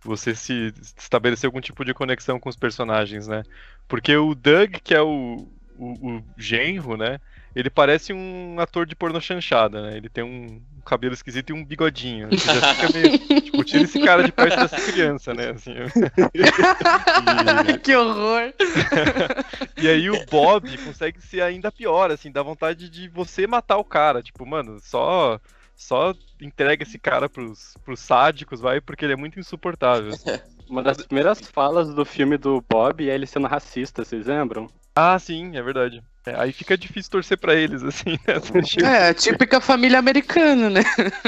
você 0.02 0.35
se 0.35 0.73
estabelecer 0.97 1.49
algum 1.49 1.61
tipo 1.61 1.85
de 1.85 1.95
conexão 1.95 2.38
com 2.38 2.49
os 2.49 2.56
personagens, 2.56 3.26
né? 3.26 3.42
Porque 3.88 4.16
o 4.16 4.35
Doug, 4.35 4.76
que 4.82 4.95
é 4.95 5.00
o, 5.00 5.49
o, 5.78 6.17
o 6.17 6.25
genro, 6.36 6.97
né? 6.97 7.19
Ele 7.56 7.71
parece 7.71 8.12
um 8.12 8.60
ator 8.60 8.84
de 8.84 8.95
porno 8.95 9.19
chanchada, 9.19 9.80
né? 9.80 9.97
Ele 9.97 10.10
tem 10.10 10.23
um 10.23 10.60
cabelo 10.84 11.15
esquisito 11.15 11.50
e 11.50 11.52
um 11.54 11.65
bigodinho. 11.65 12.28
Você 12.28 12.60
já 12.60 12.75
fica 12.75 12.93
meio. 12.93 13.19
tipo, 13.41 13.65
tira 13.65 13.84
esse 13.84 13.99
cara 13.99 14.23
de 14.23 14.30
perto 14.30 14.56
dessa 14.56 14.93
criança, 14.93 15.32
né? 15.32 15.50
Assim, 15.52 15.73
e... 16.34 17.78
que 17.80 17.97
horror! 17.97 18.52
e 19.80 19.89
aí 19.89 20.10
o 20.10 20.26
Bob 20.26 20.76
consegue 20.84 21.19
ser 21.23 21.41
ainda 21.41 21.73
pior, 21.73 22.10
assim, 22.10 22.30
dá 22.30 22.43
vontade 22.43 22.91
de 22.91 23.08
você 23.08 23.47
matar 23.47 23.78
o 23.78 23.84
cara. 23.84 24.23
Tipo, 24.23 24.45
mano, 24.45 24.78
só. 24.80 25.41
Só 25.75 26.15
entrega 26.41 26.84
esse 26.84 26.99
cara 26.99 27.28
pros, 27.28 27.76
pros 27.84 28.00
sádicos, 28.00 28.62
vai, 28.62 28.80
porque 28.80 29.04
ele 29.04 29.12
é 29.12 29.17
muito 29.17 29.39
insuportável. 29.39 30.10
Uma 30.71 30.82
das 30.82 30.97
primeiras 31.02 31.39
falas 31.41 31.95
do 31.95 32.02
filme 32.02 32.39
do 32.39 32.65
Bob 32.67 33.06
é 33.06 33.15
ele 33.15 33.26
sendo 33.26 33.47
racista, 33.47 34.02
vocês 34.02 34.25
lembram? 34.25 34.71
Ah, 34.97 35.19
sim, 35.19 35.54
é 35.54 35.63
verdade. 35.63 36.02
É, 36.25 36.35
aí 36.41 36.52
fica 36.52 36.76
difícil 36.76 37.11
torcer 37.11 37.37
pra 37.37 37.54
eles, 37.54 37.82
assim, 37.82 38.13
né? 38.26 38.41
É, 38.82 39.13
típica 39.13 39.61
família 39.61 39.99
americana, 39.99 40.71
né? 40.71 40.80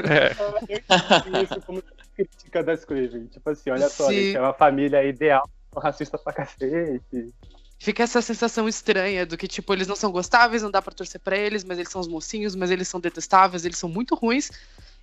É. 0.09 1.43
Isso 1.43 1.61
como 1.61 1.83
crítica 2.17 2.65
da 2.65 2.73
Scriven. 2.73 3.27
Tipo 3.27 3.51
assim, 3.51 3.71
olha 3.71 3.91
só, 3.91 4.11
gente, 4.11 4.37
é 4.37 4.41
uma 4.41 4.55
família 4.55 5.05
ideal, 5.05 5.49
racista 5.77 6.17
pra 6.17 6.33
cacete. 6.33 7.33
Fica 7.79 8.03
essa 8.03 8.23
sensação 8.23 8.67
estranha 8.67 9.25
do 9.25 9.37
que, 9.37 9.47
tipo, 9.47 9.73
eles 9.73 9.87
não 9.87 9.95
são 9.95 10.11
gostáveis, 10.11 10.63
não 10.63 10.71
dá 10.71 10.83
pra 10.83 10.95
torcer 10.95 11.21
pra 11.21 11.37
eles, 11.37 11.63
mas 11.63 11.79
eles 11.79 11.93
são 11.93 12.01
os 12.01 12.09
mocinhos, 12.09 12.57
mas 12.57 12.71
eles 12.71 12.89
são 12.89 12.99
detestáveis, 12.99 13.65
eles 13.65 13.79
são 13.79 13.89
muito 13.89 14.15
ruins. 14.17 14.51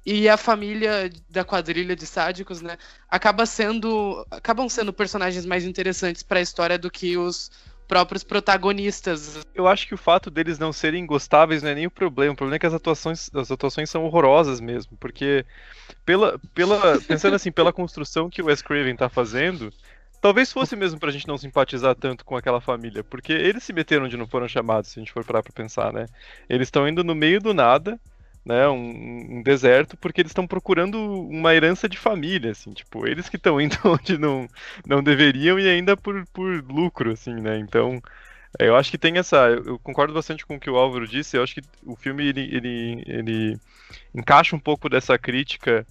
E 0.05 0.27
a 0.27 0.37
família 0.37 1.09
da 1.29 1.45
quadrilha 1.45 1.95
de 1.95 2.05
sádicos, 2.05 2.61
né, 2.61 2.77
acaba 3.09 3.45
sendo, 3.45 4.25
acabam 4.29 4.67
sendo 4.67 4.91
personagens 4.91 5.45
mais 5.45 5.65
interessantes 5.65 6.21
para 6.21 6.39
a 6.39 6.41
história 6.41 6.77
do 6.77 6.91
que 6.91 7.17
os 7.17 7.49
próprios 7.87 8.23
protagonistas. 8.23 9.39
Eu 9.53 9.67
acho 9.67 9.87
que 9.87 9.93
o 9.93 9.97
fato 9.97 10.29
deles 10.29 10.59
não 10.59 10.73
serem 10.73 11.05
gostáveis 11.05 11.61
não 11.61 11.69
é 11.69 11.75
nem 11.75 11.87
o 11.87 11.91
problema. 11.91 12.33
O 12.33 12.35
problema 12.35 12.55
é 12.55 12.59
que 12.59 12.65
as 12.65 12.73
atuações, 12.73 13.29
as 13.33 13.51
atuações 13.51 13.89
são 13.89 14.03
horrorosas 14.03 14.59
mesmo, 14.59 14.97
porque 14.97 15.45
pela, 16.05 16.39
pela 16.53 16.99
pensando 17.07 17.35
assim, 17.35 17.51
pela 17.51 17.73
construção 17.73 18.29
que 18.29 18.41
o 18.41 18.45
Wes 18.45 18.61
Craven 18.61 18.95
tá 18.95 19.09
fazendo, 19.09 19.71
talvez 20.21 20.51
fosse 20.51 20.75
mesmo 20.75 20.99
pra 20.99 21.11
gente 21.11 21.27
não 21.27 21.37
simpatizar 21.37 21.95
tanto 21.95 22.25
com 22.25 22.35
aquela 22.35 22.59
família, 22.59 23.03
porque 23.03 23.31
eles 23.31 23.63
se 23.63 23.73
meteram 23.73 24.05
onde 24.05 24.17
não 24.17 24.27
foram 24.27 24.47
chamados, 24.47 24.89
se 24.89 24.99
a 24.99 25.01
gente 25.01 25.11
for 25.11 25.23
parar 25.23 25.43
pra 25.43 25.53
pensar, 25.53 25.93
né? 25.93 26.07
Eles 26.49 26.67
estão 26.67 26.87
indo 26.87 27.03
no 27.03 27.13
meio 27.13 27.39
do 27.39 27.53
nada, 27.53 27.99
né, 28.45 28.67
um, 28.67 29.37
um, 29.37 29.41
deserto, 29.43 29.97
porque 29.97 30.21
eles 30.21 30.29
estão 30.29 30.45
procurando 30.45 30.99
uma 30.99 31.55
herança 31.55 31.89
de 31.89 31.97
família, 31.97 32.51
assim, 32.51 32.71
tipo, 32.71 33.07
eles 33.07 33.27
que 33.27 33.37
estão 33.37 33.59
indo 33.59 33.75
onde 33.83 34.17
não, 34.17 34.47
não 34.85 35.01
deveriam 35.01 35.59
e 35.59 35.67
ainda 35.67 35.97
por, 35.97 36.25
por 36.27 36.63
lucro, 36.63 37.11
assim, 37.11 37.33
né, 37.33 37.57
então 37.57 37.99
eu 38.59 38.75
acho 38.75 38.91
que 38.91 38.97
tem 38.97 39.17
essa, 39.17 39.47
eu 39.49 39.79
concordo 39.79 40.13
bastante 40.13 40.45
com 40.45 40.55
o 40.55 40.59
que 40.59 40.69
o 40.69 40.77
Álvaro 40.77 41.07
disse, 41.07 41.35
eu 41.35 41.43
acho 41.43 41.55
que 41.55 41.61
o 41.83 41.95
filme, 41.95 42.27
ele, 42.27 42.55
ele, 42.55 43.03
ele 43.07 43.59
encaixa 44.13 44.55
um 44.55 44.59
pouco 44.59 44.87
dessa 44.87 45.17
crítica 45.17 45.85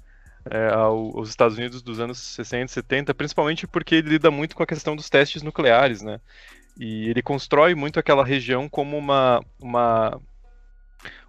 é, 0.49 0.69
aos 0.69 1.29
Estados 1.29 1.59
Unidos 1.59 1.83
dos 1.83 1.99
anos 1.99 2.19
60 2.19 2.67
e 2.67 2.69
70, 2.69 3.15
principalmente 3.15 3.67
porque 3.67 3.97
ele 3.97 4.11
lida 4.11 4.31
muito 4.31 4.55
com 4.55 4.63
a 4.63 4.67
questão 4.67 4.95
dos 4.95 5.11
testes 5.11 5.43
nucleares, 5.43 6.03
né, 6.03 6.21
e 6.79 7.09
ele 7.09 7.23
constrói 7.23 7.75
muito 7.75 7.99
aquela 7.99 8.25
região 8.25 8.69
como 8.69 8.97
uma, 8.97 9.45
uma 9.61 10.21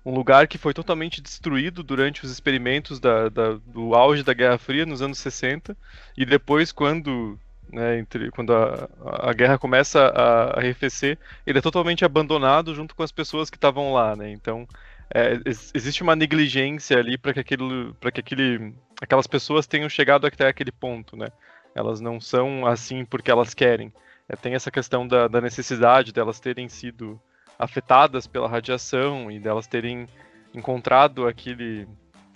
um 0.05 0.13
lugar 0.13 0.47
que 0.47 0.57
foi 0.57 0.73
totalmente 0.73 1.21
destruído 1.21 1.83
durante 1.83 2.23
os 2.23 2.31
experimentos 2.31 2.99
da, 2.99 3.29
da, 3.29 3.53
do 3.65 3.95
auge 3.95 4.23
da 4.23 4.33
Guerra 4.33 4.57
Fria 4.57 4.85
nos 4.85 5.01
anos 5.01 5.17
60 5.19 5.75
e 6.17 6.25
depois 6.25 6.71
quando 6.71 7.39
né, 7.71 7.99
entre, 7.99 8.29
quando 8.31 8.53
a, 8.53 8.89
a 9.29 9.33
guerra 9.33 9.57
começa 9.57 10.07
a, 10.07 10.59
arrefecer, 10.59 11.17
ele 11.45 11.59
é 11.59 11.61
totalmente 11.61 12.05
abandonado 12.05 12.73
junto 12.75 12.95
com 12.95 13.03
as 13.03 13.11
pessoas 13.11 13.49
que 13.49 13.57
estavam 13.57 13.93
lá, 13.93 14.15
né? 14.15 14.31
Então 14.31 14.67
é, 15.13 15.39
existe 15.73 16.01
uma 16.01 16.15
negligência 16.15 16.97
ali 16.97 17.17
para 17.17 17.33
que 17.33 17.39
aquele, 17.39 17.93
para 17.99 18.11
que 18.11 18.19
aquele, 18.19 18.73
aquelas 19.01 19.27
pessoas 19.27 19.67
tenham 19.67 19.89
chegado 19.89 20.25
até 20.25 20.47
aquele 20.47 20.71
ponto, 20.71 21.17
né? 21.17 21.27
Elas 21.73 21.99
não 21.99 22.19
são 22.21 22.65
assim 22.65 23.03
porque 23.03 23.29
elas 23.29 23.53
querem. 23.53 23.91
É, 24.27 24.35
tem 24.35 24.55
essa 24.55 24.71
questão 24.71 25.07
da, 25.07 25.27
da 25.27 25.41
necessidade 25.41 26.11
delas 26.11 26.39
terem 26.39 26.69
sido 26.69 27.19
afetadas 27.57 28.27
pela 28.27 28.47
radiação 28.47 29.31
e 29.31 29.39
delas 29.39 29.67
terem 29.67 30.07
encontrado 30.53 31.27
aquele, 31.27 31.87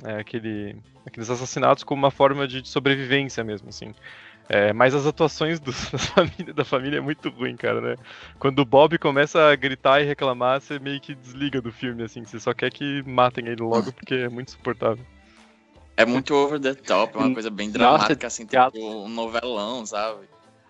é, 0.03 0.19
aquele, 0.19 0.75
aqueles 1.05 1.29
assassinatos 1.29 1.83
como 1.83 2.01
uma 2.01 2.11
forma 2.11 2.47
de 2.47 2.67
sobrevivência 2.67 3.43
mesmo, 3.43 3.69
assim. 3.69 3.93
É, 4.51 4.73
mas 4.73 4.95
as 4.95 5.05
atuações 5.05 5.59
do, 5.59 5.71
da, 5.93 5.99
família, 5.99 6.53
da 6.53 6.65
família 6.65 6.97
é 6.97 7.01
muito 7.01 7.29
ruim, 7.29 7.55
cara, 7.55 7.79
né? 7.79 7.95
Quando 8.39 8.59
o 8.59 8.65
Bob 8.65 8.97
começa 8.97 9.51
a 9.51 9.55
gritar 9.55 10.01
e 10.01 10.05
reclamar, 10.05 10.59
você 10.59 10.79
meio 10.79 10.99
que 10.99 11.13
desliga 11.13 11.61
do 11.61 11.71
filme, 11.71 12.03
assim. 12.03 12.25
Você 12.25 12.39
só 12.39 12.51
quer 12.51 12.71
que 12.71 13.03
matem 13.03 13.47
ele 13.47 13.61
logo, 13.61 13.93
porque 13.93 14.15
é 14.15 14.29
muito 14.29 14.49
insuportável. 14.49 15.05
É 15.95 16.05
muito 16.05 16.33
over 16.33 16.59
the 16.59 16.73
top, 16.73 17.15
é 17.15 17.19
uma 17.19 17.33
coisa 17.33 17.51
bem 17.51 17.69
dramática, 17.69 18.13
Nossa, 18.13 18.27
assim, 18.27 18.45
tipo 18.45 18.79
um 18.79 19.09
novelão, 19.09 19.85
sabe? 19.85 20.27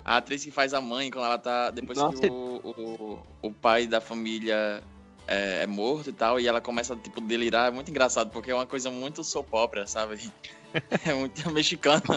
A 0.10 0.18
atriz 0.18 0.44
que 0.44 0.50
faz 0.50 0.74
a 0.74 0.82
mãe, 0.82 1.12
quando 1.12 1.26
ela 1.26 1.38
tá. 1.38 1.70
Depois 1.70 2.00
Nossa. 2.00 2.20
que 2.20 2.28
o, 2.28 2.60
o, 2.64 3.20
o 3.44 3.54
pai 3.54 3.86
da 3.86 4.02
família 4.02 4.82
é, 5.28 5.62
é 5.62 5.68
morto 5.68 6.10
e 6.10 6.14
tal, 6.14 6.40
e 6.40 6.48
ela 6.48 6.60
começa 6.60 6.96
a 6.96 6.98
tipo, 6.98 7.22
delirar, 7.22 7.68
é 7.68 7.72
muito 7.72 7.92
engraçado, 7.92 8.32
porque 8.32 8.50
é 8.50 8.56
uma 8.56 8.66
coisa 8.66 8.90
muito 8.90 9.24
soap 9.24 9.54
opera, 9.54 9.86
sabe? 9.86 10.20
É 11.04 11.16
muito 11.16 11.52
mexicano. 11.52 12.04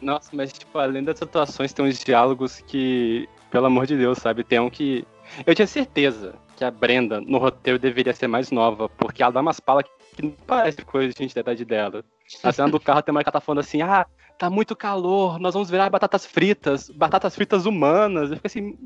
Nossa, 0.00 0.30
mas 0.32 0.52
tipo, 0.52 0.78
além 0.78 1.02
das 1.02 1.20
atuações, 1.20 1.72
tem 1.72 1.84
uns 1.84 1.98
diálogos 1.98 2.60
que, 2.60 3.28
pelo 3.50 3.66
amor 3.66 3.88
de 3.88 3.96
Deus, 3.96 4.18
sabe? 4.18 4.44
Tem 4.44 4.60
um 4.60 4.70
que. 4.70 5.04
Eu 5.44 5.52
tinha 5.52 5.66
certeza 5.66 6.36
que 6.56 6.64
a 6.64 6.70
Brenda, 6.70 7.20
no 7.20 7.38
roteiro, 7.38 7.76
deveria 7.76 8.14
ser 8.14 8.28
mais 8.28 8.52
nova, 8.52 8.88
porque 8.88 9.20
ela 9.20 9.32
dá 9.32 9.40
umas 9.40 9.58
palas 9.58 9.82
que 9.82 9.95
não 10.22 10.30
parece 10.30 10.82
coisa 10.82 11.12
de 11.12 11.22
gente 11.22 11.34
da 11.34 11.40
idade 11.40 11.64
dela. 11.64 12.04
Na 12.42 12.52
cena 12.52 12.68
do 12.68 12.80
carro 12.80 13.02
tem 13.02 13.12
uma 13.12 13.22
que 13.22 13.28
ela 13.28 13.32
tá 13.32 13.40
falando 13.40 13.60
assim, 13.60 13.82
ah, 13.82 14.06
tá 14.38 14.50
muito 14.50 14.76
calor, 14.76 15.38
nós 15.38 15.54
vamos 15.54 15.70
virar 15.70 15.88
batatas 15.90 16.26
fritas, 16.26 16.90
batatas 16.90 17.34
fritas 17.34 17.66
humanas. 17.66 18.30
Eu 18.30 18.36
fico 18.36 18.46
assim, 18.46 18.78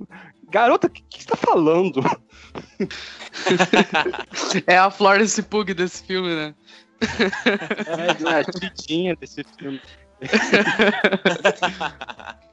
garota, 0.49 0.87
o 0.87 0.91
que, 0.91 1.03
que 1.03 1.23
você 1.23 1.29
tá 1.29 1.37
falando? 1.37 2.01
É 4.67 4.77
a 4.79 4.91
Florence 4.91 5.43
Pugh 5.43 5.75
desse 5.75 6.03
filme, 6.05 6.35
né? 6.35 6.55
É, 7.87 8.33
a 8.41 8.45
tidinha 8.45 9.17
desse 9.17 9.45
filme. 9.59 9.81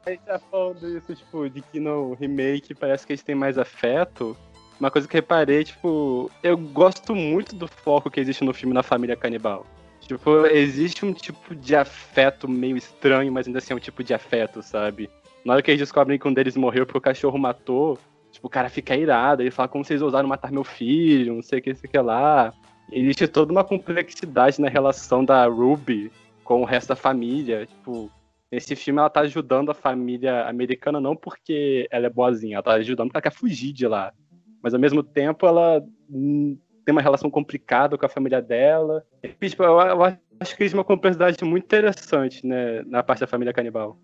A 0.05 0.09
gente 0.09 0.23
tá 0.23 0.39
falando 0.39 0.97
isso, 0.97 1.15
tipo, 1.15 1.49
de 1.49 1.61
que 1.61 1.79
no 1.79 2.13
remake 2.13 2.73
parece 2.73 3.05
que 3.05 3.13
eles 3.13 3.23
têm 3.23 3.35
mais 3.35 3.57
afeto. 3.57 4.37
Uma 4.79 4.91
coisa 4.91 5.07
que 5.07 5.15
reparei, 5.15 5.63
tipo, 5.63 6.29
eu 6.43 6.57
gosto 6.57 7.15
muito 7.15 7.55
do 7.55 7.67
foco 7.67 8.11
que 8.11 8.19
existe 8.19 8.43
no 8.43 8.53
filme 8.53 8.73
na 8.73 8.83
família 8.83 9.15
canibal. 9.15 9.65
Tipo, 10.01 10.45
existe 10.45 11.05
um 11.05 11.11
tipo 11.11 11.55
de 11.55 11.75
afeto 11.75 12.47
meio 12.47 12.77
estranho, 12.77 13.31
mas 13.31 13.47
ainda 13.47 13.59
assim 13.59 13.73
é 13.73 13.75
um 13.75 13.79
tipo 13.79 14.03
de 14.03 14.13
afeto, 14.13 14.61
sabe? 14.61 15.09
Na 15.43 15.53
hora 15.53 15.61
que 15.61 15.71
eles 15.71 15.79
descobrem 15.79 16.19
que 16.19 16.27
um 16.27 16.33
deles 16.33 16.55
morreu 16.55 16.85
porque 16.85 16.97
o 16.97 17.01
cachorro 17.01 17.37
matou, 17.37 17.97
tipo, 18.31 18.47
o 18.47 18.49
cara 18.49 18.69
fica 18.69 18.95
irado, 18.95 19.41
ele 19.41 19.51
fala 19.51 19.67
como 19.67 19.83
vocês 19.83 20.01
ousaram 20.01 20.29
matar 20.29 20.51
meu 20.51 20.63
filho, 20.63 21.33
não 21.33 21.41
sei 21.41 21.59
o 21.59 21.61
que, 21.61 21.73
sei 21.73 21.87
o 21.87 21.91
que 21.91 21.99
lá. 21.99 22.53
Existe 22.91 23.27
toda 23.27 23.51
uma 23.51 23.63
complexidade 23.63 24.61
na 24.61 24.69
relação 24.69 25.25
da 25.25 25.45
Ruby 25.45 26.11
com 26.43 26.61
o 26.61 26.65
resto 26.65 26.89
da 26.89 26.95
família. 26.95 27.65
Tipo, 27.65 28.09
nesse 28.51 28.75
filme 28.75 28.99
ela 28.99 29.09
tá 29.09 29.21
ajudando 29.21 29.71
a 29.71 29.73
família 29.73 30.47
americana 30.47 31.01
não 31.01 31.15
porque 31.15 31.87
ela 31.91 32.05
é 32.05 32.09
boazinha, 32.09 32.55
ela 32.55 32.63
tá 32.63 32.73
ajudando 32.73 33.07
porque 33.07 33.17
ela 33.17 33.23
quer 33.23 33.37
fugir 33.37 33.73
de 33.73 33.87
lá. 33.87 34.13
Mas 34.61 34.73
ao 34.73 34.79
mesmo 34.79 35.03
tempo 35.03 35.45
ela 35.45 35.83
tem 36.09 36.91
uma 36.91 37.01
relação 37.01 37.29
complicada 37.29 37.97
com 37.97 38.05
a 38.05 38.09
família 38.09 38.41
dela. 38.41 39.03
Tipo, 39.41 39.63
eu, 39.63 39.79
acho 40.39 40.55
que 40.55 40.63
existe 40.63 40.75
uma 40.75 40.83
complexidade 40.83 41.43
muito 41.43 41.65
interessante, 41.65 42.45
né, 42.45 42.83
na 42.83 43.03
parte 43.03 43.19
da 43.19 43.27
família 43.27 43.53
canibal. 43.53 43.97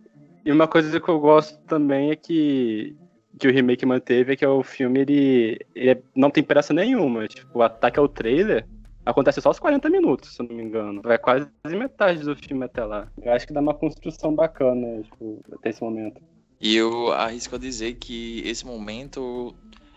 E 0.46 0.52
uma 0.52 0.68
coisa 0.68 1.00
que 1.00 1.10
eu 1.10 1.20
gosto 1.20 1.58
também 1.66 2.12
é 2.12 2.16
que 2.16 2.96
que 3.40 3.48
o 3.48 3.52
remake 3.52 3.86
manteve 3.86 4.34
é 4.34 4.36
que 4.36 4.46
o 4.46 4.64
filme 4.64 5.00
ele, 5.00 5.60
ele 5.74 6.04
não 6.16 6.30
tem 6.30 6.44
pressa 6.44 6.74
nenhuma. 6.74 7.28
Tipo, 7.28 7.60
o 7.60 7.64
ataque 7.64 8.00
ao 8.00 8.08
trailer 8.08 8.66
acontece 9.06 9.42
só 9.42 9.50
aos 9.50 9.60
40 9.60 9.90
minutos, 9.90 10.36
se 10.36 10.42
eu 10.42 10.48
não 10.48 10.56
me 10.56 10.64
engano. 10.64 11.02
Vai 11.02 11.18
quase 11.18 11.48
metade 11.66 12.24
do 12.24 12.36
filme 12.36 12.66
até 12.66 12.84
lá. 12.84 13.08
Eu 13.22 13.34
acho 13.34 13.48
que 13.48 13.54
dá 13.54 13.60
uma 13.60 13.74
construção 13.74 14.34
bacana, 14.34 15.02
tipo, 15.02 15.42
até 15.54 15.70
esse 15.70 15.82
momento. 15.82 16.22
E 16.62 16.76
eu 16.76 17.12
arrisco 17.12 17.56
a 17.56 17.60
dizer 17.60 17.96
que 17.96 18.42
esse 18.46 18.66
momento, 18.66 19.54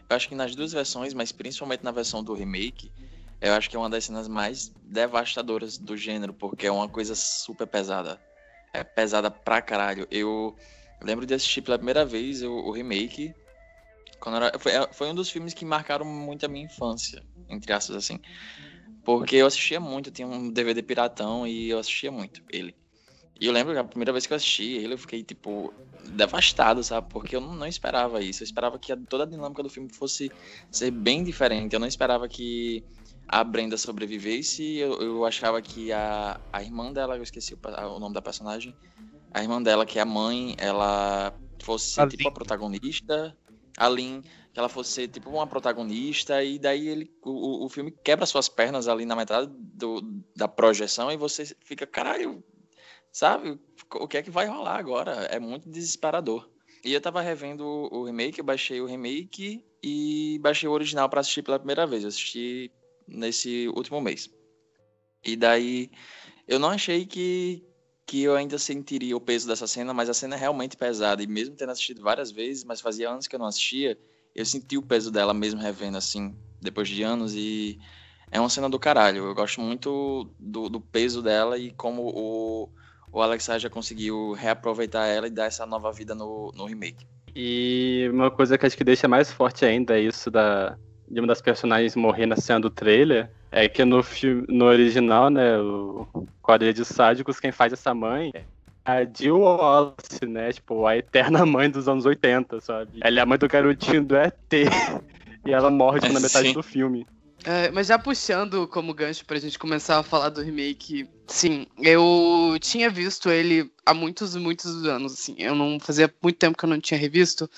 eu 0.09 0.16
acho 0.16 0.29
que 0.29 0.35
nas 0.35 0.55
duas 0.55 0.73
versões, 0.73 1.12
mas 1.12 1.33
principalmente 1.33 1.83
na 1.83 1.90
versão 1.90 2.23
do 2.23 2.35
remake, 2.35 2.92
eu 3.40 3.53
acho 3.53 3.69
que 3.69 3.77
é 3.77 3.79
uma 3.79 3.90
das 3.90 4.05
cenas 4.05 4.29
mais 4.29 4.73
devastadoras 4.85 5.77
do 5.77 5.97
gênero, 5.97 6.33
porque 6.33 6.66
é 6.66 6.71
uma 6.71 6.88
coisa 6.88 7.14
super 7.14 7.66
pesada. 7.66 8.21
É 8.73 8.83
pesada 8.85 9.31
pra 9.31 9.61
caralho. 9.61 10.07
Eu 10.11 10.57
lembro 11.03 11.27
de 11.27 11.35
assistir 11.35 11.62
pela 11.62 11.79
primeira 11.79 12.05
vez 12.05 12.42
o, 12.42 12.53
o 12.53 12.71
remake. 12.71 13.35
Quando 14.21 14.37
era, 14.37 14.59
foi, 14.59 14.73
foi 14.92 15.09
um 15.09 15.14
dos 15.14 15.31
filmes 15.31 15.53
que 15.53 15.64
marcaram 15.64 16.05
muito 16.05 16.47
a 16.47 16.49
minha 16.49 16.64
infância, 16.64 17.23
entre 17.49 17.73
aspas 17.73 17.97
assim. 17.97 18.19
Porque 19.05 19.37
eu 19.37 19.47
assistia 19.47 19.81
muito, 19.81 20.09
eu 20.09 20.12
tinha 20.12 20.27
um 20.27 20.51
DVD 20.51 20.83
piratão 20.83 21.47
e 21.47 21.69
eu 21.71 21.79
assistia 21.79 22.11
muito 22.11 22.42
ele. 22.51 22.75
E 23.40 23.46
eu 23.46 23.53
lembro 23.53 23.72
que 23.72 23.79
a 23.79 23.85
primeira 23.85 24.12
vez 24.12 24.27
que 24.27 24.33
eu 24.33 24.37
assisti 24.37 24.64
ele, 24.64 24.94
eu 24.94 24.99
fiquei, 24.99 25.22
tipo, 25.22 25.72
devastado, 26.11 26.83
sabe? 26.83 27.09
Porque 27.11 27.37
eu 27.37 27.40
não, 27.40 27.55
não 27.55 27.66
esperava 27.66 28.22
isso. 28.22 28.42
Eu 28.42 28.46
esperava 28.46 28.79
que 28.79 28.92
a- 28.92 28.99
toda 29.09 29.25
a 29.25 29.27
dinâmica 29.27 29.62
do 29.62 29.68
filme 29.68 29.92
fosse 29.92 30.31
ser 30.70 30.90
bem 30.90 31.22
diferente. 31.22 31.75
Eu 31.75 31.81
não 31.81 31.87
esperava 31.87 32.29
que 32.29 32.83
a 33.29 33.44
Brenda 33.44 33.77
sobrevivesse. 33.77 34.77
Eu, 34.79 35.01
eu 35.03 35.25
achava 35.25 35.61
que 35.61 35.92
a, 35.92 36.40
a 36.53 36.62
irmã 36.62 36.92
dela, 36.92 37.16
eu 37.16 37.22
esqueci 37.22 37.55
o, 37.55 37.59
o 37.96 37.99
nome 38.01 38.14
da 38.14 38.22
personagem, 38.22 38.75
a 39.33 39.42
irmã 39.42 39.61
dela, 39.62 39.85
que 39.85 39.99
é 39.99 40.03
a 40.03 40.07
mãe, 40.07 40.55
ela 40.59 41.35
fosse, 41.62 42.01
A 42.01 42.07
tipo, 42.07 42.22
Lin. 42.22 42.29
a 42.29 42.33
protagonista. 42.33 43.37
A 43.79 43.88
Lin, 43.88 44.22
que 44.22 44.59
ela 44.59 44.68
fosse 44.70 44.92
ser, 44.92 45.09
tipo, 45.09 45.29
uma 45.31 45.46
protagonista. 45.46 46.42
E 46.42 46.59
daí 46.59 46.88
ele, 46.88 47.11
o, 47.22 47.31
o- 47.31 47.66
o 47.66 47.68
filme 47.68 47.90
quebra 48.03 48.25
suas 48.25 48.49
pernas 48.49 48.88
ali 48.88 49.05
na 49.05 49.14
metade 49.16 49.51
do, 49.53 50.01
da 50.35 50.49
projeção 50.49 51.11
e 51.12 51.16
você 51.16 51.44
fica, 51.64 51.87
caralho, 51.87 52.42
sabe? 53.16 53.59
O 53.94 54.07
que 54.07 54.18
é 54.18 54.22
que 54.22 54.31
vai 54.31 54.46
rolar 54.46 54.76
agora? 54.76 55.12
É 55.31 55.40
muito 55.40 55.70
desesperador. 55.70 56.46
E 56.85 56.92
eu 56.92 57.00
tava 57.00 57.22
revendo 57.22 57.64
o 57.64 58.05
remake, 58.05 58.38
eu 58.38 58.44
baixei 58.44 58.79
o 58.79 58.85
remake 58.85 59.64
e 59.83 60.38
baixei 60.42 60.68
o 60.68 60.72
original 60.72 61.09
pra 61.09 61.20
assistir 61.20 61.42
pela 61.42 61.59
primeira 61.59 61.87
vez. 61.87 62.02
Eu 62.02 62.09
assisti 62.09 62.70
nesse 63.09 63.68
último 63.68 64.02
mês. 64.02 64.29
E 65.24 65.35
daí 65.35 65.90
eu 66.46 66.59
não 66.59 66.68
achei 66.68 67.07
que, 67.07 67.64
que 68.05 68.22
eu 68.22 68.37
ainda 68.37 68.59
sentiria 68.59 69.16
o 69.16 69.20
peso 69.20 69.48
dessa 69.48 69.66
cena, 69.66 69.94
mas 69.94 70.11
a 70.11 70.14
cena 70.14 70.37
é 70.37 70.38
realmente 70.38 70.76
pesada. 70.76 71.22
E 71.22 71.26
mesmo 71.26 71.57
tendo 71.57 71.72
assistido 71.72 72.02
várias 72.02 72.31
vezes, 72.31 72.64
mas 72.64 72.83
fazia 72.83 73.09
anos 73.09 73.26
que 73.26 73.35
eu 73.35 73.40
não 73.40 73.46
assistia, 73.46 73.98
eu 74.35 74.44
senti 74.44 74.76
o 74.76 74.83
peso 74.83 75.11
dela 75.11 75.33
mesmo 75.33 75.59
revendo 75.59 75.96
assim, 75.96 76.37
depois 76.61 76.87
de 76.87 77.02
anos. 77.02 77.35
E 77.35 77.79
é 78.31 78.38
uma 78.38 78.50
cena 78.50 78.68
do 78.68 78.79
caralho. 78.79 79.24
Eu 79.24 79.35
gosto 79.35 79.59
muito 79.62 80.31
do, 80.38 80.68
do 80.68 80.83
peso 80.83 81.22
dela 81.22 81.59
e 81.59 81.72
como 81.72 82.12
o, 82.14 82.68
o 83.12 83.23
Alex 83.23 83.47
já 83.59 83.71
conseguiu 83.71 84.33
reaproveitar 84.33 85.07
ela 85.07 85.27
e 85.27 85.31
dar 85.31 85.47
essa 85.47 85.64
nova 85.66 85.92
vida 85.92 86.14
no, 86.14 86.53
no 86.55 86.64
remake. 86.64 87.07
E 87.35 88.09
uma 88.12 88.31
coisa 88.31 88.57
que 88.57 88.64
acho 88.66 88.77
que 88.77 88.85
deixa 88.85 89.07
mais 89.07 89.31
forte 89.31 89.64
ainda 89.64 89.99
é 89.99 90.01
isso 90.01 90.31
da, 90.31 90.77
de 91.09 91.21
uma 91.21 91.27
das 91.27 91.42
personagens 91.42 91.95
morrer 91.95 92.27
na 92.27 92.37
cena 92.37 92.61
do 92.61 92.71
trailer. 92.71 93.31
É 93.53 93.69
que 93.69 93.85
no 93.85 94.03
filme, 94.03 94.45
no 94.49 94.64
original, 94.64 95.31
né, 95.31 95.59
o 95.59 96.07
Quadrilha 96.42 96.73
de 96.73 96.85
Sádicos, 96.85 97.38
quem 97.38 97.53
faz 97.53 97.73
essa 97.73 97.95
mãe 97.95 98.31
é 98.35 98.45
a 98.87 99.05
Jill 99.05 99.40
Wallace, 99.40 100.25
né? 100.27 100.53
Tipo, 100.53 100.87
a 100.87 100.97
eterna 100.97 101.45
mãe 101.45 101.69
dos 101.69 101.88
anos 101.88 102.07
80, 102.07 102.61
sabe? 102.61 103.01
Ela 103.03 103.19
é 103.19 103.23
a 103.23 103.27
mãe 103.27 103.37
do 103.37 103.49
garotinho 103.49 104.05
do 104.05 104.16
ET. 104.16 104.35
E 105.45 105.53
ela 105.53 105.71
morre 105.71 106.01
tipo, 106.01 106.12
na 106.12 106.19
metade 106.21 106.49
Sim. 106.49 106.55
do 106.55 106.61
filme. 106.61 107.07
É, 107.49 107.71
mas 107.71 107.87
já 107.87 107.97
puxando 107.97 108.67
como 108.67 108.93
gancho 108.93 109.25
pra 109.25 109.39
gente 109.39 109.57
começar 109.57 110.01
a 110.01 110.03
falar 110.03 110.31
do 110.31 110.43
remake, 110.43 111.09
sim, 111.29 111.65
eu 111.79 112.59
tinha 112.61 112.91
visto 112.91 113.31
ele 113.31 113.71
há 113.87 113.95
muitos, 113.95 114.35
muitos 114.35 114.85
anos, 114.85 115.13
assim. 115.13 115.37
Eu 115.39 115.55
não 115.55 115.79
fazia 115.79 116.13
muito 116.21 116.37
tempo 116.37 116.59
que 116.59 116.65
eu 116.65 116.69
não 116.69 116.81
tinha 116.81 116.99
revisto, 116.99 117.49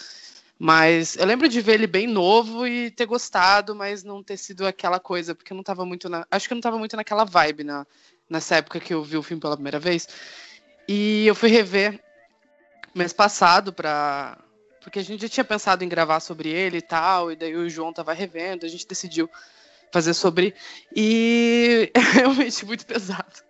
mas 0.58 1.16
eu 1.16 1.24
lembro 1.24 1.48
de 1.48 1.62
ver 1.62 1.72
ele 1.72 1.86
bem 1.86 2.06
novo 2.06 2.66
e 2.66 2.90
ter 2.90 3.06
gostado, 3.06 3.74
mas 3.74 4.04
não 4.04 4.22
ter 4.22 4.36
sido 4.36 4.66
aquela 4.66 5.00
coisa, 5.00 5.34
porque 5.34 5.54
eu 5.54 5.56
não 5.56 5.64
tava 5.64 5.86
muito 5.86 6.06
na. 6.06 6.26
Acho 6.30 6.46
que 6.46 6.52
eu 6.52 6.56
não 6.56 6.62
tava 6.62 6.76
muito 6.76 6.94
naquela 6.94 7.24
vibe 7.24 7.64
na, 7.64 7.86
nessa 8.28 8.56
época 8.56 8.80
que 8.80 8.92
eu 8.92 9.02
vi 9.02 9.16
o 9.16 9.22
filme 9.22 9.40
pela 9.40 9.56
primeira 9.56 9.80
vez. 9.80 10.06
E 10.86 11.26
eu 11.26 11.34
fui 11.34 11.48
rever 11.48 11.98
mês 12.94 13.14
passado 13.14 13.72
pra. 13.72 14.36
Porque 14.82 14.98
a 14.98 15.02
gente 15.02 15.22
já 15.22 15.28
tinha 15.30 15.44
pensado 15.44 15.82
em 15.82 15.88
gravar 15.88 16.20
sobre 16.20 16.50
ele 16.50 16.76
e 16.76 16.82
tal, 16.82 17.32
e 17.32 17.36
daí 17.36 17.56
o 17.56 17.70
João 17.70 17.90
tava 17.90 18.12
revendo, 18.12 18.66
a 18.66 18.68
gente 18.68 18.86
decidiu 18.86 19.30
fazer 19.92 20.14
sobre. 20.14 20.54
E 20.94 21.90
é 21.94 21.98
realmente 21.98 22.64
muito 22.64 22.86
pesado. 22.86 23.48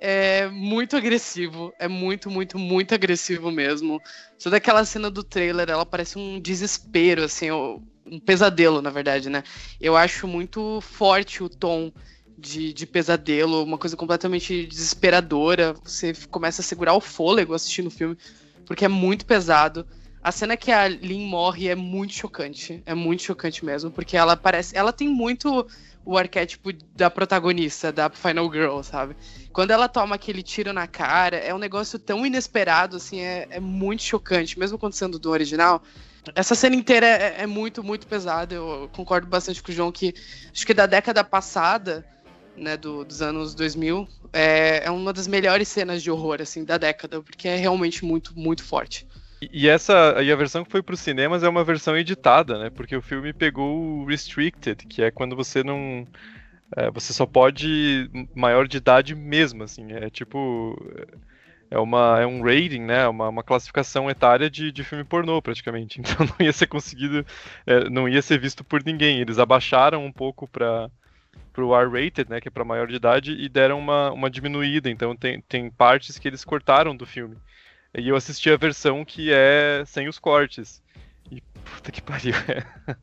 É 0.00 0.48
muito 0.48 0.96
agressivo. 0.96 1.72
É 1.78 1.88
muito, 1.88 2.30
muito, 2.30 2.58
muito 2.58 2.94
agressivo 2.94 3.50
mesmo. 3.50 4.00
Toda 4.42 4.56
aquela 4.56 4.84
cena 4.84 5.10
do 5.10 5.24
trailer, 5.24 5.70
ela 5.70 5.86
parece 5.86 6.18
um 6.18 6.40
desespero, 6.40 7.24
assim, 7.24 7.50
um 7.50 8.20
pesadelo, 8.20 8.82
na 8.82 8.90
verdade, 8.90 9.30
né? 9.30 9.42
Eu 9.80 9.96
acho 9.96 10.26
muito 10.26 10.80
forte 10.80 11.42
o 11.42 11.48
tom 11.48 11.92
de, 12.36 12.72
de 12.72 12.86
pesadelo, 12.86 13.62
uma 13.62 13.78
coisa 13.78 13.96
completamente 13.96 14.66
desesperadora. 14.66 15.74
Você 15.84 16.12
começa 16.30 16.60
a 16.60 16.64
segurar 16.64 16.94
o 16.94 17.00
fôlego 17.00 17.54
assistindo 17.54 17.86
o 17.86 17.90
filme, 17.90 18.16
porque 18.66 18.84
é 18.84 18.88
muito 18.88 19.24
pesado. 19.24 19.86
A 20.24 20.32
cena 20.32 20.56
que 20.56 20.72
a 20.72 20.88
Lin 20.88 21.26
morre 21.26 21.68
é 21.68 21.74
muito 21.74 22.14
chocante. 22.14 22.82
É 22.86 22.94
muito 22.94 23.22
chocante 23.22 23.62
mesmo, 23.62 23.90
porque 23.90 24.16
ela 24.16 24.34
parece. 24.34 24.74
Ela 24.74 24.90
tem 24.90 25.06
muito 25.06 25.66
o 26.02 26.16
arquétipo 26.16 26.72
da 26.96 27.10
protagonista, 27.10 27.92
da 27.92 28.08
Final 28.08 28.50
Girl, 28.50 28.80
sabe? 28.80 29.14
Quando 29.52 29.70
ela 29.70 29.86
toma 29.86 30.14
aquele 30.14 30.42
tiro 30.42 30.72
na 30.72 30.86
cara, 30.86 31.36
é 31.36 31.54
um 31.54 31.58
negócio 31.58 31.98
tão 31.98 32.24
inesperado, 32.24 32.96
assim, 32.96 33.20
é, 33.20 33.46
é 33.50 33.60
muito 33.60 34.02
chocante, 34.02 34.58
mesmo 34.58 34.76
acontecendo 34.76 35.18
do 35.18 35.30
original. 35.30 35.82
Essa 36.34 36.54
cena 36.54 36.74
inteira 36.74 37.06
é, 37.06 37.42
é 37.42 37.46
muito, 37.46 37.84
muito 37.84 38.06
pesada. 38.06 38.54
Eu 38.54 38.88
concordo 38.94 39.26
bastante 39.26 39.62
com 39.62 39.70
o 39.70 39.74
João 39.74 39.92
que 39.92 40.14
acho 40.50 40.66
que 40.66 40.72
da 40.72 40.86
década 40.86 41.22
passada 41.22 42.02
né, 42.56 42.78
do, 42.78 43.04
dos 43.04 43.20
anos 43.20 43.54
2000, 43.54 44.08
é, 44.32 44.86
é 44.86 44.90
uma 44.90 45.12
das 45.12 45.26
melhores 45.26 45.68
cenas 45.68 46.02
de 46.02 46.10
horror, 46.10 46.40
assim, 46.40 46.64
da 46.64 46.78
década, 46.78 47.20
porque 47.20 47.46
é 47.46 47.56
realmente 47.56 48.04
muito, 48.06 48.32
muito 48.38 48.64
forte. 48.64 49.06
E 49.52 49.68
essa, 49.68 50.22
e 50.22 50.30
a 50.30 50.36
versão 50.36 50.64
que 50.64 50.70
foi 50.70 50.82
para 50.82 50.94
os 50.94 51.00
cinemas 51.00 51.42
é 51.42 51.48
uma 51.48 51.64
versão 51.64 51.96
editada, 51.96 52.58
né? 52.58 52.70
Porque 52.70 52.96
o 52.96 53.02
filme 53.02 53.32
pegou 53.32 54.02
o 54.02 54.04
restricted, 54.04 54.86
que 54.86 55.02
é 55.02 55.10
quando 55.10 55.36
você 55.36 55.62
não, 55.62 56.06
é, 56.76 56.90
você 56.90 57.12
só 57.12 57.26
pode 57.26 58.10
maior 58.34 58.66
de 58.68 58.76
idade 58.78 59.14
mesmo, 59.14 59.62
assim. 59.62 59.92
É 59.92 60.10
tipo, 60.10 60.76
é 61.70 61.78
uma, 61.78 62.20
é 62.20 62.26
um 62.26 62.42
rating, 62.42 62.80
né? 62.80 63.06
Uma, 63.08 63.28
uma 63.28 63.42
classificação 63.42 64.10
etária 64.10 64.50
de, 64.50 64.72
de 64.72 64.84
filme 64.84 65.04
pornô, 65.04 65.40
praticamente. 65.42 66.00
Então 66.04 66.26
não 66.26 66.46
ia 66.46 66.52
ser 66.52 66.66
conseguido, 66.66 67.26
é, 67.66 67.88
não 67.90 68.08
ia 68.08 68.22
ser 68.22 68.38
visto 68.38 68.64
por 68.64 68.82
ninguém. 68.84 69.20
Eles 69.20 69.38
abaixaram 69.38 70.04
um 70.04 70.12
pouco 70.12 70.48
para 70.48 70.90
pro 71.52 71.74
R-rated, 71.74 72.28
né? 72.28 72.40
Que 72.40 72.48
é 72.48 72.50
para 72.50 72.64
maior 72.64 72.86
de 72.88 72.96
idade 72.96 73.32
e 73.32 73.48
deram 73.48 73.78
uma, 73.78 74.10
uma 74.12 74.30
diminuída. 74.30 74.90
Então 74.90 75.16
tem, 75.16 75.40
tem 75.42 75.70
partes 75.70 76.18
que 76.18 76.28
eles 76.28 76.44
cortaram 76.44 76.96
do 76.96 77.06
filme. 77.06 77.36
E 77.96 78.08
eu 78.08 78.16
assisti 78.16 78.50
a 78.50 78.56
versão 78.56 79.04
que 79.04 79.32
é 79.32 79.84
sem 79.86 80.08
os 80.08 80.18
cortes. 80.18 80.82
E 81.30 81.40
puta 81.40 81.92
que 81.92 82.02
pariu. 82.02 82.34
É. 82.48 82.96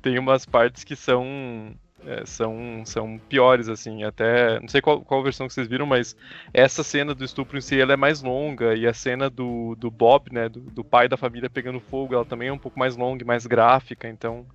Tem 0.00 0.18
umas 0.18 0.46
partes 0.46 0.84
que 0.84 0.96
são. 0.96 1.74
É, 2.04 2.24
são, 2.24 2.84
são 2.84 3.18
piores, 3.18 3.68
assim, 3.68 4.04
até. 4.04 4.60
Não 4.60 4.68
sei 4.68 4.80
qual, 4.80 5.00
qual 5.00 5.24
versão 5.24 5.48
que 5.48 5.54
vocês 5.54 5.66
viram, 5.66 5.86
mas 5.86 6.14
essa 6.54 6.84
cena 6.84 7.12
do 7.14 7.24
estupro 7.24 7.58
em 7.58 7.60
si 7.60 7.80
ela 7.80 7.94
é 7.94 7.96
mais 7.96 8.22
longa, 8.22 8.76
e 8.76 8.86
a 8.86 8.92
cena 8.92 9.28
do, 9.28 9.74
do 9.74 9.90
Bob, 9.90 10.32
né, 10.32 10.48
do, 10.48 10.60
do 10.60 10.84
pai 10.84 11.08
da 11.08 11.16
família 11.16 11.50
pegando 11.50 11.80
fogo, 11.80 12.14
ela 12.14 12.24
também 12.24 12.48
é 12.48 12.52
um 12.52 12.58
pouco 12.58 12.78
mais 12.78 12.96
longa 12.96 13.24
e 13.24 13.26
mais 13.26 13.44
gráfica, 13.44 14.08
então 14.08 14.46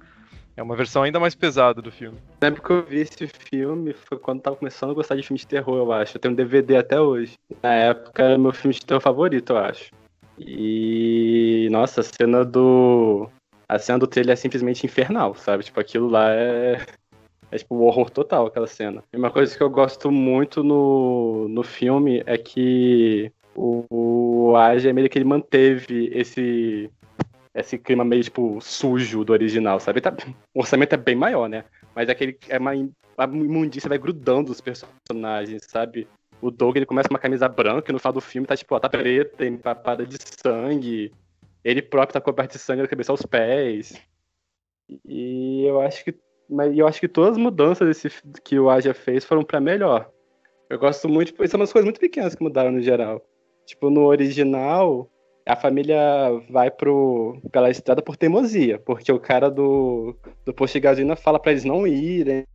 é 0.56 0.62
uma 0.62 0.76
versão 0.76 1.04
ainda 1.04 1.20
mais 1.20 1.36
pesada 1.36 1.82
do 1.82 1.92
filme. 1.92 2.18
Lembro 2.42 2.62
que 2.62 2.70
eu 2.70 2.84
vi 2.84 3.00
esse 3.00 3.28
filme 3.28 3.94
foi 3.94 4.18
quando 4.18 4.38
eu 4.38 4.44
tava 4.44 4.56
começando 4.56 4.92
a 4.92 4.94
gostar 4.94 5.16
de 5.16 5.24
filmes 5.24 5.42
de 5.42 5.48
terror, 5.48 5.78
eu 5.78 5.92
acho. 5.92 6.18
Eu 6.18 6.22
tenho 6.22 6.34
um 6.34 6.36
DVD 6.36 6.78
até 6.78 7.00
hoje. 7.00 7.34
Na 7.62 7.74
época 7.74 8.24
era 8.24 8.38
meu 8.38 8.52
filme 8.52 8.74
de 8.74 8.86
terror 8.86 9.02
favorito, 9.02 9.54
eu 9.54 9.58
acho. 9.58 9.92
E. 10.38 11.68
Nossa, 11.72 12.02
a 12.02 12.04
cena 12.04 12.44
do. 12.44 13.30
A 13.68 13.80
cena 13.80 14.00
do 14.00 14.08
trailer 14.08 14.34
é 14.34 14.36
simplesmente 14.36 14.86
infernal, 14.86 15.34
sabe? 15.36 15.64
Tipo, 15.64 15.80
aquilo 15.80 16.10
lá 16.10 16.32
é. 16.32 16.86
É 17.54 17.58
tipo 17.58 17.76
o 17.76 17.84
horror 17.84 18.10
total, 18.10 18.46
aquela 18.46 18.68
cena. 18.68 19.04
E 19.12 19.18
uma 19.18 19.30
coisa 19.30 19.56
que 19.56 19.62
eu 19.62 19.70
gosto 19.70 20.10
muito 20.10 20.64
no, 20.64 21.50
no 21.50 21.64
filme 21.64 22.24
é 22.26 22.38
que 22.38 23.30
o, 23.54 23.86
o 23.90 24.56
Aja 24.56 24.94
meio 24.94 25.10
que 25.10 25.18
ele 25.18 25.26
manteve 25.26 26.10
esse 26.14 26.90
esse 27.54 27.78
clima 27.78 28.04
meio, 28.04 28.24
tipo, 28.24 28.60
sujo 28.62 29.24
do 29.24 29.34
original, 29.34 29.80
sabe? 29.80 30.02
Tá, 30.02 30.14
o 30.54 30.60
orçamento 30.60 30.94
é 30.94 30.98
bem 30.98 31.16
maior, 31.16 31.50
né? 31.50 31.66
Mas 31.96 32.10
aquele 32.10 32.38
é 32.48 32.58
uma, 32.58 32.72
a 33.18 33.24
imundícia 33.26 33.90
vai 33.90 33.98
grudando 33.98 34.52
os 34.52 34.62
personagens, 34.62 35.64
sabe? 35.68 36.08
O 36.42 36.50
Doug, 36.50 36.76
ele 36.76 36.86
começa 36.86 37.08
com 37.08 37.14
uma 37.14 37.20
camisa 37.20 37.48
branca 37.48 37.92
e 37.92 37.94
no 37.94 38.00
final 38.00 38.14
do 38.14 38.22
filme 38.22 38.48
tá, 38.48 38.56
tipo, 38.56 38.74
ó, 38.74 38.80
tá 38.80 38.90
preta, 38.90 39.46
empapada 39.46 40.06
de 40.06 40.18
sangue. 40.20 41.14
Ele 41.64 41.82
próprio 41.82 42.14
tá 42.14 42.22
coberto 42.22 42.54
de 42.54 42.60
sangue 42.60 42.82
da 42.82 42.88
cabeça 42.88 43.12
aos 43.12 43.22
pés. 43.22 44.02
E 45.06 45.66
eu 45.66 45.80
acho 45.82 46.04
que 46.04 46.16
mas 46.52 46.78
eu 46.78 46.86
acho 46.86 47.00
que 47.00 47.08
todas 47.08 47.32
as 47.32 47.38
mudanças 47.38 47.88
desse, 47.88 48.22
que 48.44 48.60
o 48.60 48.70
Aja 48.70 48.94
fez 48.94 49.24
foram 49.24 49.42
para 49.42 49.62
melhor. 49.62 50.12
Eu 50.70 50.78
gosto 50.78 51.08
muito, 51.08 51.34
são 51.48 51.60
umas 51.60 51.72
coisas 51.72 51.86
muito 51.86 52.00
pequenas 52.00 52.36
que 52.36 52.44
mudaram 52.44 52.72
no 52.72 52.82
geral. 52.82 53.26
Tipo, 53.66 53.90
no 53.90 54.04
original, 54.04 55.10
a 55.46 55.56
família 55.56 55.98
vai 56.50 56.70
pro, 56.70 57.40
pela 57.52 57.70
estrada 57.70 58.02
por 58.02 58.16
teimosia, 58.16 58.80
porque 58.80 59.12
o 59.12 59.20
cara 59.20 59.50
do, 59.50 60.16
do 60.46 60.54
posto 60.54 60.74
de 60.74 60.80
gasolina 60.80 61.16
fala 61.16 61.40
para 61.40 61.52
eles 61.52 61.64
não 61.64 61.86
irem, 61.88 62.46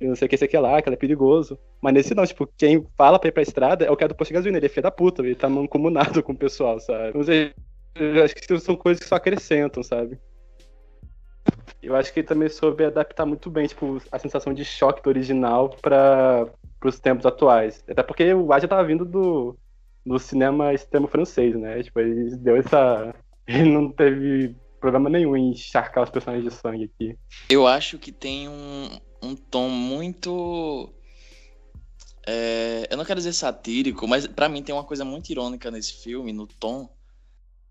não 0.00 0.14
sei 0.14 0.26
o 0.26 0.28
que, 0.28 0.36
sei 0.36 0.48
que 0.48 0.58
lá, 0.58 0.80
que 0.80 0.88
é 0.88 0.96
perigoso. 0.96 1.58
Mas 1.80 1.94
nesse 1.94 2.14
não, 2.14 2.24
tipo, 2.24 2.48
quem 2.56 2.86
fala 2.96 3.18
pra 3.18 3.28
ir 3.28 3.32
pra 3.32 3.42
estrada 3.42 3.84
é 3.84 3.90
o 3.90 3.96
cara 3.96 4.08
do 4.08 4.14
posto 4.14 4.30
de 4.30 4.34
gasolina, 4.34 4.58
ele 4.58 4.66
é 4.66 4.68
filho 4.68 4.82
da 4.82 4.90
puta, 4.90 5.22
ele 5.22 5.34
tá 5.34 5.48
mancomunado 5.48 6.22
com 6.22 6.32
o 6.32 6.38
pessoal, 6.38 6.78
sabe? 6.80 7.08
Então, 7.18 7.34
eu 7.94 8.24
acho 8.24 8.34
que 8.34 8.58
são 8.58 8.76
coisas 8.76 9.02
que 9.02 9.08
só 9.08 9.16
acrescentam, 9.16 9.82
sabe? 9.82 10.18
Eu 11.82 11.96
acho 11.96 12.12
que 12.12 12.20
ele 12.20 12.26
também 12.26 12.48
soube 12.48 12.84
adaptar 12.84 13.24
muito 13.24 13.50
bem, 13.50 13.66
tipo, 13.66 14.00
a 14.12 14.18
sensação 14.18 14.52
de 14.52 14.64
choque 14.64 15.02
do 15.02 15.08
original 15.08 15.70
para 15.80 16.48
os 16.84 17.00
tempos 17.00 17.24
atuais. 17.24 17.82
Até 17.88 18.02
porque 18.02 18.32
o 18.34 18.52
Aja 18.52 18.68
tava 18.68 18.84
vindo 18.84 19.04
do, 19.04 19.56
do 20.08 20.18
cinema 20.18 20.72
extremo 20.72 21.06
francês, 21.06 21.54
né? 21.54 21.82
Tipo, 21.82 22.00
ele 22.00 22.34
deu 22.36 22.56
essa. 22.56 23.14
Ele 23.46 23.70
não 23.70 23.90
teve 23.90 24.54
problema 24.78 25.08
nenhum 25.08 25.34
em 25.34 25.52
encharcar 25.52 26.04
os 26.04 26.10
personagens 26.10 26.44
de 26.44 26.54
sangue 26.54 26.84
aqui. 26.84 27.16
Eu 27.48 27.66
acho 27.66 27.98
que 27.98 28.12
tem 28.12 28.46
um, 28.46 28.90
um 29.22 29.34
tom 29.34 29.70
muito. 29.70 30.92
É, 32.26 32.86
eu 32.90 32.96
não 32.98 33.06
quero 33.06 33.20
dizer 33.20 33.32
satírico, 33.32 34.06
mas 34.06 34.26
para 34.26 34.50
mim 34.50 34.62
tem 34.62 34.74
uma 34.74 34.84
coisa 34.84 35.02
muito 35.02 35.30
irônica 35.30 35.70
nesse 35.70 35.94
filme, 36.02 36.30
no 36.30 36.46
tom, 36.46 36.90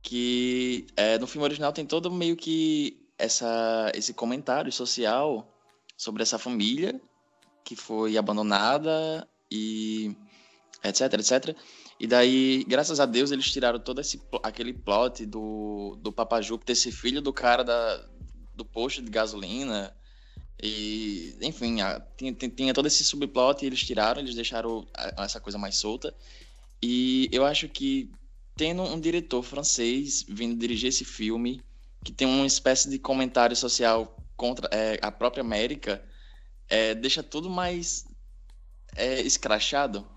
que 0.02 0.88
é, 0.98 1.20
no 1.20 1.28
filme 1.28 1.46
original 1.46 1.72
tem 1.72 1.86
todo 1.86 2.12
meio 2.12 2.36
que 2.36 3.08
essa, 3.20 3.92
esse 3.94 4.16
comentário 4.16 4.72
social 4.72 5.48
sobre 5.96 6.24
essa 6.24 6.40
família 6.40 7.00
que 7.64 7.76
foi 7.76 8.18
abandonada 8.18 9.28
e 9.52 10.16
etc, 10.84 11.14
etc. 11.14 11.56
E 12.00 12.06
daí, 12.06 12.64
graças 12.68 13.00
a 13.00 13.06
Deus, 13.06 13.32
eles 13.32 13.52
tiraram 13.52 13.80
todo 13.80 14.00
esse 14.00 14.22
aquele 14.44 14.72
plot 14.72 15.26
do, 15.26 15.98
do 16.00 16.12
Papa 16.12 16.42
Júpiter, 16.42 16.74
esse 16.74 16.92
filho 16.92 17.22
do 17.22 17.34
cara 17.34 17.64
da, 17.64 18.08
do 18.56 18.64
posto 18.64 19.02
de 19.02 19.10
gasolina. 19.10 19.96
E, 20.62 21.36
enfim, 21.42 21.82
a, 21.82 22.00
tinha, 22.16 22.34
tinha 22.34 22.74
todo 22.74 22.88
esse 22.88 23.04
subplot 23.04 23.64
e 23.64 23.68
eles 23.68 23.84
tiraram, 23.84 24.22
eles 24.22 24.36
deixaram 24.36 24.88
essa 25.18 25.40
coisa 25.40 25.58
mais 25.58 25.76
solta. 25.78 26.14
E 26.82 27.28
eu 27.32 27.44
acho 27.44 27.68
que 27.68 28.12
tendo 28.56 28.84
um 28.84 29.00
diretor 29.00 29.42
francês 29.42 30.24
vindo 30.28 30.60
dirigir 30.60 30.90
esse 30.90 31.04
filme, 31.04 31.62
que 32.04 32.12
tem 32.12 32.28
uma 32.28 32.46
espécie 32.46 32.90
de 32.90 33.00
comentário 33.00 33.56
social 33.56 34.18
contra 34.36 34.70
é, 34.72 35.00
a 35.02 35.12
própria 35.12 35.42
América, 35.42 36.04
é, 36.70 36.94
deixa 36.94 37.24
tudo 37.24 37.50
mais 37.50 38.06
é, 38.96 39.20
escrachado 39.22 40.08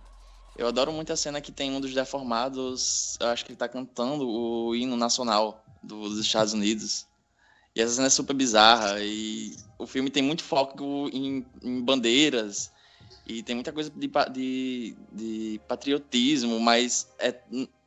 eu 0.60 0.66
adoro 0.66 0.92
muito 0.92 1.10
a 1.10 1.16
cena 1.16 1.40
que 1.40 1.50
tem 1.50 1.72
um 1.72 1.80
dos 1.80 1.94
deformados, 1.94 3.16
acho 3.18 3.46
que 3.46 3.52
ele 3.52 3.56
tá 3.56 3.66
cantando 3.66 4.28
o 4.28 4.76
hino 4.76 4.94
nacional 4.94 5.64
dos 5.82 6.18
Estados 6.18 6.52
Unidos. 6.52 7.06
E 7.74 7.80
essa 7.80 7.94
cena 7.94 8.08
é 8.08 8.10
super 8.10 8.34
bizarra. 8.34 9.00
E 9.00 9.56
o 9.78 9.86
filme 9.86 10.10
tem 10.10 10.22
muito 10.22 10.44
foco 10.44 11.08
em, 11.14 11.46
em 11.62 11.80
bandeiras. 11.80 12.70
E 13.26 13.42
tem 13.42 13.54
muita 13.54 13.72
coisa 13.72 13.90
de, 13.90 14.10
de, 14.32 14.96
de, 15.12 15.60
patriotismo, 15.68 16.58
mas 16.58 17.12
é, 17.18 17.34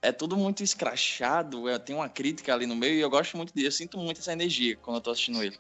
é 0.02 0.12
tudo 0.12 0.38
muito 0.38 0.64
escrachado. 0.64 1.68
É, 1.68 1.78
tem 1.78 1.96
uma 1.96 2.08
crítica 2.08 2.54
ali 2.54 2.66
no 2.66 2.76
meio 2.76 2.96
e 2.96 3.02
eu 3.02 3.10
gosto 3.10 3.36
muito 3.36 3.54
disso. 3.54 3.68
Eu 3.68 3.72
sinto 3.72 3.98
muito 3.98 4.20
essa 4.20 4.32
energia 4.32 4.78
quando 4.78 4.98
eu 4.98 5.02
tô 5.02 5.12
assistindo 5.12 5.44
ele. 5.44 5.58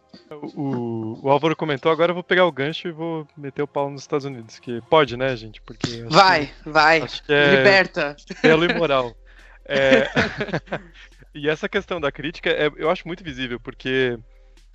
O, 0.55 1.19
o 1.21 1.29
Álvaro 1.29 1.55
comentou, 1.55 1.91
agora 1.91 2.11
eu 2.11 2.15
vou 2.15 2.23
pegar 2.23 2.45
o 2.45 2.51
gancho 2.51 2.87
e 2.87 2.91
vou 2.91 3.27
meter 3.35 3.61
o 3.61 3.67
pau 3.67 3.89
nos 3.89 4.01
Estados 4.01 4.25
Unidos. 4.25 4.59
Que 4.59 4.81
pode, 4.89 5.17
né, 5.17 5.35
gente? 5.35 5.61
Porque 5.61 6.03
vai, 6.03 6.47
que, 6.47 6.69
vai. 6.69 7.05
É 7.27 7.55
Liberta. 7.57 8.15
Belo 8.41 8.65
e 8.65 8.73
moral. 8.73 9.15
É... 9.65 10.09
e 11.33 11.47
essa 11.47 11.69
questão 11.69 12.01
da 12.01 12.11
crítica 12.11 12.49
é, 12.49 12.69
eu 12.75 12.89
acho 12.89 13.07
muito 13.07 13.23
visível, 13.23 13.61
porque 13.61 14.19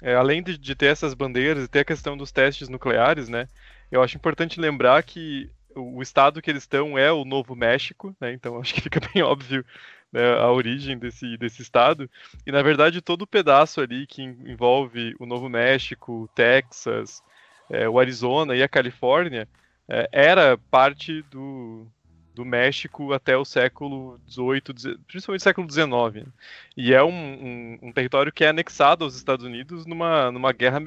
é, 0.02 0.14
além 0.14 0.42
de, 0.42 0.56
de 0.56 0.74
ter 0.74 0.86
essas 0.86 1.12
bandeiras 1.12 1.64
e 1.64 1.68
ter 1.68 1.80
a 1.80 1.84
questão 1.84 2.16
dos 2.16 2.30
testes 2.30 2.68
nucleares, 2.68 3.28
né? 3.28 3.48
Eu 3.90 4.02
acho 4.02 4.16
importante 4.16 4.60
lembrar 4.60 5.02
que 5.02 5.50
o 5.74 6.02
estado 6.02 6.42
que 6.42 6.50
eles 6.50 6.64
estão 6.64 6.98
é 6.98 7.10
o 7.12 7.24
Novo 7.24 7.54
México, 7.54 8.14
né? 8.20 8.32
Então 8.32 8.58
acho 8.60 8.74
que 8.74 8.80
fica 8.80 9.00
bem 9.12 9.22
óbvio 9.22 9.64
né, 10.12 10.34
a 10.38 10.50
origem 10.50 10.98
desse, 10.98 11.36
desse 11.36 11.62
estado. 11.62 12.10
E 12.46 12.52
na 12.52 12.62
verdade 12.62 13.00
todo 13.00 13.22
o 13.22 13.26
pedaço 13.26 13.80
ali 13.80 14.06
que 14.06 14.22
envolve 14.22 15.14
o 15.18 15.26
Novo 15.26 15.48
México, 15.48 16.28
Texas, 16.34 17.22
é, 17.70 17.88
o 17.88 17.98
Arizona 17.98 18.56
e 18.56 18.62
a 18.62 18.68
Califórnia 18.68 19.48
é, 19.88 20.08
era 20.12 20.58
parte 20.70 21.22
do, 21.30 21.86
do 22.34 22.44
México 22.44 23.12
até 23.12 23.36
o 23.36 23.44
século 23.44 24.20
XVIII, 24.28 24.98
principalmente 25.06 25.42
século 25.42 25.70
XIX. 25.70 26.24
Né? 26.26 26.32
E 26.76 26.94
é 26.94 27.02
um, 27.02 27.10
um, 27.10 27.78
um, 27.82 27.92
território 27.92 28.32
que 28.32 28.44
é 28.44 28.48
anexado 28.48 29.04
aos 29.04 29.16
Estados 29.16 29.44
Unidos 29.44 29.84
numa, 29.86 30.30
numa 30.30 30.52
guerra 30.52 30.80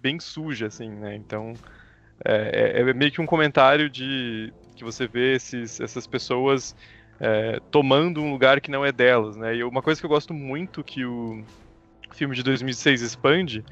bem 0.00 0.20
suja, 0.20 0.66
assim, 0.66 0.88
né? 0.88 1.14
Então 1.14 1.54
é, 2.24 2.80
é, 2.80 2.80
é, 2.80 2.94
meio 2.94 3.12
que 3.12 3.20
um 3.20 3.26
comentário 3.26 3.88
de 3.88 4.52
que 4.76 4.84
você 4.84 5.06
vê 5.06 5.34
esses, 5.34 5.80
essas 5.80 6.06
pessoas 6.06 6.74
é, 7.20 7.60
tomando 7.70 8.22
um 8.22 8.30
lugar 8.30 8.60
que 8.60 8.70
não 8.70 8.84
é 8.84 8.92
delas, 8.92 9.36
né? 9.36 9.56
E 9.56 9.64
uma 9.64 9.82
coisa 9.82 10.00
que 10.00 10.06
eu 10.06 10.10
gosto 10.10 10.32
muito 10.32 10.84
que 10.84 11.04
o 11.04 11.44
filme 12.12 12.34
de 12.34 12.42
2006 12.42 13.02
expande, 13.02 13.64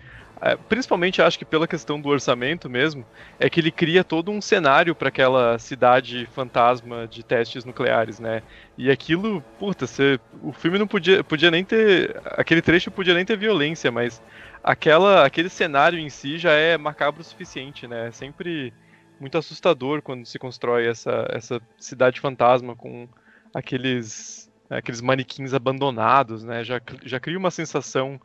principalmente 0.68 1.22
acho 1.22 1.38
que 1.38 1.44
pela 1.44 1.66
questão 1.66 2.00
do 2.00 2.08
orçamento 2.08 2.68
mesmo, 2.68 3.06
é 3.38 3.48
que 3.48 3.58
ele 3.58 3.70
cria 3.70 4.04
todo 4.04 4.30
um 4.30 4.40
cenário 4.40 4.94
para 4.94 5.08
aquela 5.08 5.58
cidade 5.58 6.28
fantasma 6.32 7.06
de 7.08 7.24
testes 7.24 7.64
nucleares, 7.64 8.20
né? 8.20 8.42
E 8.76 8.90
aquilo, 8.90 9.42
puta, 9.58 9.86
você, 9.86 10.20
o 10.42 10.52
filme 10.52 10.78
não 10.78 10.86
podia, 10.86 11.24
podia 11.24 11.50
nem 11.50 11.64
ter, 11.64 12.20
aquele 12.24 12.60
trecho 12.60 12.90
podia 12.90 13.14
nem 13.14 13.24
ter 13.24 13.36
violência, 13.36 13.90
mas 13.90 14.22
aquela, 14.62 15.24
aquele 15.24 15.48
cenário 15.48 15.98
em 15.98 16.10
si 16.10 16.38
já 16.38 16.52
é 16.52 16.76
macabro 16.76 17.22
o 17.22 17.24
suficiente, 17.24 17.86
né? 17.86 18.08
É 18.08 18.10
sempre 18.10 18.74
muito 19.18 19.38
assustador 19.38 20.02
quando 20.02 20.26
se 20.26 20.38
constrói 20.38 20.86
essa, 20.86 21.26
essa 21.30 21.60
cidade 21.78 22.20
fantasma 22.20 22.76
com 22.76 23.08
aqueles, 23.54 24.50
aqueles 24.68 25.00
manequins 25.00 25.54
abandonados, 25.54 26.44
né? 26.44 26.62
Já, 26.62 26.78
já 27.04 27.18
cria 27.18 27.38
uma 27.38 27.50
sensação 27.50 28.20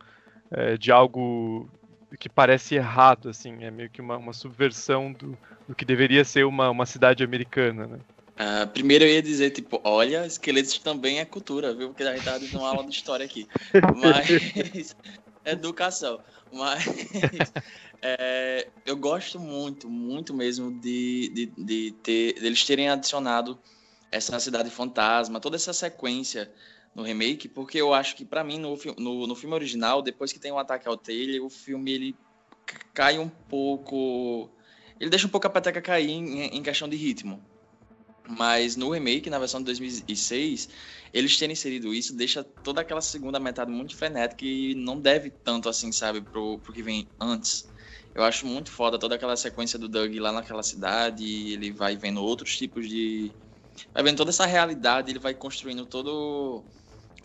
é, 0.52 0.78
de 0.78 0.92
algo 0.92 1.70
que 2.18 2.30
parece 2.30 2.76
errado, 2.76 3.30
assim, 3.30 3.64
é 3.64 3.72
meio 3.72 3.90
que 3.90 4.02
uma, 4.02 4.18
uma 4.18 4.34
subversão 4.34 5.12
do, 5.12 5.38
do 5.68 5.76
que 5.76 5.86
deveria 5.86 6.26
ser 6.26 6.46
uma, 6.46 6.70
uma 6.70 6.86
cidade 6.86 7.24
americana, 7.24 7.88
né? 7.88 8.00
Uh, 8.32 8.68
primeiro 8.70 9.04
eu 9.04 9.10
ia 9.10 9.22
dizer, 9.22 9.52
tipo, 9.52 9.80
olha, 9.84 10.26
esqueletos 10.26 10.78
também 10.80 11.20
é 11.20 11.26
cultura, 11.26 11.74
viu? 11.76 11.90
Porque 11.90 12.04
a 12.04 12.16
gente 12.16 12.26
tá 12.26 12.38
dando 12.38 12.58
uma 12.58 12.70
aula 12.70 12.84
de 12.84 12.96
história 12.96 13.26
aqui. 13.26 13.48
Mas. 14.02 14.96
educação. 15.46 16.20
Mas. 16.52 16.86
É, 18.04 18.68
eu 18.84 18.98
gosto 18.98 19.40
muito, 19.40 19.88
muito 19.88 20.34
mesmo 20.34 20.72
de, 20.72 21.30
de, 21.30 21.46
de 21.56 21.92
ter, 22.02 22.34
deles 22.34 22.66
terem 22.66 22.90
adicionado 22.90 23.60
essa 24.12 24.40
cidade 24.40 24.72
fantasma, 24.72 25.40
toda 25.40 25.56
essa 25.56 25.72
sequência 25.72 26.52
no 26.94 27.04
remake, 27.04 27.48
porque 27.48 27.78
eu 27.78 27.94
acho 27.94 28.16
que 28.16 28.26
para 28.26 28.44
mim 28.44 28.60
no, 28.60 28.78
no, 28.98 29.28
no, 29.28 29.36
filme 29.36 29.56
original, 29.56 30.02
depois 30.02 30.34
que 30.34 30.40
tem 30.40 30.52
um 30.52 30.58
ataque 30.58 30.88
ao 30.88 30.98
trailer, 30.98 31.44
o 31.44 31.50
filme 31.50 31.92
ele 31.92 32.16
cai 32.94 33.18
um 33.18 33.30
pouco, 33.30 34.50
ele 35.00 35.10
deixa 35.10 35.26
um 35.26 35.30
pouco 35.30 35.48
a 35.48 35.50
peteca 35.50 35.82
cair 35.82 36.10
em, 36.10 36.42
em 36.48 36.64
questão 36.64 36.90
de 36.90 36.98
ritmo. 36.98 37.42
Mas 38.28 38.76
no 38.76 38.90
remake, 38.90 39.30
na 39.30 39.40
versão 39.40 39.60
de 39.60 39.66
2006, 39.66 40.70
eles 41.14 41.38
terem 41.38 41.54
inserido 41.54 41.94
isso 41.94 42.16
deixa 42.16 42.44
toda 42.44 42.80
aquela 42.82 43.02
segunda 43.02 43.40
metade 43.40 43.72
muito 43.72 43.96
frenética 43.96 44.46
e 44.46 44.76
não 44.76 45.00
deve 45.00 45.30
tanto 45.30 45.68
assim, 45.68 45.92
sabe, 45.92 46.22
pro, 46.22 46.60
pro 46.60 46.72
que 46.72 46.84
vem 46.84 47.08
antes. 47.20 47.70
Eu 48.14 48.24
acho 48.24 48.46
muito 48.46 48.70
foda 48.70 49.00
toda 49.00 49.16
aquela 49.16 49.36
sequência 49.38 49.80
do 49.80 49.88
Doug 49.88 50.14
lá 50.16 50.32
naquela 50.32 50.64
cidade, 50.64 51.26
ele 51.54 51.72
vai 51.72 51.96
vendo 51.96 52.22
outros 52.22 52.58
tipos 52.58 52.88
de. 52.88 53.32
Vai 53.94 54.04
vendo 54.04 54.18
toda 54.18 54.30
essa 54.30 54.46
realidade, 54.46 55.12
ele 55.12 55.20
vai 55.20 55.34
construindo 55.34 55.86
todo 55.86 56.64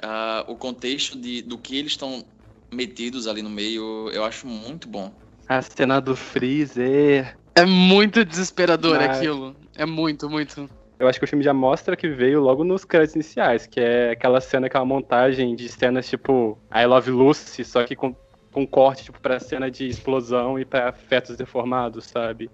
uh, 0.02 0.50
o 0.50 0.56
contexto 0.56 1.18
de, 1.18 1.42
do 1.42 1.58
que 1.58 1.76
eles 1.76 1.92
estão 1.92 2.24
metidos 2.72 3.26
ali 3.26 3.42
no 3.42 3.50
meio. 3.50 4.10
Eu 4.12 4.24
acho 4.24 4.46
muito 4.46 4.88
bom. 4.88 5.12
A 5.48 5.62
cena 5.62 6.00
do 6.00 6.16
Freezer. 6.16 7.36
É 7.54 7.64
muito 7.64 8.24
desesperador 8.24 8.96
Mas... 8.96 9.16
aquilo. 9.16 9.56
É 9.76 9.86
muito, 9.86 10.28
muito. 10.28 10.68
Eu 10.98 11.06
acho 11.08 11.18
que 11.18 11.24
o 11.24 11.28
filme 11.28 11.44
já 11.44 11.52
mostra 11.52 11.94
que 11.94 12.08
veio 12.08 12.40
logo 12.40 12.64
nos 12.64 12.84
créditos 12.84 13.16
iniciais, 13.16 13.66
que 13.66 13.78
é 13.78 14.12
aquela 14.12 14.40
cena, 14.40 14.66
aquela 14.66 14.84
montagem 14.84 15.54
de 15.54 15.68
cenas 15.68 16.08
tipo 16.08 16.58
I 16.74 16.86
Love 16.86 17.10
Lucy, 17.10 17.64
só 17.64 17.84
que 17.84 17.94
com 17.94 18.14
com 18.56 18.66
corte, 18.66 19.04
tipo, 19.04 19.20
pra 19.20 19.38
cena 19.38 19.70
de 19.70 19.86
explosão 19.86 20.58
e 20.58 20.64
pra 20.64 20.90
fetos 20.90 21.36
deformados, 21.36 22.06
sabe? 22.06 22.50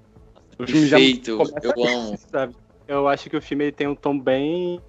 O 0.58 0.66
filme 0.66 0.90
Perfeito, 0.90 1.38
já 1.38 1.60
eu 1.62 1.86
amo. 1.86 2.18
Sabe? 2.18 2.56
Eu 2.88 3.06
acho 3.06 3.30
que 3.30 3.36
o 3.36 3.40
filme 3.40 3.66
ele 3.66 3.72
tem 3.72 3.86
um 3.86 3.94
tom 3.94 4.18
bem. 4.18 4.80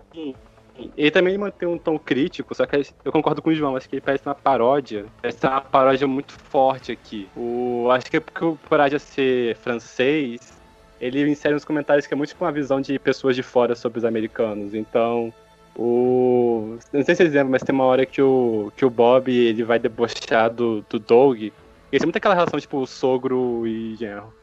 Ele 0.98 1.12
também 1.12 1.38
mantém 1.38 1.68
um 1.68 1.78
tom 1.78 2.00
crítico, 2.00 2.56
só 2.56 2.66
que 2.66 2.84
eu 3.06 3.12
concordo 3.12 3.42
com 3.42 3.52
o 3.52 3.56
João, 3.56 3.76
acho 3.76 3.88
que 3.88 3.96
ele 3.96 4.02
parece 4.02 4.28
uma 4.28 4.34
paródia. 4.34 5.06
Parece 5.22 5.46
uma 5.46 5.62
paródia 5.62 6.08
muito 6.08 6.34
forte 6.34 6.92
aqui. 6.92 7.30
O, 7.38 7.90
acho 7.92 8.10
que 8.10 8.18
é 8.18 8.20
porque 8.20 8.44
o 8.44 8.58
Paródia 8.68 8.98
ser 8.98 9.56
francês, 9.58 10.54
ele 11.00 11.30
insere 11.30 11.54
nos 11.54 11.66
comentários 11.66 12.08
que 12.08 12.14
é 12.14 12.18
muito 12.18 12.36
com 12.36 12.46
a 12.46 12.52
visão 12.52 12.82
de 12.82 12.98
pessoas 12.98 13.36
de 13.36 13.44
fora 13.44 13.76
sobre 13.76 14.00
os 14.00 14.06
americanos. 14.06 14.74
Então, 14.74 15.32
o. 15.76 16.78
Não 16.92 17.04
sei 17.04 17.16
se 17.16 17.24
vocês 17.24 17.34
lembram, 17.34 17.52
mas 17.52 17.64
tem 17.64 17.74
uma 17.74 17.86
hora 17.86 18.06
que 18.06 18.22
o, 18.22 18.72
que 18.76 18.86
o 18.86 18.90
Bob 18.90 19.32
ele 19.32 19.64
vai 19.64 19.80
debochar 19.80 20.50
do, 20.52 20.84
do 20.90 21.00
Doug. 21.00 21.42
E 21.42 21.52
tem 21.92 22.06
muito 22.06 22.18
aquela 22.18 22.36
relação, 22.36 22.60
tipo, 22.60 22.86
sogro 22.88 23.68
e 23.68 23.96
genro. 23.96 24.34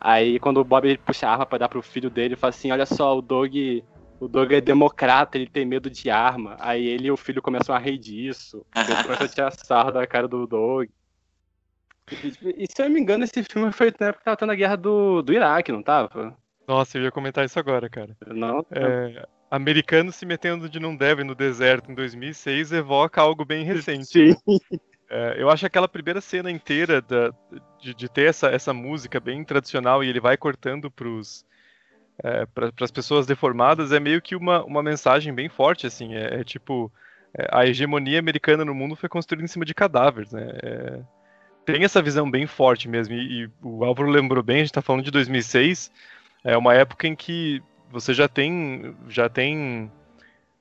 Aí 0.00 0.38
quando 0.38 0.58
o 0.58 0.64
Bob 0.64 0.98
puxa 0.98 1.28
a 1.28 1.32
arma 1.32 1.46
pra 1.46 1.58
dar 1.58 1.68
pro 1.68 1.80
filho 1.80 2.10
dele, 2.10 2.28
ele 2.28 2.36
fala 2.36 2.50
assim, 2.50 2.70
olha 2.70 2.84
só, 2.86 3.16
o 3.16 3.22
Doug. 3.22 3.54
O 4.22 4.28
Doug 4.28 4.52
é 4.52 4.60
democrata, 4.60 5.36
ele 5.36 5.48
tem 5.48 5.66
medo 5.66 5.90
de 5.90 6.08
arma. 6.08 6.56
Aí 6.60 6.86
ele 6.86 7.08
e 7.08 7.10
o 7.10 7.16
filho 7.16 7.42
começam 7.42 7.74
a 7.74 7.78
rir 7.80 7.98
disso. 7.98 8.64
Eles 8.76 9.02
começam 9.02 9.26
a 9.26 9.28
tirar 9.28 9.50
sarro 9.50 9.90
da 9.90 10.06
cara 10.06 10.28
do 10.28 10.46
Doug. 10.46 10.88
E, 12.08 12.30
tipo, 12.30 12.48
e, 12.56 12.66
se 12.70 12.80
eu 12.80 12.86
não 12.86 12.94
me 12.94 13.00
engano, 13.00 13.24
esse 13.24 13.42
filme 13.42 13.72
foi 13.72 13.92
na 13.98 14.06
época 14.06 14.20
que 14.20 14.24
tava 14.24 14.36
tendo 14.36 14.52
a 14.52 14.54
guerra 14.54 14.76
do, 14.76 15.22
do 15.22 15.32
Iraque, 15.32 15.72
não 15.72 15.82
tava? 15.82 16.38
Nossa, 16.68 16.98
eu 16.98 17.02
ia 17.02 17.10
comentar 17.10 17.44
isso 17.44 17.58
agora, 17.58 17.90
cara. 17.90 18.16
Não? 18.28 18.64
É, 18.70 19.26
americanos 19.50 20.14
se 20.14 20.24
metendo 20.24 20.68
de 20.68 20.78
não 20.78 20.94
deve 20.94 21.24
no 21.24 21.34
deserto 21.34 21.90
em 21.90 21.94
2006 21.96 22.70
evoca 22.70 23.20
algo 23.20 23.44
bem 23.44 23.64
recente. 23.64 24.06
Sim. 24.06 24.36
É, 25.10 25.34
eu 25.36 25.50
acho 25.50 25.66
aquela 25.66 25.88
primeira 25.88 26.20
cena 26.20 26.48
inteira 26.48 27.02
da, 27.02 27.34
de, 27.80 27.92
de, 27.92 28.08
ter 28.08 28.28
essa, 28.28 28.50
essa 28.50 28.72
música 28.72 29.18
bem 29.18 29.44
tradicional 29.44 30.04
e 30.04 30.08
ele 30.08 30.20
vai 30.20 30.36
cortando 30.36 30.90
pros, 30.92 31.44
é, 32.22 32.46
para 32.46 32.70
as 32.80 32.90
pessoas 32.90 33.26
deformadas 33.26 33.90
é 33.92 33.98
meio 33.98 34.22
que 34.22 34.36
uma, 34.36 34.64
uma 34.64 34.82
mensagem 34.82 35.34
bem 35.34 35.48
forte, 35.48 35.86
assim. 35.86 36.14
É, 36.14 36.40
é 36.40 36.44
tipo, 36.44 36.90
é, 37.36 37.48
a 37.50 37.66
hegemonia 37.66 38.18
americana 38.18 38.64
no 38.64 38.74
mundo 38.74 38.94
foi 38.94 39.08
construída 39.08 39.44
em 39.44 39.48
cima 39.48 39.64
de 39.64 39.74
cadáveres, 39.74 40.32
né? 40.32 40.52
É, 40.62 41.00
tem 41.64 41.84
essa 41.84 42.02
visão 42.02 42.30
bem 42.30 42.46
forte 42.46 42.88
mesmo. 42.88 43.14
E, 43.14 43.44
e, 43.44 43.50
o 43.62 43.84
Álvaro 43.84 44.08
lembrou 44.08 44.42
bem, 44.42 44.56
a 44.56 44.58
gente 44.60 44.66
está 44.66 44.82
falando 44.82 45.04
de 45.04 45.10
2006, 45.10 45.90
é 46.44 46.56
uma 46.56 46.74
época 46.74 47.08
em 47.08 47.16
que 47.16 47.62
você 47.90 48.14
já 48.14 48.28
tem, 48.28 48.94
já 49.08 49.28
tem 49.28 49.90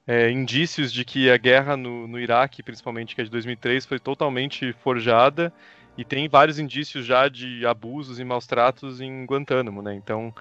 é, 0.08 0.32
indícios 0.32 0.91
de 0.91 1.06
que 1.06 1.30
a 1.30 1.38
guerra 1.38 1.78
no, 1.78 2.08
no 2.08 2.19
Iraque, 2.19 2.63
principalmente 2.63 3.15
que 3.15 3.21
é 3.21 3.24
de 3.24 3.30
2003, 3.30 3.86
foi 3.86 4.00
totalmente 4.00 4.74
forjada 4.74 5.54
e 5.97 6.04
tem 6.04 6.28
vários 6.28 6.58
indícios 6.58 7.06
já 7.06 7.28
de 7.28 7.65
abusos 7.65 8.19
e 8.19 8.24
maus 8.24 8.47
tratos 8.47 9.00
em 9.00 9.26
Guantánamo, 9.26 9.82
né? 9.82 9.93
Então 9.93 10.34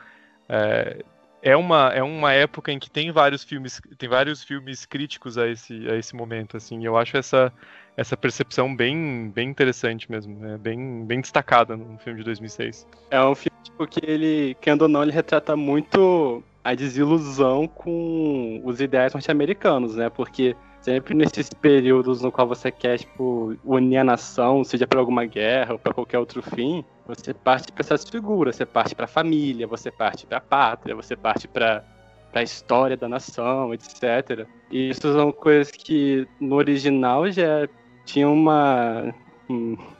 é, 0.50 1.04
é, 1.42 1.56
uma, 1.56 1.88
é 1.94 2.02
uma 2.02 2.32
época 2.32 2.72
em 2.72 2.78
que 2.78 2.90
tem 2.90 3.12
vários 3.12 3.44
filmes 3.44 3.80
tem 3.96 4.08
vários 4.08 4.42
filmes 4.42 4.84
críticos 4.84 5.38
a 5.38 5.48
esse, 5.48 5.88
a 5.88 5.96
esse 5.96 6.14
momento, 6.14 6.56
assim. 6.56 6.84
Eu 6.84 6.96
acho 6.96 7.16
essa 7.16 7.52
essa 7.96 8.16
percepção 8.16 8.74
bem, 8.74 9.30
bem 9.34 9.50
interessante 9.50 10.10
mesmo, 10.10 10.34
né? 10.38 10.56
bem, 10.56 11.04
bem 11.04 11.20
destacada 11.20 11.76
no 11.76 11.98
filme 11.98 12.20
de 12.20 12.24
2006. 12.24 12.86
É 13.10 13.22
um 13.22 13.34
filme 13.34 13.58
tipo, 13.62 13.86
que 13.86 14.00
ele, 14.02 14.56
querendo 14.60 14.82
ou 14.82 14.88
não, 14.88 15.02
ele 15.02 15.12
retrata 15.12 15.54
muito 15.54 16.42
a 16.64 16.74
desilusão 16.74 17.66
com 17.66 18.62
os 18.64 18.80
ideais 18.80 19.12
norte-americanos, 19.12 19.96
né? 19.96 20.08
Porque 20.08 20.56
sempre 20.82 21.14
nesses 21.14 21.50
períodos 21.50 22.22
no 22.22 22.32
qual 22.32 22.46
você 22.46 22.70
quer, 22.70 22.98
tipo, 22.98 23.56
unir 23.64 23.98
a 23.98 24.04
nação, 24.04 24.64
seja 24.64 24.86
para 24.86 24.98
alguma 24.98 25.24
guerra 25.24 25.74
ou 25.74 25.78
para 25.78 25.94
qualquer 25.94 26.18
outro 26.18 26.42
fim, 26.42 26.84
você 27.06 27.34
parte 27.34 27.72
para 27.72 27.82
essas 27.82 28.08
figuras, 28.08 28.56
você 28.56 28.66
parte 28.66 28.94
para 28.94 29.04
a 29.04 29.08
família, 29.08 29.66
você 29.66 29.90
parte 29.90 30.26
para 30.26 30.38
a 30.38 30.40
pátria, 30.40 30.94
você 30.94 31.16
parte 31.16 31.48
para 31.48 31.84
a 32.32 32.42
história 32.42 32.96
da 32.96 33.08
nação, 33.08 33.74
etc. 33.74 34.46
E 34.70 34.90
isso 34.90 35.12
são 35.12 35.32
coisas 35.32 35.70
que 35.70 36.26
no 36.40 36.56
original 36.56 37.30
já 37.30 37.68
tinha 38.04 38.28
uma 38.28 39.14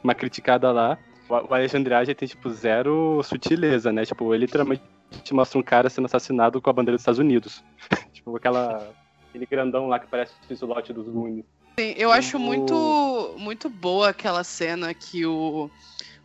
uma 0.03 0.15
criticada 0.15 0.71
lá. 0.71 0.97
O 1.29 1.53
Alexandre 1.53 1.93
Age 1.93 2.15
tem 2.15 2.27
tipo 2.27 2.49
zero 2.49 3.21
sutileza, 3.23 3.91
né? 3.91 4.05
Tipo, 4.05 4.33
ele 4.33 4.45
literalmente 4.45 4.83
te 5.23 5.33
mostra 5.33 5.59
um 5.59 5.63
cara 5.63 5.89
sendo 5.89 6.05
assassinado 6.05 6.61
com 6.61 6.69
a 6.69 6.73
bandeira 6.73 6.95
dos 6.95 7.01
Estados 7.01 7.19
Unidos. 7.19 7.63
tipo, 8.11 8.35
aquela. 8.35 8.89
Aquele 9.31 9.45
grandão 9.45 9.87
lá 9.87 9.97
que 9.97 10.07
parece 10.07 10.33
o 10.49 10.53
slot 10.53 10.93
dos 10.93 11.07
Goonies. 11.07 11.45
Sim, 11.79 11.95
eu 11.97 12.11
acho 12.11 12.37
muito, 12.37 13.35
muito 13.37 13.69
boa 13.69 14.09
aquela 14.09 14.43
cena 14.43 14.93
que 14.93 15.25
o, 15.25 15.71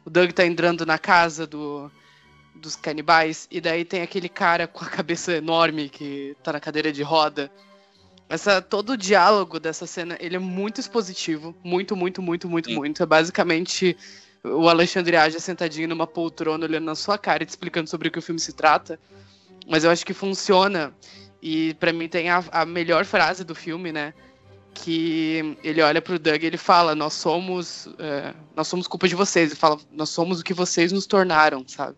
o 0.05 0.11
Doug 0.11 0.33
tá 0.33 0.45
entrando 0.45 0.85
na 0.85 0.99
casa 0.99 1.47
do, 1.47 1.91
dos 2.55 2.75
canibais, 2.75 3.47
e 3.51 3.61
daí 3.61 3.85
tem 3.85 4.03
aquele 4.03 4.29
cara 4.29 4.67
com 4.67 4.85
a 4.85 4.89
cabeça 4.89 5.33
enorme 5.33 5.89
que 5.89 6.37
tá 6.43 6.53
na 6.53 6.61
cadeira 6.61 6.93
de 6.93 7.03
roda. 7.03 7.51
Essa, 8.29 8.61
todo 8.61 8.91
o 8.91 8.97
diálogo 8.97 9.61
dessa 9.61 9.87
cena, 9.87 10.17
ele 10.19 10.35
é 10.35 10.41
muito 10.41 10.81
expositivo. 10.81 11.55
Muito, 11.63 11.95
muito, 11.95 12.21
muito, 12.21 12.49
muito, 12.49 12.69
Sim. 12.69 12.77
muito. 12.77 13.01
É 13.01 13.07
basicamente 13.07 13.97
o 14.43 14.69
Alexandre 14.69 15.17
Aja 15.17 15.39
sentadinho 15.39 15.89
numa 15.89 16.09
poltrona 16.09 16.65
olhando 16.65 16.85
na 16.85 16.97
sua 16.97 17.17
cara 17.17 17.45
e 17.45 17.47
te 17.47 17.51
explicando 17.51 17.89
sobre 17.89 18.09
o 18.09 18.11
que 18.11 18.19
o 18.19 18.23
filme 18.23 18.41
se 18.41 18.53
trata. 18.53 18.99
Mas 19.69 19.85
eu 19.85 19.91
acho 19.91 20.05
que 20.05 20.13
funciona. 20.13 20.93
E 21.49 21.75
para 21.75 21.93
mim 21.93 22.09
tem 22.09 22.29
a, 22.29 22.43
a, 22.51 22.67
melhor 22.67 23.05
frase 23.05 23.45
do 23.45 23.55
filme, 23.55 23.93
né? 23.93 24.13
Que 24.75 25.57
ele 25.63 25.81
olha 25.81 26.03
pro 26.03 26.19
Doug 26.19 26.43
e 26.43 26.47
ele 26.47 26.57
fala: 26.57 26.93
Nós 26.93 27.13
somos, 27.13 27.89
é, 28.01 28.35
nós 28.57 28.67
somos 28.67 28.89
culpa 28.89 29.07
de 29.07 29.15
vocês. 29.15 29.53
Ele 29.53 29.61
fala: 29.61 29.79
Nós 29.93 30.09
somos 30.09 30.41
o 30.41 30.45
que 30.45 30.53
vocês 30.53 30.91
nos 30.91 31.07
tornaram, 31.07 31.63
sabe? 31.69 31.97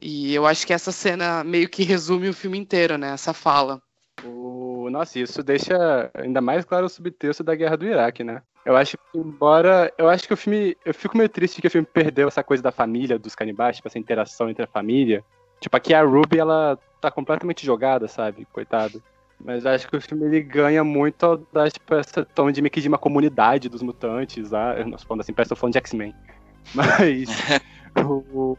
E 0.00 0.34
eu 0.34 0.44
acho 0.44 0.66
que 0.66 0.72
essa 0.72 0.90
cena 0.90 1.44
meio 1.44 1.68
que 1.68 1.84
resume 1.84 2.28
o 2.28 2.34
filme 2.34 2.58
inteiro, 2.58 2.98
né? 2.98 3.12
Essa 3.12 3.32
fala. 3.32 3.80
O... 4.24 4.88
Nossa, 4.90 5.20
isso 5.20 5.44
deixa 5.44 6.10
ainda 6.12 6.40
mais 6.40 6.64
claro 6.64 6.86
o 6.86 6.88
subtexto 6.88 7.44
da 7.44 7.54
guerra 7.54 7.76
do 7.76 7.86
Iraque, 7.86 8.24
né? 8.24 8.42
Eu 8.64 8.76
acho 8.76 8.98
que, 8.98 9.18
embora. 9.18 9.92
Eu 9.96 10.08
acho 10.08 10.26
que 10.26 10.34
o 10.34 10.36
filme. 10.36 10.76
Eu 10.84 10.92
fico 10.92 11.16
meio 11.16 11.28
triste 11.28 11.60
que 11.60 11.68
o 11.68 11.70
filme 11.70 11.86
perdeu 11.86 12.26
essa 12.26 12.42
coisa 12.42 12.64
da 12.64 12.72
família, 12.72 13.16
dos 13.16 13.36
canibais, 13.36 13.76
tipo, 13.76 13.86
essa 13.86 13.98
interação 13.98 14.50
entre 14.50 14.64
a 14.64 14.68
família. 14.68 15.22
Tipo, 15.60 15.76
aqui 15.76 15.94
a 15.94 16.02
Ruby, 16.02 16.40
ela 16.40 16.76
tá 17.00 17.10
completamente 17.10 17.64
jogada, 17.64 18.08
sabe? 18.08 18.46
Coitado. 18.52 19.02
Mas 19.44 19.66
acho 19.66 19.86
que 19.88 19.96
o 19.96 20.00
filme 20.00 20.24
ele 20.24 20.40
ganha 20.42 20.82
muito 20.82 21.22
ao 21.24 21.36
dar, 21.52 21.70
tipo, 21.70 21.94
essa 21.94 22.24
tom 22.24 22.50
de 22.50 22.62
meio 22.62 22.70
que 22.70 22.80
de 22.80 22.88
uma 22.88 22.96
comunidade 22.98 23.68
dos 23.68 23.82
mutantes 23.82 24.50
lá. 24.50 24.74
Eu 24.78 24.86
não 24.86 24.98
falando 24.98 25.20
assim, 25.20 25.32
parece 25.32 25.50
que 25.50 25.52
eu 25.52 25.56
falando 25.56 25.72
de 25.74 25.78
X-Men. 25.78 26.14
Mas. 26.74 27.28
O- 28.04 28.56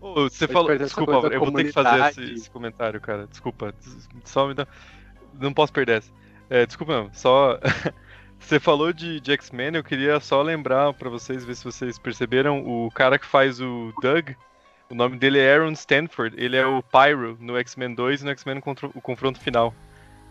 Ô, 0.00 0.14
você 0.28 0.48
falou. 0.48 0.76
Desculpa, 0.76 1.12
eu 1.28 1.38
vou 1.40 1.52
ter 1.52 1.64
que 1.64 1.72
fazer 1.72 2.08
esse, 2.10 2.34
esse 2.34 2.50
comentário, 2.50 3.00
cara. 3.00 3.26
Desculpa. 3.26 3.72
des- 3.80 4.08
Só 4.24 4.46
me 4.48 4.54
dá. 4.54 4.66
Não 5.40 5.52
posso 5.52 5.72
perder 5.72 5.98
essa. 5.98 6.12
É, 6.50 6.66
desculpa, 6.66 6.92
não. 7.02 7.10
Só. 7.12 7.58
Você 8.38 8.58
falou 8.58 8.92
de, 8.92 9.20
de 9.20 9.30
X-Men, 9.30 9.76
eu 9.76 9.84
queria 9.84 10.18
só 10.18 10.42
lembrar 10.42 10.92
pra 10.94 11.08
vocês, 11.08 11.44
ver 11.44 11.54
se 11.54 11.62
vocês 11.62 11.96
perceberam, 11.96 12.58
o 12.66 12.90
cara 12.90 13.16
que 13.16 13.24
faz 13.24 13.60
o 13.60 13.92
Doug, 14.02 14.30
o 14.92 14.94
nome 14.94 15.16
dele 15.18 15.38
é 15.38 15.54
Aaron 15.54 15.72
Stanford, 15.72 16.36
ele 16.38 16.54
é 16.56 16.66
o 16.66 16.82
Pyro 16.82 17.36
no 17.40 17.56
X-Men 17.56 17.94
2 17.94 18.20
e 18.20 18.24
no 18.26 18.30
X-Men 18.30 18.60
Contro- 18.60 18.92
o 18.94 19.00
Confronto 19.00 19.40
Final. 19.40 19.74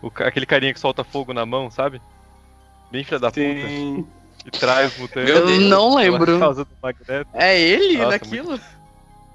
O 0.00 0.06
aquele 0.18 0.46
carinha 0.46 0.72
que 0.72 0.78
solta 0.80 1.02
fogo 1.04 1.32
na 1.32 1.44
mão, 1.44 1.68
sabe? 1.70 2.00
Bem 2.90 3.02
filha 3.04 3.18
da 3.18 3.28
puta. 3.28 3.40
Sim. 3.40 4.06
E 4.46 4.50
traz 4.50 4.96
mutantes. 4.98 5.30
Eu 5.30 5.46
não 5.60 5.90
pela 5.96 6.00
lembro. 6.00 6.38
causa 6.38 6.64
do 6.64 6.70
Magneto. 6.82 7.28
É 7.34 7.58
ele 7.60 7.98
Nossa, 7.98 8.10
naquilo? 8.10 8.60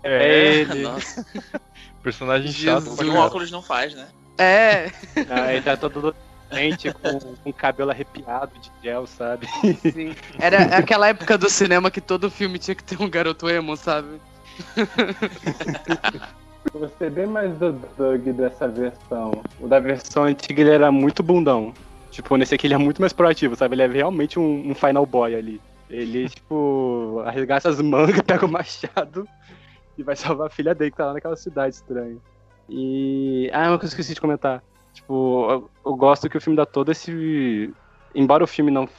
É 0.03 0.45
ele. 0.59 0.81
Nossa, 0.83 1.25
Personagem 2.03 2.51
chato. 2.51 2.83
Jesus. 2.83 2.99
e 3.01 3.05
o 3.05 3.15
óculos 3.15 3.51
não 3.51 3.61
faz, 3.61 3.93
né? 3.93 4.07
É. 4.37 4.91
Ah, 5.29 5.51
ele 5.53 5.61
tá 5.61 5.75
todo 5.75 6.15
doente, 6.49 6.91
com, 6.93 7.19
com 7.19 7.51
cabelo 7.53 7.91
arrepiado 7.91 8.51
de 8.59 8.71
gel, 8.83 9.05
sabe? 9.07 9.47
Sim. 9.81 10.15
Era 10.39 10.77
aquela 10.77 11.07
época 11.09 11.37
do 11.37 11.49
cinema 11.49 11.89
que 11.91 11.99
todo 11.99 12.29
filme 12.31 12.59
tinha 12.59 12.75
que 12.75 12.83
ter 12.83 13.01
um 13.01 13.09
garoto 13.09 13.49
emo, 13.49 13.75
sabe? 13.75 14.21
Gostei 16.73 17.09
bem 17.09 17.27
mais 17.27 17.57
do 17.57 17.71
Doug 17.97 18.27
dessa 18.29 18.67
versão. 18.67 19.31
O 19.59 19.67
da 19.67 19.79
versão 19.79 20.23
antiga 20.25 20.61
ele 20.61 20.71
era 20.71 20.91
muito 20.91 21.23
bundão. 21.23 21.73
Tipo, 22.11 22.35
nesse 22.35 22.55
aqui 22.55 22.67
ele 22.67 22.73
é 22.73 22.77
muito 22.77 23.01
mais 23.01 23.13
proativo, 23.13 23.55
sabe? 23.55 23.75
Ele 23.75 23.83
é 23.83 23.87
realmente 23.87 24.39
um, 24.39 24.71
um 24.71 24.75
final 24.75 25.05
boy 25.05 25.33
ali. 25.35 25.61
Ele, 25.89 26.27
tipo, 26.29 27.21
arregaça 27.25 27.69
as 27.69 27.81
mangas, 27.81 28.21
pega 28.25 28.45
o 28.45 28.51
machado 28.51 29.27
e 29.97 30.03
vai 30.03 30.15
salvar 30.15 30.47
a 30.47 30.49
filha 30.49 30.75
dele 30.75 30.91
que 30.91 30.97
tá 30.97 31.05
lá 31.07 31.13
naquela 31.13 31.35
cidade 31.35 31.75
estranha. 31.75 32.17
E. 32.69 33.49
Ah, 33.53 33.69
uma 33.69 33.79
coisa 33.79 33.95
que 33.95 33.99
eu 33.99 34.01
esqueci 34.01 34.13
de 34.13 34.21
comentar. 34.21 34.61
Tipo, 34.93 35.47
eu, 35.49 35.69
eu 35.85 35.95
gosto 35.95 36.29
que 36.29 36.37
o 36.37 36.41
filme 36.41 36.57
dá 36.57 36.65
todo 36.65 36.91
esse. 36.91 37.73
Embora 38.13 38.43
o 38.43 38.47
filme 38.47 38.71
não 38.71 38.89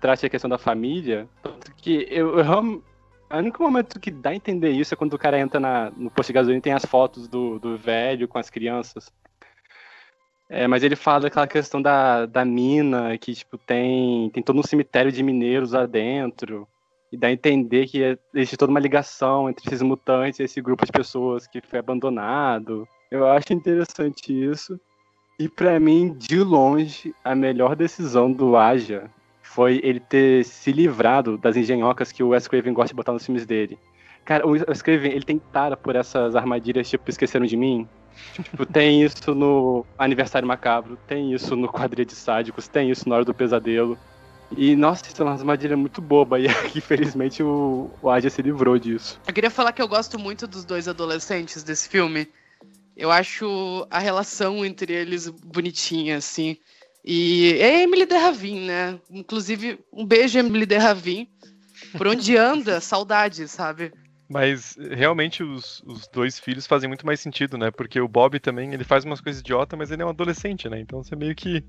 trate 0.00 0.24
a 0.24 0.30
questão 0.30 0.48
da 0.48 0.56
família, 0.58 1.28
tanto 1.42 1.74
que 1.76 2.06
eu, 2.10 2.38
eu 2.38 2.44
realmente- 2.44 2.84
o 3.30 3.36
único 3.38 3.62
momento 3.62 4.00
que 4.00 4.10
dá 4.10 4.30
a 4.30 4.34
entender 4.34 4.70
isso 4.70 4.94
é 4.94 4.96
quando 4.96 5.14
o 5.14 5.18
cara 5.18 5.38
entra 5.38 5.60
na- 5.60 5.90
no 5.96 6.10
posto 6.10 6.28
de 6.28 6.34
gasolina 6.34 6.58
e 6.58 6.62
tem 6.62 6.72
as 6.72 6.84
fotos 6.84 7.28
do, 7.28 7.58
do 7.58 7.76
velho 7.76 8.26
com 8.28 8.38
as 8.38 8.48
crianças. 8.50 9.12
É, 10.50 10.66
mas 10.66 10.82
ele 10.82 10.96
fala 10.96 11.20
daquela 11.20 11.46
questão 11.46 11.80
da, 11.82 12.24
da 12.24 12.44
mina, 12.44 13.18
que 13.18 13.34
tipo, 13.34 13.58
tem, 13.58 14.30
tem 14.30 14.42
todo 14.42 14.58
um 14.58 14.62
cemitério 14.62 15.12
de 15.12 15.22
mineiros 15.22 15.72
lá 15.72 15.84
dentro. 15.84 16.66
E 17.12 17.16
dá 17.16 17.28
a 17.28 17.32
entender 17.32 17.86
que 17.86 18.02
é- 18.02 18.18
existe 18.34 18.56
toda 18.56 18.70
uma 18.70 18.80
ligação 18.80 19.48
entre 19.48 19.66
esses 19.66 19.82
mutantes 19.82 20.40
e 20.40 20.44
esse 20.44 20.60
grupo 20.60 20.86
de 20.86 20.92
pessoas 20.92 21.46
que 21.46 21.60
foi 21.60 21.78
abandonado. 21.78 22.88
Eu 23.10 23.26
acho 23.26 23.52
interessante 23.52 24.32
isso. 24.32 24.80
E 25.38 25.48
pra 25.48 25.78
mim, 25.78 26.14
de 26.14 26.38
longe, 26.42 27.14
a 27.22 27.34
melhor 27.34 27.76
decisão 27.76 28.32
do 28.32 28.56
Aja 28.56 29.10
foi 29.48 29.80
ele 29.82 29.98
ter 29.98 30.44
se 30.44 30.70
livrado 30.70 31.38
das 31.38 31.56
engenhocas 31.56 32.12
que 32.12 32.22
o 32.22 32.28
Wes 32.28 32.46
Craven 32.46 32.72
gosta 32.72 32.88
de 32.88 32.94
botar 32.94 33.12
nos 33.12 33.24
filmes 33.24 33.46
dele. 33.46 33.78
Cara, 34.24 34.46
o 34.46 34.50
Wes 34.50 34.82
Craven, 34.82 35.10
ele 35.10 35.24
tem 35.24 35.38
tara 35.38 35.76
por 35.76 35.96
essas 35.96 36.36
armadilhas, 36.36 36.88
tipo, 36.88 37.08
Esqueceram 37.08 37.46
de 37.46 37.56
Mim. 37.56 37.88
Tipo, 38.34 38.66
tem 38.66 39.02
isso 39.02 39.34
no 39.34 39.86
Aniversário 39.96 40.46
Macabro, 40.46 40.98
tem 41.06 41.32
isso 41.32 41.56
no 41.56 41.68
Quadrilha 41.68 42.04
de 42.04 42.14
Sádicos, 42.14 42.68
tem 42.68 42.90
isso 42.90 43.08
na 43.08 43.16
Hora 43.16 43.24
do 43.24 43.32
Pesadelo. 43.32 43.98
E, 44.56 44.76
nossa, 44.76 45.06
isso 45.06 45.22
é 45.22 45.24
uma 45.24 45.34
armadilha 45.34 45.76
muito 45.76 46.02
boba. 46.02 46.38
E 46.38 46.46
aqui, 46.48 46.80
felizmente, 46.80 47.42
o, 47.42 47.90
o 48.02 48.10
Aja 48.10 48.28
se 48.28 48.42
livrou 48.42 48.78
disso. 48.78 49.18
Eu 49.26 49.32
queria 49.32 49.50
falar 49.50 49.72
que 49.72 49.80
eu 49.80 49.88
gosto 49.88 50.18
muito 50.18 50.46
dos 50.46 50.64
dois 50.64 50.88
adolescentes 50.88 51.62
desse 51.62 51.88
filme. 51.88 52.28
Eu 52.96 53.10
acho 53.10 53.86
a 53.90 53.98
relação 53.98 54.64
entre 54.64 54.92
eles 54.92 55.28
bonitinha, 55.28 56.16
assim. 56.18 56.56
E 57.04 57.52
é 57.60 57.82
Emily 57.82 58.06
de 58.06 58.16
Ravin, 58.16 58.66
né? 58.66 58.98
Inclusive, 59.10 59.78
um 59.92 60.04
beijo, 60.04 60.38
Emily 60.38 60.66
de 60.66 60.76
Ravin. 60.76 61.28
Por 61.96 62.06
onde 62.08 62.36
anda, 62.36 62.80
saudade, 62.82 63.46
sabe? 63.48 63.92
Mas 64.28 64.76
realmente 64.90 65.42
os, 65.42 65.82
os 65.86 66.06
dois 66.08 66.38
filhos 66.38 66.66
fazem 66.66 66.86
muito 66.86 67.06
mais 67.06 67.18
sentido, 67.18 67.56
né? 67.56 67.70
Porque 67.70 67.98
o 67.98 68.06
Bob 68.06 68.38
também, 68.38 68.74
ele 68.74 68.84
faz 68.84 69.04
umas 69.04 69.22
coisas 69.22 69.40
idiota, 69.40 69.74
mas 69.74 69.90
ele 69.90 70.02
é 70.02 70.04
um 70.04 70.10
adolescente, 70.10 70.68
né? 70.68 70.78
Então 70.80 71.02
você 71.02 71.16
meio 71.16 71.34
que 71.34 71.64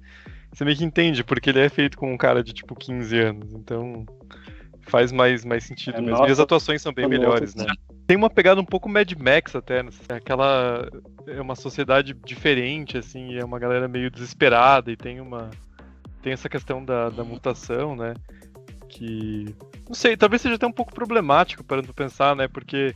você 0.51 0.65
meio 0.65 0.75
que 0.75 0.83
entende, 0.83 1.23
porque 1.23 1.51
ele 1.51 1.59
é 1.59 1.69
feito 1.69 1.97
com 1.97 2.11
um 2.11 2.17
cara 2.17 2.43
de 2.43 2.51
tipo 2.51 2.75
15 2.75 3.17
anos. 3.17 3.53
Então 3.53 4.05
faz 4.81 5.11
mais, 5.11 5.45
mais 5.45 5.63
sentido 5.63 5.95
É, 5.97 6.01
mesmo. 6.01 6.17
nossa, 6.17 6.29
e 6.29 6.31
as 6.31 6.39
atuações 6.39 6.81
são 6.81 6.91
bem 6.91 7.05
nossa, 7.05 7.17
melhores, 7.17 7.55
né? 7.55 7.65
Tem 8.09 8.17
uma 8.17 8.27
pegada 8.27 8.59
um 8.59 8.65
pouco 8.65 8.89
Mad 8.89 9.13
Max 9.13 9.55
até, 9.55 9.83
né? 9.83 9.91
aquela 10.09 10.89
é 11.27 11.39
uma 11.39 11.53
sociedade 11.53 12.15
diferente 12.25 12.97
assim, 12.97 13.37
é 13.37 13.45
uma 13.45 13.59
galera 13.59 13.87
meio 13.87 14.09
desesperada 14.09 14.91
e 14.91 14.97
tem 14.97 15.21
uma 15.21 15.51
tem 16.19 16.33
essa 16.33 16.49
questão 16.49 16.83
da, 16.83 17.11
da 17.11 17.23
mutação, 17.23 17.95
né? 17.95 18.15
Que 18.87 19.53
não 19.87 19.93
sei, 19.93 20.17
talvez 20.17 20.41
seja 20.41 20.55
até 20.55 20.65
um 20.65 20.71
pouco 20.71 20.91
problemático 20.91 21.63
para 21.63 21.83
tu 21.83 21.93
pensar, 21.93 22.35
né? 22.35 22.47
Porque 22.47 22.95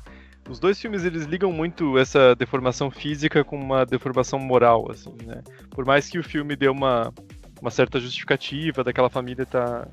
os 0.49 0.59
dois 0.59 0.81
filmes 0.81 1.05
eles 1.05 1.25
ligam 1.25 1.51
muito 1.51 1.95
essa 1.99 2.33
deformação 2.33 2.89
física 2.89 3.43
com 3.43 3.55
uma 3.55 3.85
deformação 3.85 4.39
moral, 4.39 4.89
assim, 4.89 5.15
né? 5.27 5.43
Por 5.69 5.85
mais 5.85 6.09
que 6.09 6.17
o 6.17 6.23
filme 6.23 6.55
dê 6.55 6.69
uma, 6.69 7.13
uma 7.61 7.69
certa 7.69 7.99
justificativa 7.99 8.83
daquela 8.83 9.11
família 9.11 9.45
tá 9.45 9.87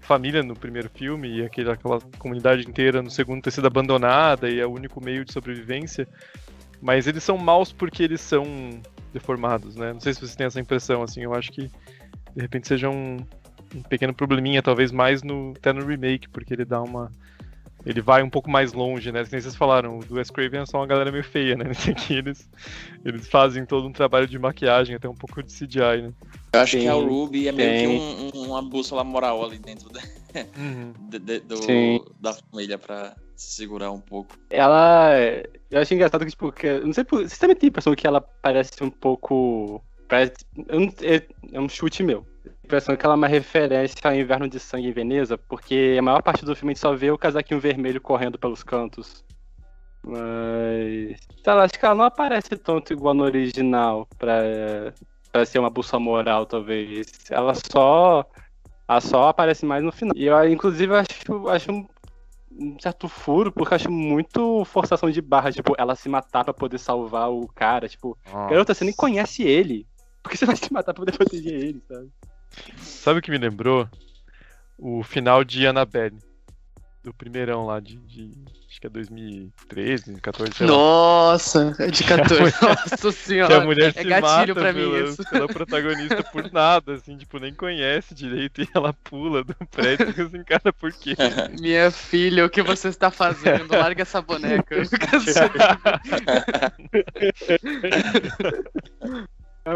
família 0.00 0.42
no 0.42 0.54
primeiro 0.54 0.90
filme 0.90 1.38
e 1.38 1.42
aquele, 1.44 1.70
aquela 1.70 2.00
comunidade 2.18 2.66
inteira 2.66 3.02
no 3.02 3.10
segundo 3.10 3.42
ter 3.42 3.50
sido 3.50 3.66
abandonada 3.66 4.48
e 4.48 4.58
é 4.58 4.66
o 4.66 4.70
único 4.70 5.02
meio 5.02 5.24
de 5.24 5.32
sobrevivência, 5.32 6.08
mas 6.80 7.06
eles 7.06 7.22
são 7.22 7.36
maus 7.36 7.72
porque 7.72 8.02
eles 8.02 8.20
são 8.20 8.44
deformados, 9.12 9.76
né? 9.76 9.92
Não 9.92 10.00
sei 10.00 10.14
se 10.14 10.20
vocês 10.20 10.36
têm 10.36 10.46
essa 10.46 10.60
impressão, 10.60 11.02
assim, 11.02 11.22
eu 11.22 11.34
acho 11.34 11.52
que 11.52 11.70
de 12.34 12.42
repente 12.42 12.68
seja 12.68 12.88
um, 12.88 13.18
um 13.74 13.82
pequeno 13.82 14.14
probleminha, 14.14 14.62
talvez 14.62 14.90
mais 14.92 15.22
no, 15.22 15.52
até 15.56 15.72
no 15.72 15.84
remake, 15.84 16.28
porque 16.28 16.54
ele 16.54 16.64
dá 16.64 16.80
uma. 16.80 17.10
Ele 17.84 18.00
vai 18.02 18.22
um 18.22 18.28
pouco 18.30 18.50
mais 18.50 18.72
longe, 18.72 19.10
né? 19.10 19.24
Que 19.24 19.32
nem 19.32 19.40
vocês 19.40 19.56
falaram, 19.56 19.98
o 19.98 20.04
do 20.04 20.16
Wes 20.16 20.30
Craven 20.30 20.60
é 20.60 20.66
só 20.66 20.78
uma 20.78 20.86
galera 20.86 21.10
meio 21.10 21.24
feia, 21.24 21.56
né? 21.56 21.64
Nesse 21.68 21.90
aqui 21.90 22.14
eles, 22.14 22.48
eles 23.04 23.28
fazem 23.28 23.64
todo 23.64 23.86
um 23.86 23.92
trabalho 23.92 24.26
de 24.26 24.38
maquiagem, 24.38 24.94
até 24.94 25.08
um 25.08 25.14
pouco 25.14 25.42
de 25.42 25.50
CGI, 25.52 26.02
né? 26.02 26.12
Eu 26.52 26.60
acho 26.60 26.72
Sim, 26.72 26.80
que 26.82 26.88
a 26.88 26.94
Ruby 26.94 27.48
é 27.48 27.52
meio 27.52 27.80
que 27.80 27.86
um- 27.86 28.40
um- 28.42 28.48
uma 28.48 28.62
bússola 28.62 29.02
moral 29.04 29.44
ali 29.44 29.58
dentro 29.58 29.88
da, 29.88 30.00
Uhum. 30.56 30.92
de- 31.08 31.18
de- 31.18 31.40
do- 31.40 32.14
da 32.20 32.34
família 32.34 32.76
pra 32.76 33.16
se 33.36 33.52
segurar 33.54 33.90
um 33.90 34.00
pouco. 34.00 34.36
Ela. 34.50 35.12
Eu 35.70 35.80
achei 35.80 35.96
engraçado 35.96 36.24
que, 36.24 36.30
tipo, 36.30 36.52
que, 36.52 36.80
não 36.80 36.92
sei 36.92 37.04
por. 37.04 37.18
Vocês 37.20 37.38
também 37.38 37.56
têm 37.56 37.68
a 37.68 37.70
impressão 37.70 37.94
que 37.94 38.06
ela 38.06 38.20
parece 38.20 38.82
um 38.82 38.90
pouco. 38.90 39.82
Parece, 40.08 40.34
é, 41.02 41.22
é 41.52 41.60
um 41.60 41.68
chute 41.68 42.02
meu. 42.02 42.26
Impressão 42.70 42.96
que 42.96 43.04
ela 43.04 43.14
é 43.14 43.16
uma 43.16 43.26
referência 43.26 43.96
ao 44.04 44.14
Inverno 44.14 44.48
de 44.48 44.60
Sangue 44.60 44.86
em 44.86 44.92
Veneza, 44.92 45.36
porque 45.36 45.96
a 45.98 46.02
maior 46.02 46.22
parte 46.22 46.44
do 46.44 46.54
filme 46.54 46.70
a 46.70 46.74
gente 46.74 46.80
só 46.80 46.94
vê 46.94 47.10
o 47.10 47.18
casaquinho 47.18 47.58
vermelho 47.58 48.00
correndo 48.00 48.38
pelos 48.38 48.62
cantos. 48.62 49.24
Mas. 50.06 51.18
Sei 51.42 51.52
lá, 51.52 51.64
acho 51.64 51.76
que 51.76 51.84
ela 51.84 51.96
não 51.96 52.04
aparece 52.04 52.56
tanto 52.56 52.92
igual 52.92 53.12
no 53.12 53.24
original 53.24 54.06
pra, 54.16 54.40
pra 55.32 55.44
ser 55.44 55.58
uma 55.58 55.68
bússola 55.68 56.00
moral, 56.00 56.46
talvez. 56.46 57.08
Ela 57.28 57.54
só. 57.54 58.24
Ela 58.88 59.00
só 59.00 59.28
aparece 59.30 59.66
mais 59.66 59.82
no 59.82 59.90
final. 59.90 60.14
E 60.16 60.26
eu, 60.26 60.48
inclusive, 60.48 60.94
acho, 60.94 61.48
acho 61.48 61.72
um 61.72 61.88
um 62.52 62.78
certo 62.78 63.08
furo, 63.08 63.50
porque 63.50 63.72
eu 63.72 63.76
acho 63.76 63.90
muito 63.90 64.64
forçação 64.64 65.10
de 65.10 65.20
barra, 65.20 65.50
tipo, 65.50 65.74
ela 65.78 65.96
se 65.96 66.08
matar 66.08 66.44
pra 66.44 66.52
poder 66.52 66.78
salvar 66.78 67.30
o 67.30 67.48
cara, 67.48 67.88
tipo, 67.88 68.18
garota, 68.48 68.74
você 68.74 68.84
nem 68.84 68.92
conhece 68.92 69.42
ele. 69.42 69.86
Por 70.22 70.30
que 70.30 70.36
você 70.36 70.44
vai 70.44 70.56
se 70.56 70.70
matar 70.72 70.92
pra 70.92 71.04
poder 71.04 71.16
proteger 71.16 71.54
ele, 71.54 71.82
sabe? 71.88 72.10
Sabe 72.78 73.18
o 73.20 73.22
que 73.22 73.30
me 73.30 73.38
lembrou? 73.38 73.88
O 74.78 75.02
final 75.02 75.44
de 75.44 75.66
Annabelle. 75.66 76.18
Do 77.02 77.14
primeirão 77.14 77.64
lá 77.64 77.80
de, 77.80 77.96
de- 77.96 78.34
Acho 78.68 78.78
que 78.78 78.86
é 78.86 78.90
2013, 78.90 80.04
2014, 80.04 80.52
sei 80.54 80.66
lá. 80.66 80.72
Nossa, 80.72 81.74
é 81.78 81.86
de 81.90 82.04
14. 82.04 82.42
Nossa 82.62 82.96
Que 82.98 83.06
a 83.08 83.12
senhora. 83.12 83.60
mulher 83.62 83.88
é 83.96 84.02
se 84.02 84.04
gatilho 84.08 84.54
mata 84.54 84.54
pra 84.54 84.72
mim 84.72 84.80
pela, 84.90 85.08
isso. 85.08 85.24
pela 85.30 85.46
protagonista 85.48 86.22
por 86.24 86.52
nada, 86.52 86.92
assim, 86.94 87.16
tipo, 87.16 87.38
nem 87.38 87.54
conhece 87.54 88.14
direito 88.14 88.60
e 88.62 88.68
ela 88.74 88.92
pula 88.92 89.42
do 89.42 89.54
prédio 89.70 90.14
e 90.16 90.20
assim, 90.22 90.44
cara, 90.44 90.72
por 90.74 90.92
quê? 90.92 91.14
Minha 91.58 91.90
filha, 91.90 92.44
o 92.44 92.50
que 92.50 92.62
você 92.62 92.88
está 92.88 93.10
fazendo? 93.10 93.74
Larga 93.74 94.02
essa 94.02 94.20
boneca. 94.20 94.76
É 94.76 94.82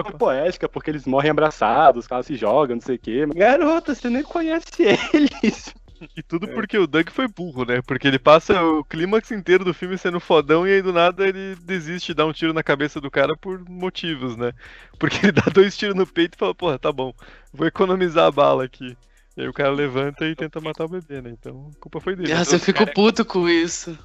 uma 0.02 0.12
poética, 0.12 0.68
porque 0.68 0.90
eles 0.90 1.06
morrem 1.06 1.30
abraçados, 1.30 2.04
os 2.04 2.08
caras 2.08 2.26
se 2.26 2.34
jogam, 2.34 2.76
não 2.76 2.82
sei 2.82 2.96
o 2.96 2.98
quê. 2.98 3.26
Garota, 3.34 3.94
você 3.94 4.08
nem 4.08 4.22
conhece 4.22 4.66
eles. 5.12 5.74
E 6.16 6.22
tudo 6.22 6.48
porque 6.48 6.76
o 6.76 6.86
Doug 6.86 7.08
foi 7.10 7.28
burro, 7.28 7.64
né? 7.64 7.80
Porque 7.82 8.06
ele 8.06 8.18
passa 8.18 8.62
o 8.62 8.84
clímax 8.84 9.30
inteiro 9.30 9.64
do 9.64 9.72
filme 9.72 9.96
sendo 9.96 10.20
fodão 10.20 10.66
e 10.66 10.72
aí 10.72 10.82
do 10.82 10.92
nada 10.92 11.26
ele 11.26 11.56
desiste 11.56 12.08
de 12.08 12.14
dar 12.14 12.26
um 12.26 12.32
tiro 12.32 12.52
na 12.52 12.62
cabeça 12.62 13.00
do 13.00 13.10
cara 13.10 13.36
por 13.36 13.64
motivos, 13.68 14.36
né? 14.36 14.52
Porque 14.98 15.18
ele 15.24 15.32
dá 15.32 15.44
dois 15.52 15.76
tiros 15.76 15.94
no 15.94 16.06
peito 16.06 16.34
e 16.34 16.38
fala, 16.38 16.54
porra, 16.54 16.78
tá 16.78 16.92
bom, 16.92 17.14
vou 17.52 17.66
economizar 17.66 18.26
a 18.26 18.30
bala 18.30 18.64
aqui. 18.64 18.96
E 19.36 19.42
aí 19.42 19.48
o 19.48 19.52
cara 19.52 19.70
levanta 19.70 20.26
e 20.26 20.34
tenta 20.34 20.60
matar 20.60 20.84
o 20.84 20.88
bebê, 20.88 21.20
né? 21.20 21.30
Então 21.30 21.70
a 21.74 21.80
culpa 21.80 22.00
foi 22.00 22.14
dele. 22.14 22.34
Nossa, 22.34 22.56
eu 22.56 22.60
fico 22.60 22.86
puto 22.92 23.24
com 23.24 23.48
isso. 23.48 23.98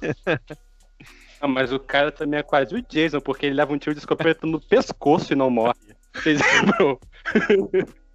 Ah, 1.40 1.48
mas 1.48 1.72
o 1.72 1.80
cara 1.80 2.12
também 2.12 2.40
é 2.40 2.42
quase 2.42 2.74
o 2.74 2.82
Jason, 2.82 3.20
porque 3.20 3.46
ele 3.46 3.54
leva 3.54 3.72
um 3.72 3.78
tiro 3.78 3.94
de 3.94 4.00
escopeta 4.00 4.46
no 4.46 4.60
pescoço 4.60 5.32
e 5.32 5.36
não 5.36 5.48
morre. 5.50 5.74
Vocês 6.14 6.38
lembram? 6.54 6.98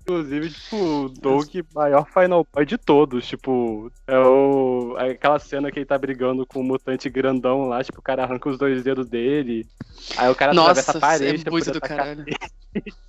Inclusive, 0.02 0.52
tipo, 0.52 0.76
o 0.76 1.10
Doug, 1.10 1.48
maior 1.74 2.06
Final 2.08 2.46
Boy 2.54 2.64
de 2.64 2.78
todos. 2.78 3.28
Tipo, 3.28 3.92
é 4.06 4.20
o. 4.20 4.96
aquela 5.00 5.40
cena 5.40 5.72
que 5.72 5.80
ele 5.80 5.86
tá 5.86 5.98
brigando 5.98 6.46
com 6.46 6.60
o 6.60 6.64
mutante 6.64 7.10
grandão 7.10 7.68
lá, 7.68 7.84
tipo, 7.84 8.00
o 8.00 8.04
cara 8.04 8.24
arranca 8.24 8.48
os 8.48 8.60
dois 8.60 8.84
dedos 8.84 9.10
dele. 9.10 9.66
Aí 10.16 10.30
o 10.30 10.36
cara 10.36 10.54
Nossa, 10.54 10.82
atravessa 10.82 10.98
a 11.00 11.02
parede. 11.02 11.44
é 11.48 11.50
muito 11.50 11.72
do 11.72 11.82
caralho. 11.82 12.24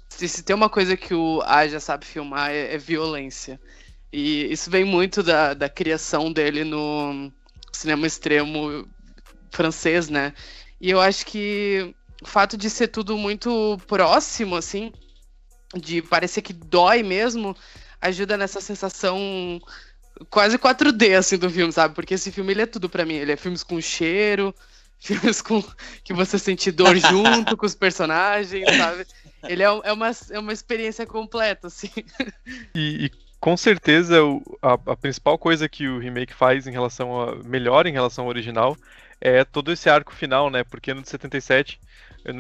Se, 0.09 0.27
se 0.27 0.43
tem 0.43 0.57
uma 0.57 0.71
coisa 0.71 0.97
que 0.97 1.13
o 1.13 1.43
Aja 1.43 1.79
sabe 1.79 2.07
filmar 2.07 2.51
é, 2.51 2.75
é 2.75 2.79
violência. 2.79 3.61
E 4.11 4.51
isso 4.51 4.71
vem 4.71 4.83
muito 4.83 5.23
da, 5.23 5.53
da 5.53 5.69
criação 5.69 6.33
dele 6.33 6.65
no 6.65 7.31
cinema 7.71 8.07
extremo 8.07 8.89
francês, 9.51 10.09
né? 10.09 10.33
E 10.81 10.91
eu 10.91 11.01
acho 11.01 11.27
que 11.27 11.95
o 12.23 12.27
fato 12.27 12.57
de 12.57 12.69
ser 12.71 12.89
tudo 12.89 13.17
muito 13.17 13.79
próximo, 13.87 14.57
assim, 14.57 14.93
de 15.75 16.03
parecer 16.03 16.43
que 16.43 16.53
dói 16.53 17.03
mesmo, 17.03 17.57
ajuda 18.01 18.37
nessa 18.37 18.61
sensação 18.61 19.61
quase 20.31 20.59
4D, 20.59 21.15
assim, 21.15 21.37
do 21.39 21.51
filme, 21.51 21.73
sabe? 21.73 21.95
Porque 21.95 22.15
esse 22.15 22.33
filme, 22.33 22.53
ele 22.53 22.63
é 22.63 22.67
tudo 22.67 22.89
pra 22.89 23.05
mim. 23.05 23.15
Ele 23.15 23.33
é 23.33 23.37
filmes 23.37 23.63
com 23.63 23.81
cheiro, 23.81 24.55
filmes 25.01 25.43
com 25.43 25.63
que 26.05 26.15
você 26.15 26.39
sente 26.39 26.71
dor 26.71 26.97
junto 26.97 27.57
com 27.57 27.67
os 27.67 27.75
personagens, 27.75 28.65
sabe? 28.77 29.07
Ele 29.47 29.63
é, 29.63 29.67
é, 29.67 29.93
uma, 29.93 30.11
é 30.31 30.39
uma 30.39 30.53
experiência 30.53 31.07
completa, 31.07 31.67
assim. 31.67 31.91
E, 32.75 33.07
e 33.07 33.11
com 33.41 33.57
certeza 33.57 34.23
o- 34.25 34.43
a, 34.63 34.73
a 34.75 34.97
principal 34.97 35.39
coisa 35.39 35.69
que 35.69 35.87
o 35.89 35.99
remake 35.99 36.33
faz 36.35 36.67
em 36.67 36.73
relação 36.73 37.21
a. 37.21 37.37
melhor 37.45 37.87
em 37.87 37.93
relação 37.93 38.25
ao 38.25 38.31
original 38.31 38.77
é 39.21 39.45
todo 39.45 39.73
esse 39.73 39.89
arco 39.89 40.15
final, 40.15 40.51
né? 40.51 40.65
Porque 40.65 40.95
no 40.95 41.03
de 41.03 41.09
77, 41.09 41.81
eu 42.25 42.35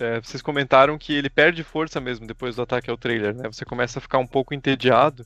é, 0.00 0.18
vocês 0.20 0.40
comentaram 0.42 0.96
que 0.96 1.12
ele 1.12 1.28
perde 1.28 1.62
força 1.62 2.00
mesmo 2.00 2.26
depois 2.26 2.56
do 2.56 2.62
ataque 2.62 2.90
ao 2.90 2.96
trailer, 2.96 3.34
né? 3.34 3.48
Você 3.52 3.66
começa 3.66 3.98
a 3.98 4.02
ficar 4.02 4.18
um 4.18 4.26
pouco 4.26 4.54
entediado, 4.54 5.22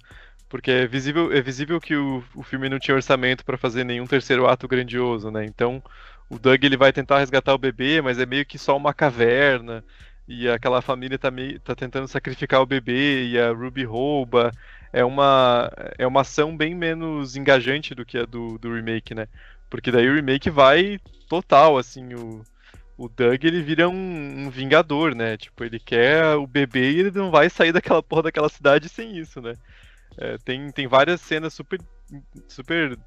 porque 0.49 0.71
é 0.71 0.87
visível, 0.87 1.33
é 1.33 1.41
visível 1.41 1.81
que 1.81 1.95
o, 1.95 2.25
o 2.35 2.43
filme 2.43 2.69
não 2.69 2.81
tinha 2.81 2.97
orçamento 2.97 3.45
para 3.45 3.57
fazer 3.57 3.85
nenhum 3.85 4.07
terceiro 4.07 4.49
ato 4.49 4.67
grandioso, 4.67 5.31
né? 5.31 5.45
Então 5.45 5.83
o 6.29 6.39
Doug 6.39 6.63
ele 6.65 6.77
vai 6.77 6.93
tentar 6.93 7.21
resgatar 7.21 7.55
o 7.55 7.59
bebê, 7.59 8.01
mas 8.03 8.19
é 8.19 8.27
meio 8.27 8.45
que 8.45 8.59
só 8.59 8.77
uma 8.77 8.93
caverna. 8.93 9.85
E 10.27 10.49
aquela 10.49 10.81
família 10.83 11.19
tá, 11.19 11.31
meio, 11.31 11.61
tá 11.61 11.75
tentando 11.75 12.09
sacrificar 12.09 12.61
o 12.63 12.67
bebê, 12.67 13.29
e 13.29 13.39
a 13.39 13.53
Ruby 13.53 13.85
rouba. 13.85 14.51
É 14.93 15.05
uma, 15.05 15.71
é 15.99 16.07
uma 16.07 16.23
ação 16.23 16.57
bem 16.57 16.75
menos 16.75 17.37
engajante 17.37 17.95
do 17.95 18.07
que 18.07 18.19
a 18.19 18.25
do, 18.25 18.59
do 18.59 18.75
remake, 18.75 19.15
né? 19.15 19.29
Porque 19.71 19.91
daí 19.91 20.09
o 20.09 20.15
remake 20.15 20.51
vai 20.51 20.99
total, 21.29 21.79
assim, 21.79 22.15
o, 22.15 22.47
o 22.97 23.09
Doug 23.09 23.45
ele 23.45 23.63
vira 23.63 23.89
um, 23.89 24.47
um 24.47 24.51
vingador, 24.51 25.15
né? 25.15 25.37
Tipo, 25.37 25.65
ele 25.65 25.81
quer 25.81 26.37
o 26.37 26.47
bebê 26.47 26.93
e 26.93 27.01
ele 27.01 27.11
não 27.11 27.31
vai 27.31 27.51
sair 27.51 27.73
daquela 27.73 28.03
porra 28.05 28.25
daquela 28.25 28.49
cidade 28.49 28.89
sem 28.89 29.17
isso, 29.19 29.41
né? 29.41 29.55
É, 30.19 30.39
tem, 30.39 30.71
tem 30.73 30.87
várias 30.89 31.21
cenas 31.21 31.55
super. 31.55 31.81
super. 32.49 32.99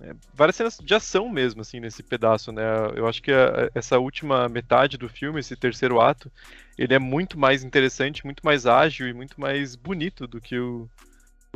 é, 0.00 0.14
várias 0.34 0.56
cenas 0.56 0.78
de 0.78 0.94
ação 0.94 1.28
mesmo, 1.28 1.60
assim, 1.60 1.80
nesse 1.80 2.02
pedaço, 2.02 2.52
né? 2.52 2.62
Eu 2.96 3.06
acho 3.08 3.22
que 3.22 3.32
a- 3.32 3.70
essa 3.74 3.98
última 3.98 4.48
metade 4.48 4.96
do 4.98 5.08
filme, 5.08 5.40
esse 5.40 5.56
terceiro 5.56 6.00
ato, 6.00 6.30
ele 6.78 6.94
é 6.94 6.98
muito 6.98 7.38
mais 7.38 7.62
interessante, 7.64 8.24
muito 8.24 8.44
mais 8.44 8.66
ágil 8.66 9.08
e 9.08 9.12
muito 9.14 9.40
mais 9.40 9.76
bonito 9.76 10.26
do 10.26 10.40
que 10.40 10.58
o, 10.58 10.90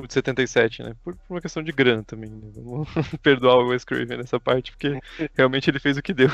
de 0.02 0.12
77, 0.12 0.82
né? 0.82 0.94
Por, 1.04 1.14
por 1.14 1.34
uma 1.34 1.40
questão 1.40 1.62
de 1.62 1.70
grana 1.72 2.02
também, 2.02 2.30
né? 2.30 2.50
Vamos 2.54 2.88
perdoar 3.22 3.58
o 3.58 3.68
Wes 3.68 3.84
Craven 3.84 4.18
nessa 4.18 4.40
parte, 4.40 4.72
porque 4.72 4.98
realmente 5.34 5.70
ele 5.70 5.78
fez 5.78 5.96
o 5.96 6.02
que 6.02 6.12
deu. 6.12 6.28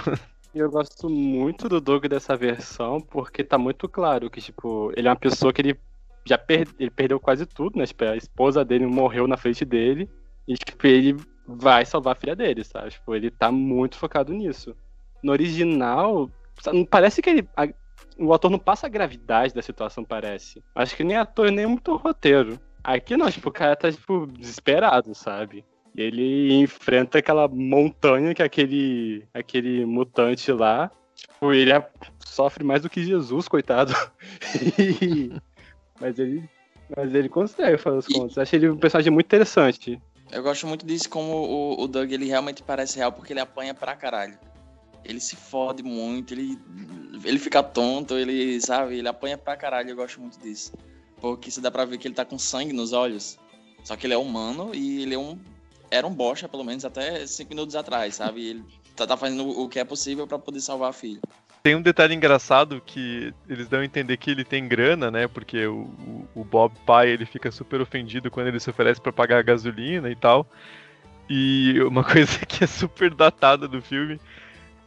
Eu 0.54 0.70
gosto 0.70 1.08
muito 1.08 1.68
do 1.68 1.80
Doug 1.80 2.06
dessa 2.06 2.36
versão, 2.36 3.00
porque 3.00 3.44
tá 3.44 3.58
muito 3.58 3.88
claro 3.88 4.30
que, 4.30 4.40
tipo, 4.40 4.92
ele 4.96 5.06
é 5.06 5.10
uma 5.10 5.16
pessoa 5.16 5.52
que 5.52 5.60
ele 5.62 5.78
já 6.26 6.38
ele 6.78 6.90
perdeu 6.90 7.20
quase 7.20 7.46
tudo, 7.46 7.78
né? 7.78 7.86
Tipo, 7.86 8.04
a 8.04 8.16
esposa 8.16 8.64
dele 8.64 8.86
morreu 8.86 9.26
na 9.28 9.36
frente 9.36 9.64
dele. 9.64 10.08
E, 10.48 10.54
tipo, 10.54 10.86
ele 10.86 11.16
vai 11.46 11.84
salvar 11.84 12.16
a 12.16 12.18
filha 12.20 12.34
dele, 12.34 12.64
sabe? 12.64 12.90
Tipo, 12.90 13.14
ele 13.14 13.30
tá 13.30 13.52
muito 13.52 13.96
focado 13.96 14.32
nisso. 14.32 14.74
No 15.22 15.32
original, 15.32 16.30
parece 16.90 17.22
que 17.22 17.30
ele. 17.30 17.48
a- 17.56 17.68
o 18.18 18.34
ator 18.34 18.50
não 18.50 18.58
passa 18.58 18.86
a 18.86 18.90
gravidade 18.90 19.54
da 19.54 19.62
situação, 19.62 20.04
parece. 20.04 20.62
Acho 20.74 20.96
que 20.96 21.04
nem 21.04 21.16
ator, 21.16 21.50
nem 21.50 21.66
muito 21.66 21.94
roteiro. 21.96 22.58
Aqui 22.82 23.16
não, 23.16 23.30
tipo, 23.30 23.48
o 23.48 23.52
cara 23.52 23.76
tá, 23.76 23.90
tipo, 23.90 24.26
desesperado, 24.26 25.14
sabe? 25.14 25.64
Ele 25.96 26.54
enfrenta 26.54 27.18
aquela 27.18 27.46
montanha 27.48 28.34
que 28.34 28.42
é 28.42 28.44
aquele, 28.44 29.24
aquele 29.34 29.84
mutante 29.84 30.50
lá. 30.52 30.90
Tipo, 31.14 31.52
ele 31.52 31.72
é- 31.72 31.90
sofre 32.24 32.64
mais 32.64 32.82
do 32.82 32.88
que 32.90 33.02
Jesus, 33.04 33.48
coitado. 33.48 33.92
E- 34.78 35.32
mas 36.00 36.18
ele. 36.18 36.48
Mas 36.96 37.14
ele 37.14 37.28
consegue, 37.28 37.74
afinal 37.74 37.96
das 37.96 38.08
E- 38.08 38.12
contas. 38.14 38.38
Acho 38.38 38.56
ele 38.56 38.68
um 38.70 38.76
personagem 38.76 39.12
muito 39.12 39.26
interessante. 39.26 40.00
Eu 40.32 40.42
gosto 40.42 40.66
muito 40.66 40.86
disso, 40.86 41.08
como 41.10 41.32
o, 41.32 41.82
o 41.82 41.86
Doug 41.88 42.10
ele 42.10 42.24
realmente 42.26 42.62
parece 42.62 42.98
real, 42.98 43.12
porque 43.12 43.32
ele 43.32 43.40
apanha 43.40 43.74
pra 43.74 43.94
caralho. 43.96 44.38
Ele 45.04 45.20
se 45.20 45.34
fode 45.36 45.82
muito, 45.82 46.34
ele, 46.34 46.58
ele 47.24 47.38
fica 47.38 47.62
tonto, 47.62 48.14
ele, 48.16 48.60
sabe, 48.60 48.98
ele 48.98 49.08
apanha 49.08 49.36
pra 49.38 49.56
caralho, 49.56 49.90
eu 49.90 49.96
gosto 49.96 50.20
muito 50.20 50.38
disso. 50.40 50.72
Porque 51.20 51.50
você 51.50 51.60
dá 51.60 51.70
pra 51.70 51.84
ver 51.84 51.98
que 51.98 52.08
ele 52.08 52.14
tá 52.14 52.24
com 52.24 52.38
sangue 52.38 52.72
nos 52.72 52.92
olhos. 52.92 53.38
Só 53.84 53.96
que 53.96 54.06
ele 54.06 54.14
é 54.14 54.18
humano 54.18 54.74
e 54.74 55.02
ele 55.02 55.14
é 55.14 55.18
um. 55.18 55.38
Era 55.90 56.06
um 56.06 56.14
bocha, 56.14 56.48
pelo 56.48 56.62
menos, 56.64 56.84
até 56.84 57.26
cinco 57.26 57.50
minutos 57.50 57.74
atrás, 57.74 58.14
sabe? 58.14 58.46
Ele 58.48 58.64
tá, 58.94 59.06
tá 59.06 59.16
fazendo 59.16 59.48
o 59.48 59.68
que 59.68 59.78
é 59.78 59.84
possível 59.84 60.26
pra 60.26 60.38
poder 60.38 60.60
salvar 60.60 60.90
a 60.90 60.92
filha. 60.92 61.20
Tem 61.62 61.74
um 61.74 61.82
detalhe 61.82 62.14
engraçado 62.14 62.80
que 62.84 63.34
eles 63.48 63.68
dão 63.68 63.80
a 63.80 63.84
entender 63.84 64.16
que 64.16 64.30
ele 64.30 64.44
tem 64.44 64.66
grana, 64.66 65.10
né? 65.10 65.26
Porque 65.28 65.66
o, 65.66 65.80
o- 65.82 66.28
o 66.36 66.44
Bob 66.44 66.72
pai 66.86 67.10
ele 67.10 67.26
fica 67.26 67.50
super 67.50 67.80
ofendido 67.80 68.30
quando 68.30 68.46
ele 68.46 68.60
se 68.60 68.70
oferece 68.70 69.00
pra 69.00 69.12
pagar 69.12 69.38
a 69.38 69.42
gasolina 69.42 70.08
e 70.10 70.16
tal. 70.16 70.46
E 71.28 71.80
uma 71.82 72.02
coisa 72.04 72.38
que 72.46 72.64
é 72.64 72.66
super 72.66 73.12
datada 73.14 73.68
do 73.68 73.82
filme, 73.82 74.20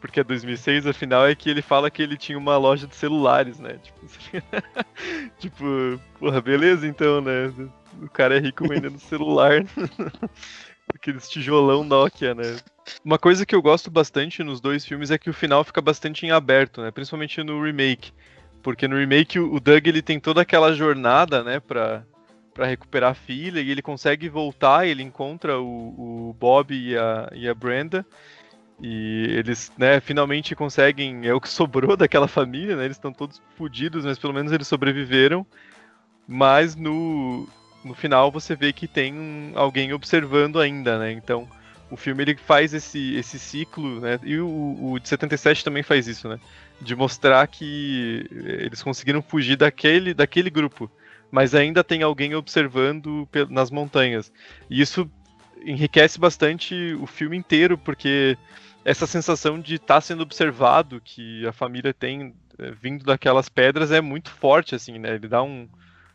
porque 0.04 0.20
é 0.20 0.24
2006, 0.24 0.86
afinal, 0.86 1.26
é 1.26 1.34
que 1.34 1.50
ele 1.50 1.62
fala 1.62 1.90
que 1.90 2.02
ele 2.02 2.18
tinha 2.18 2.38
uma 2.38 2.58
loja 2.58 2.86
de 2.86 2.94
celulares, 2.94 3.58
né? 3.58 3.80
Tipo, 3.82 4.06
tipo 5.40 5.66
porra, 6.20 6.42
beleza 6.42 6.86
então, 6.86 7.22
né? 7.22 7.54
O 8.02 8.10
cara 8.10 8.36
é 8.36 8.40
rico 8.40 8.68
vendendo 8.68 9.00
celular. 9.08 9.64
Aqueles 10.94 11.30
tijolão 11.30 11.86
Nokia, 11.86 12.36
né? 12.36 12.58
Uma 13.02 13.18
coisa 13.18 13.46
que 13.46 13.56
eu 13.56 13.62
gosto 13.62 13.90
bastante 13.90 14.44
nos 14.44 14.60
dois 14.60 14.86
filmes 14.86 15.10
é 15.10 15.18
que 15.18 15.30
o 15.30 15.34
final 15.34 15.64
fica 15.64 15.80
bastante 15.80 16.26
em 16.26 16.32
aberto, 16.32 16.82
né? 16.82 16.92
Principalmente 16.92 17.42
no 17.42 17.64
remake. 17.64 18.12
Porque 18.62 18.90
no 18.90 18.98
remake 18.98 19.40
o 19.40 19.58
Doug 19.58 19.88
ele 19.88 20.02
tem 20.02 20.20
toda 20.20 20.42
aquela 20.42 20.74
jornada, 20.74 21.46
né, 21.46 21.62
pra, 21.62 22.04
pra 22.54 22.66
recuperar 22.66 23.12
a 23.12 23.16
filha 23.16 23.62
e 23.62 23.72
ele 23.72 23.82
consegue 23.82 24.28
voltar, 24.28 24.86
ele 24.86 25.02
encontra 25.02 25.62
o, 25.62 26.30
o 26.30 26.36
Bob 26.38 26.76
e 26.76 26.98
a, 26.98 27.30
e 27.34 27.48
a 27.48 27.54
Brenda. 27.56 28.06
E 28.84 29.28
eles, 29.32 29.72
né, 29.78 30.02
finalmente 30.02 30.56
conseguem. 30.56 31.28
É 31.28 31.34
o 31.34 31.42
que 31.42 31.50
sobrou 31.50 31.96
daquela 31.98 32.28
família, 32.28 32.76
né? 32.76 32.86
Eles 32.86 32.98
estão 32.98 33.14
todos 33.14 33.42
fodidos, 33.58 34.06
mas 34.06 34.20
pelo 34.20 34.34
menos 34.34 34.52
eles 34.52 34.68
sobreviveram. 34.68 35.48
Mas 36.28 36.76
no, 36.76 37.48
no 37.84 37.94
final 37.94 38.32
você 38.32 38.56
vê 38.56 38.74
que 38.74 38.88
tem 38.88 39.14
um- 39.14 39.52
alguém 39.56 39.94
observando 39.94 40.60
ainda, 40.60 41.00
né? 41.00 41.12
Então 41.12 41.48
o 41.92 41.98
filme 41.98 42.24
ele 42.24 42.36
faz 42.38 42.74
esse, 42.74 43.16
esse 43.16 43.40
ciclo, 43.40 44.00
né? 44.02 44.20
E 44.24 44.40
o, 44.40 44.94
o 44.94 45.00
de 45.00 45.10
77 45.10 45.64
também 45.64 45.84
faz 45.84 46.08
isso, 46.08 46.28
né? 46.30 46.40
De 46.82 46.96
mostrar 46.96 47.46
que 47.48 48.28
eles 48.32 48.82
conseguiram 48.84 49.22
fugir 49.22 49.58
daquele, 49.58 50.14
daquele 50.14 50.50
grupo, 50.50 50.90
mas 51.32 51.56
ainda 51.56 51.84
tem 51.84 52.04
alguém 52.04 52.36
observando 52.36 53.28
nas 53.50 53.72
montanhas. 53.72 54.32
E 54.70 54.82
isso 54.82 55.10
enriquece 55.66 56.20
bastante 56.20 56.96
o 57.00 57.08
filme 57.08 57.38
inteiro, 57.38 57.78
porque 57.78 58.38
essa 58.86 59.08
sensação 59.08 59.60
de 59.60 59.76
estar 59.76 60.02
sendo 60.02 60.24
observado 60.24 61.02
que 61.02 61.46
a 61.48 61.52
família 61.54 61.94
tem 61.94 62.34
eh, 62.60 62.72
vindo 62.72 63.06
daquelas 63.06 63.50
pedras 63.50 63.92
é 63.92 64.02
muito 64.02 64.30
forte, 64.30 64.76
assim, 64.76 65.00
né? 65.00 65.16
Ele 65.16 65.28
dá 65.28 65.42
um, 65.42 65.68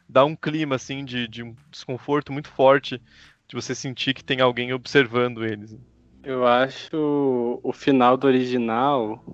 dá 0.09 0.25
um 0.25 0.37
clima, 0.37 0.77
assim, 0.77 1.05
de, 1.05 1.27
de 1.29 1.43
um 1.43 1.55
desconforto 1.71 2.33
muito 2.33 2.49
forte 2.49 3.01
de 3.49 3.55
você 3.57 3.75
sentir 3.75 4.15
que 4.15 4.23
tem 4.25 4.41
alguém 4.41 4.73
observando 4.73 5.45
eles. 5.45 5.77
Eu 6.23 6.47
acho 6.47 7.61
o 7.63 7.73
final 7.73 8.17
do 8.17 8.27
original 8.27 9.25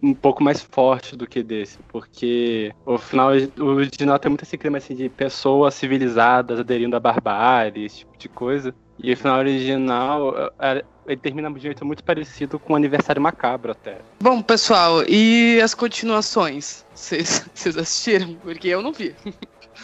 um 0.00 0.14
pouco 0.14 0.44
mais 0.44 0.62
forte 0.62 1.16
do 1.16 1.26
que 1.26 1.42
desse, 1.42 1.78
porque 1.88 2.72
o 2.84 2.96
final 2.98 3.30
o 3.58 3.64
original 3.64 4.18
tem 4.18 4.30
muito 4.30 4.44
esse 4.44 4.56
clima 4.56 4.78
assim 4.78 4.94
de 4.94 5.08
pessoas 5.08 5.74
civilizadas 5.74 6.60
aderindo 6.60 6.94
à 6.94 7.00
barbárie, 7.00 7.86
esse 7.86 7.98
tipo 7.98 8.16
de 8.16 8.28
coisa. 8.28 8.74
E 9.02 9.12
o 9.12 9.16
final 9.16 9.38
original 9.38 10.34
é- 10.60 10.84
ele 11.06 11.16
termina 11.16 11.50
de 11.50 11.56
um 11.56 11.60
jeito 11.60 11.84
muito 11.84 12.02
parecido 12.02 12.58
com 12.58 12.72
o 12.72 12.76
aniversário 12.76 13.20
macabro 13.20 13.72
até. 13.72 13.98
Bom, 14.20 14.42
pessoal, 14.42 15.04
e 15.08 15.60
as 15.62 15.74
continuações? 15.74 16.84
Vocês 16.94 17.44
assistiram? 17.78 18.34
Porque 18.34 18.68
eu 18.68 18.82
não 18.82 18.92
vi. 18.92 19.14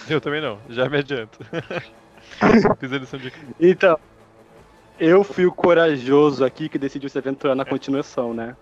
Eu 0.08 0.22
também 0.22 0.40
não, 0.40 0.58
já 0.70 0.88
me 0.88 0.98
adianto. 0.98 1.38
Fiz 2.80 2.92
a 2.92 2.98
lição 2.98 3.20
de. 3.20 3.30
Então, 3.60 3.98
eu 4.98 5.22
fui 5.22 5.46
o 5.46 5.52
corajoso 5.52 6.44
aqui 6.44 6.68
que 6.68 6.78
decidiu 6.78 7.10
se 7.10 7.18
aventurar 7.18 7.54
na 7.54 7.64
continuação, 7.64 8.32
né? 8.32 8.56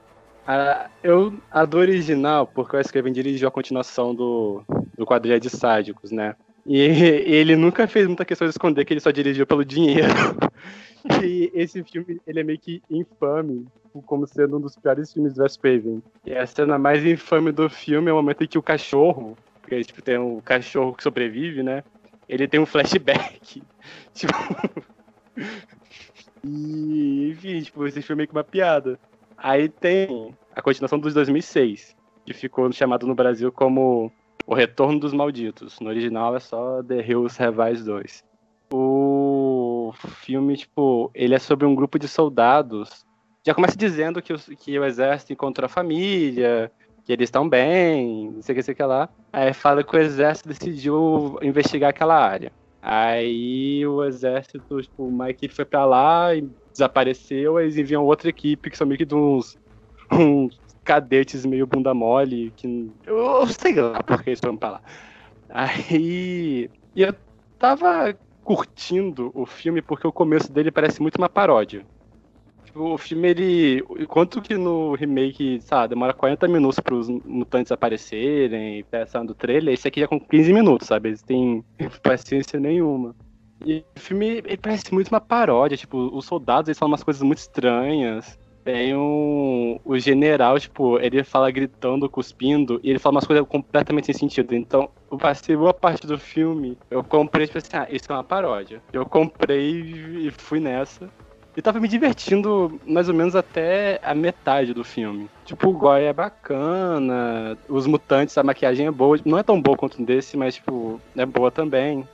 A, 0.47 0.89
eu, 1.03 1.35
a 1.51 1.65
do 1.65 1.79
original, 1.79 2.47
porque 2.47 2.75
o 2.75 2.79
Wes 2.79 2.91
Craven 2.91 3.13
dirigiu 3.13 3.47
a 3.47 3.51
continuação 3.51 4.15
do, 4.15 4.63
do 4.99 5.07
Quadrilha 5.07 5.39
de 5.39 5.49
Sádicos, 5.49 6.11
né? 6.11 6.35
E 6.67 6.79
ele 6.79 7.57
nunca 7.57 7.87
fez 7.87 8.07
muita 8.07 8.25
questão 8.25 8.47
de 8.47 8.53
esconder 8.53 8.85
que 8.85 8.93
ele 8.93 9.01
só 9.01 9.11
dirigiu 9.11 9.47
pelo 9.47 9.65
dinheiro. 9.65 10.09
E 11.25 11.51
esse 11.55 11.83
filme, 11.85 12.21
ele 12.27 12.41
é 12.41 12.43
meio 12.43 12.59
que 12.59 12.83
infame, 12.91 13.67
como 14.07 14.27
sendo 14.27 14.57
um 14.57 14.61
dos 14.61 14.77
piores 14.77 15.13
filmes 15.13 15.35
do 15.35 15.43
Wes 15.43 15.57
Craven. 15.57 16.03
E 16.25 16.35
a 16.35 16.47
cena 16.47 16.79
mais 16.79 17.05
infame 17.05 17.53
do 17.53 17.69
filme 17.69 18.11
é 18.11 18.13
o 18.13 18.17
momento 18.17 18.45
em 18.45 18.47
que 18.47 18.59
o 18.59 18.63
cachorro, 18.63 19.37
porque 19.61 19.83
tipo, 19.83 20.03
tem 20.03 20.19
um 20.19 20.41
cachorro 20.41 20.95
que 20.95 21.03
sobrevive, 21.03 21.63
né? 21.63 21.83
Ele 22.29 22.47
tem 22.47 22.61
um 22.61 22.67
flashback. 22.67 23.63
Tipo... 24.15 24.35
e, 26.45 27.31
enfim, 27.31 27.63
tipo, 27.63 27.87
esse 27.87 28.03
filme 28.03 28.19
é 28.19 28.21
meio 28.21 28.29
que 28.29 28.35
uma 28.35 28.45
piada. 28.45 28.99
Aí 29.37 29.69
tem 29.69 30.35
a 30.55 30.61
continuação 30.61 30.99
dos 30.99 31.15
2006, 31.15 31.97
que 32.27 32.35
ficou 32.35 32.71
chamado 32.73 33.07
no 33.07 33.15
Brasil 33.15 33.51
como 33.51 34.13
O 34.47 34.55
Retorno 34.55 35.01
dos 35.01 35.13
Malditos. 35.13 35.81
No 35.81 35.89
original 35.89 36.37
é 36.37 36.41
só 36.41 36.83
The 36.83 37.01
Hills 37.01 37.43
Have 37.43 37.83
2. 37.83 38.25
O 38.73 39.30
filme, 39.93 40.57
tipo, 40.57 41.11
ele 41.15 41.35
é 41.35 41.39
sobre 41.39 41.67
um 41.67 41.75
grupo 41.75 41.99
de 41.99 42.09
soldados. 42.09 43.05
Já 43.47 43.55
começa 43.55 43.77
dizendo 43.77 44.21
que 44.21 44.33
o, 44.33 44.39
que 44.39 44.79
o 44.79 44.85
exército 44.85 45.33
encontrou 45.33 45.67
a 45.67 45.69
família, 45.69 46.71
que 47.05 47.13
eles 47.13 47.29
estão 47.29 47.49
bem, 47.49 48.31
não 48.31 48.43
sei 48.43 48.53
o 48.53 48.57
que, 48.57 48.63
sei 48.63 48.73
o 48.73 48.77
que 48.77 48.83
lá. 48.83 49.09
Aí 49.33 49.53
fala 49.53 49.83
que 49.83 49.97
o 49.97 49.99
exército 49.99 50.49
decidiu 50.49 51.39
investigar 51.43 51.91
aquela 51.91 52.17
área. 52.17 52.53
Aí 52.83 53.87
o 53.87 54.05
exército, 54.05 54.81
tipo, 54.81 55.05
uma 55.05 55.31
equipe 55.31 55.55
foi 55.55 55.65
pra 55.65 55.85
lá 55.85 56.35
e 56.35 56.49
desapareceu, 56.73 57.61
eles 57.61 57.77
enviam 57.77 58.05
outra 58.05 58.29
equipe, 58.29 58.71
que 58.71 58.77
são 58.77 58.87
meio 58.87 58.99
que 58.99 59.05
de 59.05 59.15
uns, 59.15 59.59
uns 60.13 60.59
cadetes 60.85 61.45
meio 61.45 61.67
bunda 61.67 61.93
mole, 61.93 62.53
que 62.57 62.91
eu 63.07 63.47
sei 63.49 63.75
lá 63.75 64.03
porque 64.03 64.31
eles 64.31 64.41
foram 64.41 64.57
pra 64.57 64.71
lá. 64.71 64.83
Aí 65.49 66.71
e 66.95 67.03
eu 67.03 67.15
tava 67.59 68.17
curtindo 68.57 69.31
o 69.33 69.47
filme 69.47 69.81
porque 69.81 70.05
o 70.05 70.13
começo 70.13 70.53
dele 70.53 70.73
parece 70.73 71.01
muito 71.01 71.15
uma 71.19 71.29
paródia. 71.29 71.87
Tipo, 72.65 72.95
o 72.95 72.99
filme, 72.99 73.29
ele. 73.29 73.85
Enquanto 73.97 74.43
que 74.43 74.57
no 74.57 74.95
remake, 74.95 75.61
sabe, 75.61 75.91
demora 75.91 76.13
40 76.13 76.49
minutos 76.49 76.81
para 76.81 76.95
os 76.95 77.09
mutantes 77.09 77.71
aparecerem, 77.71 78.83
peça 78.91 79.23
do 79.25 79.35
trailer, 79.35 79.73
esse 79.73 79.87
aqui 79.87 80.01
já 80.01 80.09
com 80.09 80.19
15 80.19 80.53
minutos, 80.53 80.89
sabe? 80.89 81.11
Eles 81.11 81.23
têm 81.23 81.65
paciência 82.03 82.59
nenhuma. 82.59 83.15
E 83.65 83.85
o 83.97 84.01
filme 84.01 84.43
ele 84.45 84.57
parece 84.57 84.93
muito 84.93 85.09
uma 85.09 85.21
paródia, 85.21 85.77
tipo, 85.77 85.97
os 86.13 86.25
soldados 86.25 86.69
eles 86.69 86.79
falam 86.79 86.91
umas 86.91 87.05
coisas 87.05 87.23
muito 87.23 87.39
estranhas. 87.39 88.37
Tem 88.65 88.95
um. 88.95 89.81
O 89.85 89.99
general, 89.99 90.59
tipo, 90.61 90.99
ele 90.99 91.25
fala 91.25 91.51
gritando, 91.51 92.09
cuspindo, 92.09 92.81
e 92.83 92.91
ele 92.91 92.99
fala 92.99 93.17
umas 93.17 93.27
coisas 93.27 93.47
completamente 93.47 94.07
sem 94.07 94.15
sentido. 94.15 94.55
Então, 94.55 94.91
eu 95.11 95.17
passei 95.17 95.57
boa 95.57 95.73
parte 95.73 96.07
do 96.07 96.19
filme, 96.19 96.77
eu 96.91 97.03
comprei, 97.03 97.47
tipo 97.47 97.59
assim, 97.59 97.71
ah, 97.75 97.87
isso 97.91 98.11
é 98.11 98.15
uma 98.15 98.25
paródia. 98.25 98.83
Eu 98.93 99.07
comprei 99.07 99.81
e 100.27 100.31
fui 100.31 100.61
nessa. 100.61 101.09
E 101.57 101.63
tava 101.63 101.81
me 101.81 101.89
divertindo 101.89 102.81
mais 102.87 103.09
ou 103.09 103.15
menos 103.15 103.35
até 103.35 103.99
a 104.05 104.15
metade 104.15 104.73
do 104.73 104.85
filme. 104.85 105.29
Tipo, 105.45 105.71
o 105.71 105.73
Goya 105.73 106.11
é 106.11 106.13
bacana, 106.13 107.59
os 107.69 107.87
mutantes, 107.87 108.39
a 108.39 108.43
maquiagem 108.43 108.87
é 108.87 108.91
boa. 108.91 109.19
Não 109.25 109.37
é 109.37 109.43
tão 109.43 109.61
boa 109.61 109.77
quanto 109.77 110.01
um 110.01 110.05
desse, 110.05 110.37
mas, 110.37 110.55
tipo, 110.55 111.01
é 111.17 111.27
boa 111.27 111.51
também. 111.51 112.07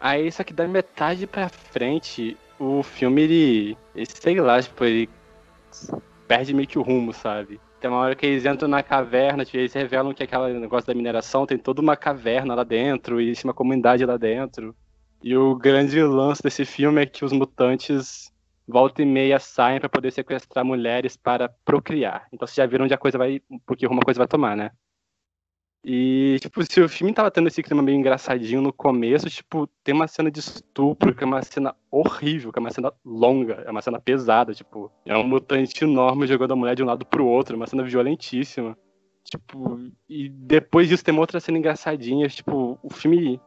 Aí, 0.00 0.32
só 0.32 0.42
que 0.42 0.52
da 0.54 0.66
metade 0.66 1.26
pra 1.26 1.48
frente, 1.48 2.36
o 2.62 2.82
filme, 2.82 3.22
ele, 3.22 3.78
ele 3.94 4.06
sei 4.06 4.40
lá, 4.40 4.62
tipo, 4.62 4.84
ele 4.84 5.08
perde 6.28 6.54
meio 6.54 6.68
que 6.68 6.78
o 6.78 6.82
rumo, 6.82 7.12
sabe? 7.12 7.60
Tem 7.80 7.90
uma 7.90 7.98
hora 7.98 8.14
que 8.14 8.24
eles 8.24 8.46
entram 8.46 8.68
na 8.68 8.82
caverna, 8.82 9.44
tipo, 9.44 9.56
eles 9.56 9.72
revelam 9.72 10.14
que 10.14 10.22
aquele 10.22 10.60
negócio 10.60 10.86
da 10.86 10.94
mineração 10.94 11.44
tem 11.44 11.58
toda 11.58 11.80
uma 11.80 11.96
caverna 11.96 12.54
lá 12.54 12.62
dentro, 12.62 13.20
e 13.20 13.24
existe 13.24 13.44
uma 13.44 13.52
comunidade 13.52 14.04
lá 14.06 14.16
dentro. 14.16 14.76
E 15.20 15.36
o 15.36 15.56
grande 15.56 16.00
lance 16.02 16.40
desse 16.40 16.64
filme 16.64 17.02
é 17.02 17.06
que 17.06 17.24
os 17.24 17.32
mutantes 17.32 18.32
volta 18.66 19.02
e 19.02 19.04
meia 19.04 19.40
saem 19.40 19.80
para 19.80 19.88
poder 19.88 20.12
sequestrar 20.12 20.64
mulheres 20.64 21.16
para 21.16 21.48
procriar. 21.64 22.28
Então 22.32 22.46
vocês 22.46 22.56
já 22.56 22.66
viram 22.66 22.84
onde 22.84 22.94
a 22.94 22.98
coisa 22.98 23.18
vai, 23.18 23.42
porque 23.66 23.86
uma 23.88 24.02
coisa 24.02 24.18
vai 24.18 24.28
tomar, 24.28 24.56
né? 24.56 24.70
E, 25.84 26.36
tipo, 26.40 26.62
se 26.64 26.80
o 26.80 26.88
filme 26.88 27.12
tava 27.12 27.30
tendo 27.30 27.48
esse 27.48 27.60
clima 27.60 27.82
meio 27.82 27.98
engraçadinho 27.98 28.62
no 28.62 28.72
começo, 28.72 29.28
tipo, 29.28 29.66
tem 29.82 29.92
uma 29.92 30.06
cena 30.06 30.30
de 30.30 30.38
estupro, 30.38 31.12
que 31.12 31.24
é 31.24 31.26
uma 31.26 31.42
cena 31.42 31.74
horrível, 31.90 32.52
que 32.52 32.58
é 32.58 32.60
uma 32.60 32.70
cena 32.70 32.92
longa, 33.04 33.64
é 33.66 33.70
uma 33.70 33.82
cena 33.82 34.00
pesada, 34.00 34.54
tipo, 34.54 34.92
é 35.04 35.16
um 35.16 35.26
mutante 35.26 35.82
enorme 35.82 36.26
jogando 36.28 36.52
a 36.52 36.56
mulher 36.56 36.76
de 36.76 36.84
um 36.84 36.86
lado 36.86 37.04
pro 37.04 37.26
outro, 37.26 37.54
é 37.54 37.56
uma 37.56 37.66
cena 37.66 37.82
violentíssima. 37.82 38.78
Tipo, 39.24 39.80
e 40.08 40.28
depois 40.28 40.88
disso 40.88 41.04
tem 41.04 41.12
uma 41.12 41.22
outra 41.22 41.40
cena 41.40 41.58
engraçadinha, 41.58 42.28
tipo, 42.28 42.78
o 42.80 42.90
filme, 42.90 43.40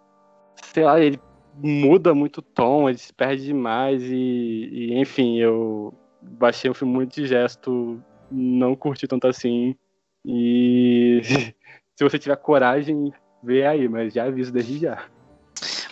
sei 0.74 0.84
lá, 0.84 1.00
ele 1.00 1.20
muda 1.58 2.14
muito 2.14 2.40
o 2.40 2.42
tom, 2.42 2.90
ele 2.90 2.98
se 2.98 3.14
perde 3.14 3.46
demais 3.46 4.04
e, 4.04 4.70
e 4.72 5.00
enfim, 5.00 5.38
eu 5.38 5.94
baixei 6.22 6.70
um 6.70 6.74
filme 6.74 6.94
muito 6.94 7.16
de 7.16 7.28
gesto, 7.28 8.02
não 8.30 8.76
curti 8.76 9.08
tanto 9.08 9.28
assim. 9.28 9.76
E 10.26 11.22
se 11.96 12.04
você 12.04 12.20
tiver 12.20 12.36
coragem, 12.38 13.14
vê 13.44 13.66
aí, 13.66 13.88
mas 13.88 14.14
já 14.14 14.26
aviso 14.26 14.52
desde 14.52 14.80
já. 14.80 15.04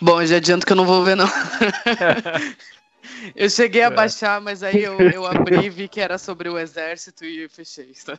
Bom, 0.01 0.21
eu 0.21 0.27
já 0.27 0.37
adianto 0.37 0.65
que 0.65 0.71
eu 0.71 0.77
não 0.77 0.85
vou 0.85 1.03
ver, 1.03 1.15
não. 1.15 1.27
eu 3.35 3.49
cheguei 3.49 3.83
a 3.83 3.87
é. 3.87 3.89
baixar, 3.89 4.41
mas 4.41 4.63
aí 4.63 4.83
eu, 4.83 4.99
eu 4.99 5.25
abri, 5.25 5.69
vi 5.69 5.87
que 5.87 6.01
era 6.01 6.17
sobre 6.17 6.49
o 6.49 6.59
exército 6.59 7.23
e 7.23 7.47
fechei. 7.47 7.93
Tá? 8.05 8.17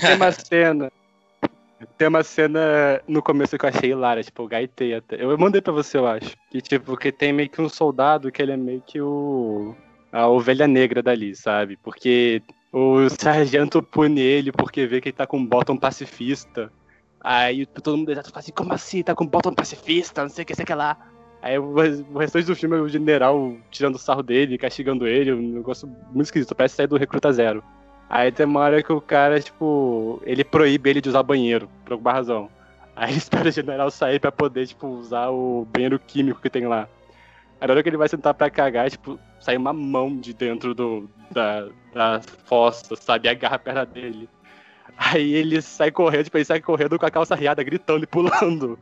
Tem 0.00 0.14
uma 0.14 0.32
cena 0.32 0.90
tem 1.96 2.08
uma 2.08 2.22
cena 2.22 3.00
no 3.06 3.22
começo 3.22 3.56
que 3.56 3.64
eu 3.64 3.68
achei 3.68 3.90
hilária, 3.90 4.22
tipo, 4.22 4.42
o 4.42 4.48
gaitei 4.48 4.94
até. 4.94 5.22
Eu 5.22 5.36
mandei 5.38 5.60
pra 5.60 5.72
você, 5.72 5.96
eu 5.96 6.06
acho. 6.06 6.36
Que, 6.50 6.60
tipo, 6.60 6.96
que 6.96 7.12
tem 7.12 7.32
meio 7.32 7.48
que 7.48 7.60
um 7.60 7.68
soldado 7.68 8.32
que 8.32 8.42
ele 8.42 8.52
é 8.52 8.56
meio 8.56 8.82
que 8.84 9.00
o. 9.00 9.76
a 10.10 10.26
ovelha 10.26 10.66
negra 10.66 11.02
dali, 11.02 11.36
sabe? 11.36 11.76
Porque 11.76 12.42
o 12.72 13.08
sargento 13.08 13.82
pune 13.82 14.20
ele 14.20 14.52
porque 14.52 14.86
vê 14.86 15.00
que 15.00 15.08
ele 15.08 15.16
tá 15.16 15.26
com 15.26 15.38
um 15.38 15.46
bottom 15.46 15.76
pacifista. 15.76 16.70
Aí 17.20 17.66
todo 17.66 17.96
mundo 17.96 18.10
exato 18.10 18.30
fala 18.30 18.40
assim, 18.40 18.52
como 18.52 18.72
assim? 18.72 19.02
Tá 19.02 19.14
com 19.14 19.24
um 19.24 19.28
bottom 19.28 19.52
pacifista? 19.52 20.22
Não 20.22 20.28
sei 20.28 20.44
o 20.44 20.46
que, 20.46 20.54
sei 20.54 20.62
o 20.62 20.66
que 20.66 20.74
lá. 20.74 20.96
Aí 21.40 21.58
o, 21.58 21.74
o 22.12 22.18
restante 22.18 22.46
do 22.46 22.56
filme 22.56 22.76
é 22.76 22.80
o 22.80 22.88
general 22.88 23.56
tirando 23.70 23.98
sarro 23.98 24.22
dele, 24.22 24.58
castigando 24.58 25.06
ele, 25.06 25.32
um 25.32 25.54
negócio 25.54 25.88
muito 26.12 26.26
esquisito, 26.26 26.54
parece 26.54 26.74
sair 26.76 26.86
do 26.86 26.96
Recruta 26.96 27.32
Zero. 27.32 27.62
Aí 28.08 28.32
tem 28.32 28.46
uma 28.46 28.60
hora 28.60 28.82
que 28.82 28.92
o 28.92 29.00
cara, 29.00 29.40
tipo, 29.40 30.20
ele 30.24 30.42
proíbe 30.42 30.90
ele 30.90 31.00
de 31.00 31.08
usar 31.08 31.22
banheiro, 31.22 31.68
por 31.84 31.92
alguma 31.92 32.12
razão. 32.12 32.48
Aí 32.96 33.10
ele 33.10 33.18
espera 33.18 33.48
o 33.48 33.52
general 33.52 33.90
sair 33.90 34.18
pra 34.18 34.32
poder, 34.32 34.66
tipo, 34.66 34.86
usar 34.86 35.28
o 35.28 35.66
banheiro 35.70 35.98
químico 35.98 36.40
que 36.40 36.50
tem 36.50 36.66
lá. 36.66 36.88
Aí 37.60 37.66
na 37.66 37.72
hora 37.72 37.82
que 37.82 37.88
ele 37.88 37.96
vai 37.96 38.08
sentar 38.08 38.34
pra 38.34 38.50
cagar, 38.50 38.90
tipo, 38.90 39.18
sai 39.40 39.56
uma 39.56 39.72
mão 39.72 40.16
de 40.16 40.32
dentro 40.32 40.74
do, 40.74 41.10
da, 41.30 41.68
da 41.92 42.20
fossa, 42.44 42.94
sabe? 42.96 43.28
E 43.28 43.30
agarra 43.30 43.56
a 43.56 43.58
perna 43.58 43.84
dele. 43.84 44.28
Aí 44.96 45.34
ele 45.34 45.62
sai 45.62 45.90
correndo, 45.90 46.24
tipo, 46.24 46.38
ele 46.38 46.44
sai 46.44 46.60
correndo 46.60 46.98
com 46.98 47.06
a 47.06 47.10
calça 47.10 47.34
riada, 47.34 47.62
gritando 47.62 48.04
e 48.04 48.06
pulando. 48.06 48.78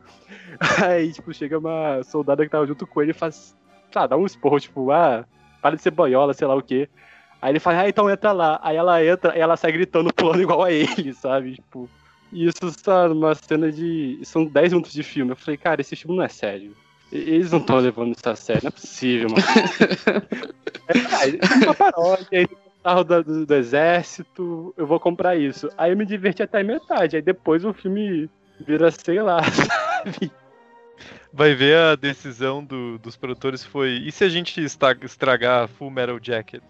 Aí, 0.83 1.13
tipo, 1.13 1.33
chega 1.33 1.59
uma 1.59 2.03
soldada 2.03 2.43
que 2.43 2.51
tava 2.51 2.65
junto 2.65 2.87
com 2.87 3.01
ele 3.01 3.11
e 3.11 3.13
faz, 3.13 3.55
sabe, 3.91 4.09
dá 4.09 4.17
um 4.17 4.25
esporro, 4.25 4.59
tipo, 4.59 4.91
ah, 4.91 5.25
para 5.61 5.75
de 5.75 5.81
ser 5.81 5.91
boiola, 5.91 6.33
sei 6.33 6.47
lá 6.47 6.55
o 6.55 6.61
quê. 6.61 6.89
Aí 7.41 7.51
ele 7.51 7.59
fala, 7.59 7.81
ah, 7.81 7.89
então 7.89 8.09
entra 8.09 8.31
lá. 8.31 8.59
Aí 8.63 8.75
ela 8.75 9.03
entra 9.03 9.37
e 9.37 9.39
ela 9.39 9.55
sai 9.55 9.71
gritando, 9.71 10.11
pulando 10.13 10.41
igual 10.41 10.63
a 10.63 10.71
ele, 10.71 11.13
sabe? 11.13 11.53
Tipo, 11.55 11.87
isso, 12.31 12.71
sabe, 12.83 13.13
uma 13.13 13.35
cena 13.35 13.71
de. 13.71 14.19
São 14.23 14.45
10 14.45 14.73
minutos 14.73 14.93
de 14.93 15.03
filme. 15.03 15.31
Eu 15.31 15.35
falei, 15.35 15.57
cara, 15.57 15.81
esse 15.81 15.95
filme 15.95 16.17
não 16.17 16.23
é 16.23 16.29
sério. 16.29 16.75
Eles 17.11 17.51
não 17.51 17.59
estão 17.59 17.77
levando 17.77 18.13
isso 18.13 18.29
a 18.29 18.35
sério, 18.35 18.63
não 18.63 18.69
é 18.69 18.71
possível, 18.71 19.29
mano. 19.29 19.43
é, 20.89 21.29
é 21.29 21.65
uma 21.65 21.73
paródia, 21.73 22.49
carro 22.83 23.03
do, 23.03 23.23
do, 23.23 23.45
do, 23.45 23.53
exército, 23.53 24.73
eu 24.77 24.87
vou 24.87 24.99
comprar 24.99 25.35
isso. 25.35 25.69
Aí 25.77 25.91
eu 25.91 25.97
me 25.97 26.05
diverti 26.05 26.41
até 26.41 26.63
metade, 26.63 27.15
aí 27.17 27.21
depois 27.21 27.65
o 27.65 27.73
filme 27.73 28.29
vira, 28.65 28.89
sei 28.91 29.21
lá, 29.21 29.41
sabe? 29.51 30.31
Vai 31.33 31.53
ver 31.53 31.77
a 31.77 31.95
decisão 31.95 32.63
do, 32.63 32.97
dos 32.97 33.15
produtores 33.15 33.63
foi. 33.63 34.01
E 34.05 34.11
se 34.11 34.23
a 34.23 34.29
gente 34.29 34.63
estragar 34.63 35.67
Full 35.67 35.91
Metal 35.91 36.17
Jacket? 36.21 36.63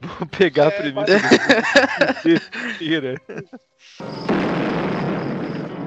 Vou 0.00 0.26
pegar 0.26 0.68
a 0.68 0.70
premissa. 0.70 1.20
Tira. 2.78 3.20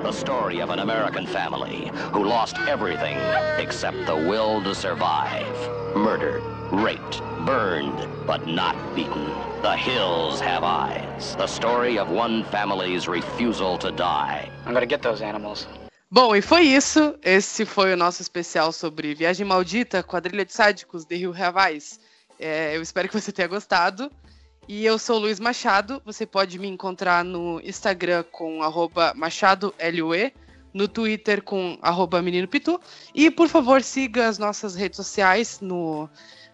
The 0.02 0.14
story 0.14 0.62
of 0.62 0.70
an 0.70 0.80
American 0.80 1.28
family 1.28 1.92
who 2.14 2.24
lost 2.24 2.58
everything 2.70 3.18
except 3.58 3.98
the 4.06 4.16
will 4.16 4.64
to 4.64 4.74
survive. 4.74 5.54
Murdered, 5.94 6.42
raped, 6.72 7.22
burned, 7.46 8.08
but 8.26 8.48
not 8.48 8.76
beaten. 8.96 9.26
The 9.62 9.76
hills 9.76 10.40
have 10.40 10.64
eyes. 10.64 11.36
The 11.36 11.48
story 11.48 12.00
of 12.00 12.10
one 12.10 12.46
family's 12.46 13.10
refusal 13.10 13.78
to 13.80 13.92
die. 13.92 14.50
I'm 14.66 14.74
gonna 14.74 14.86
get 14.86 15.02
those 15.02 15.22
animals. 15.22 15.68
Bom, 16.10 16.34
e 16.34 16.42
foi 16.42 16.62
isso. 16.62 17.16
Esse 17.22 17.66
foi 17.66 17.92
o 17.92 17.98
nosso 17.98 18.22
especial 18.22 18.72
sobre 18.72 19.14
Viagem 19.14 19.46
Maldita, 19.46 20.02
Quadrilha 20.02 20.46
de 20.46 20.54
Sádicos, 20.54 21.04
The 21.04 21.18
Rio 21.18 21.34
Have 21.34 21.60
É, 22.40 22.76
eu 22.76 22.82
espero 22.82 23.10
que 23.10 23.20
você 23.20 23.34
tenha 23.34 23.50
gostado. 23.50 24.10
E 24.72 24.86
eu 24.86 25.00
sou 25.00 25.16
o 25.16 25.20
Luiz 25.22 25.40
Machado. 25.40 26.00
Você 26.06 26.28
pode 26.28 26.60
me 26.60 26.68
encontrar 26.68 27.26
no 27.26 27.60
Instagram 27.64 28.24
com 28.32 28.60
MachadoLUE, 29.16 30.32
no 30.72 30.88
Twitter 30.88 31.42
com 31.42 31.76
arroba 31.82 32.22
Menino 32.22 32.48
Pitu. 32.48 32.80
E, 33.16 33.32
por 33.32 33.48
favor, 33.48 33.82
siga 33.82 34.28
as 34.28 34.38
nossas 34.38 34.76
redes 34.76 34.98
sociais 34.98 35.60
no, 35.60 36.08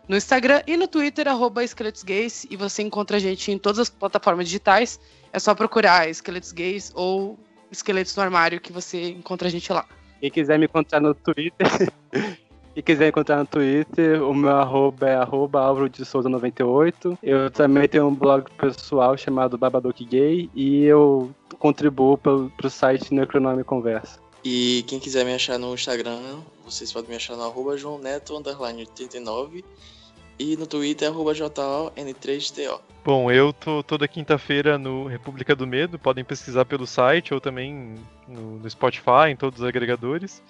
no 0.08 0.16
Instagram 0.16 0.64
e 0.66 0.78
no 0.78 0.88
Twitter, 0.88 1.28
arroba 1.28 1.62
Gays. 2.06 2.48
E 2.50 2.56
você 2.56 2.84
encontra 2.84 3.18
a 3.18 3.20
gente 3.20 3.52
em 3.52 3.58
todas 3.58 3.80
as 3.80 3.90
plataformas 3.90 4.46
digitais. 4.46 4.98
É 5.34 5.38
só 5.38 5.54
procurar 5.54 6.10
Esqueletos 6.10 6.54
Gays 6.54 6.94
ou 6.96 7.38
Esqueletos 7.70 8.16
no 8.16 8.24
Armário 8.24 8.62
que 8.62 8.72
você 8.72 9.10
encontra 9.10 9.50
a 9.50 9.52
gente 9.52 9.74
lá. 9.74 9.86
Quem 10.22 10.32
quiser 10.32 10.58
me 10.58 10.68
encontrar 10.68 11.02
no 11.02 11.14
Twitter, 11.14 11.68
quem 12.76 12.84
quiser 12.84 13.08
encontrar 13.08 13.38
no 13.38 13.46
Twitter, 13.46 14.22
o 14.22 14.34
meu 14.34 14.50
arroba 14.50 15.08
é 15.08 15.16
arroba 15.16 15.62
Álvaro 15.62 15.90
de 15.90 16.04
Souza 16.04 16.28
98. 16.28 17.18
Eu 17.24 17.50
também 17.50 17.88
tenho 17.88 18.06
um 18.06 18.14
blog 18.14 18.52
pessoal 18.58 19.18
chamado 19.18 19.58
Babadook 19.58 20.04
Gay 20.04 20.50
e 20.54 20.84
eu 20.84 21.32
contribuo 21.58 22.18
pro, 22.18 22.52
pro 22.58 22.70
site 22.70 23.14
Necronome 23.14 23.64
Conversa. 23.64 24.20
E 24.44 24.84
quem 24.88 25.00
quiser 25.00 25.24
me 25.24 25.34
achar 25.34 25.58
no 25.58 25.74
Instagram, 25.74 26.42
vocês 26.66 26.92
podem 26.92 27.12
me 27.12 27.16
achar 27.16 27.38
no 27.38 27.44
arroba 27.44 27.78
João 27.78 27.98
Neto, 27.98 28.38
underline 28.38 28.82
89. 28.82 29.64
E 30.38 30.58
no 30.58 30.68
Twitter, 30.68 31.08
arroba 31.08 31.32
JON3TO. 31.32 32.82
Bom, 33.06 33.32
eu 33.32 33.54
tô 33.54 33.82
toda 33.84 34.06
quinta-feira 34.06 34.78
no 34.78 35.08
República 35.08 35.56
do 35.56 35.66
Medo, 35.66 35.98
podem 35.98 36.26
pesquisar 36.26 36.66
pelo 36.66 36.86
site 36.86 37.34
ou 37.34 37.40
também 37.40 37.96
no, 38.28 38.60
no 38.60 38.70
Spotify, 38.70 39.30
em 39.30 39.36
todos 39.38 39.62
os 39.62 39.66
agregadores. 39.66 40.44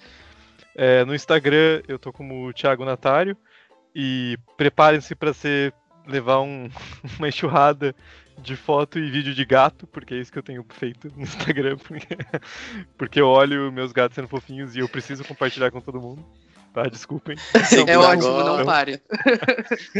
É, 0.76 1.04
no 1.06 1.14
Instagram 1.14 1.82
eu 1.88 1.98
tô 1.98 2.12
como 2.12 2.52
Thiago 2.52 2.84
Natário 2.84 3.34
e 3.94 4.36
preparem-se 4.58 5.14
para 5.14 5.32
ser 5.32 5.72
levar 6.06 6.40
um, 6.40 6.68
uma 7.18 7.28
enxurrada 7.28 7.94
de 8.38 8.54
foto 8.54 8.98
e 8.98 9.10
vídeo 9.10 9.34
de 9.34 9.44
gato, 9.46 9.86
porque 9.86 10.12
é 10.12 10.18
isso 10.18 10.30
que 10.30 10.38
eu 10.38 10.42
tenho 10.42 10.64
feito 10.68 11.10
no 11.16 11.22
Instagram, 11.22 11.78
porque, 11.82 12.16
porque 12.98 13.20
eu 13.20 13.28
olho 13.28 13.72
meus 13.72 13.90
gatos 13.90 14.14
sendo 14.14 14.28
fofinhos 14.28 14.76
e 14.76 14.80
eu 14.80 14.88
preciso 14.88 15.24
compartilhar 15.24 15.70
com 15.70 15.80
todo 15.80 15.98
mundo. 15.98 16.24
Tá, 16.74 16.82
desculpem. 16.82 17.36
É 17.88 17.96
ótimo, 17.96 18.44
não 18.44 18.62
pare. 18.66 19.00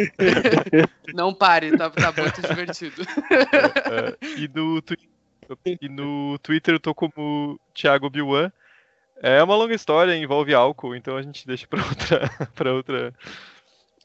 não 1.15 1.33
pare, 1.33 1.75
tá, 1.75 1.89
tá 1.89 2.13
muito 2.21 2.43
divertido. 2.43 3.03
É, 3.31 4.09
é, 4.11 4.39
e, 4.39 4.47
no 4.47 4.83
e 5.81 5.89
no 5.89 6.39
Twitter 6.41 6.75
eu 6.75 6.81
tô 6.81 6.95
como 6.95 7.59
Thiago 7.73 8.11
Biwan. 8.11 8.53
É 9.23 9.43
uma 9.43 9.57
longa 9.57 9.75
história, 9.75 10.17
envolve 10.17 10.55
álcool, 10.55 10.95
então 10.95 11.17
a 11.17 11.23
gente 11.23 11.47
deixa 11.47 11.67
pra 11.67 11.83
outra. 11.83 12.31
pra 12.55 12.73
outra. 12.73 13.15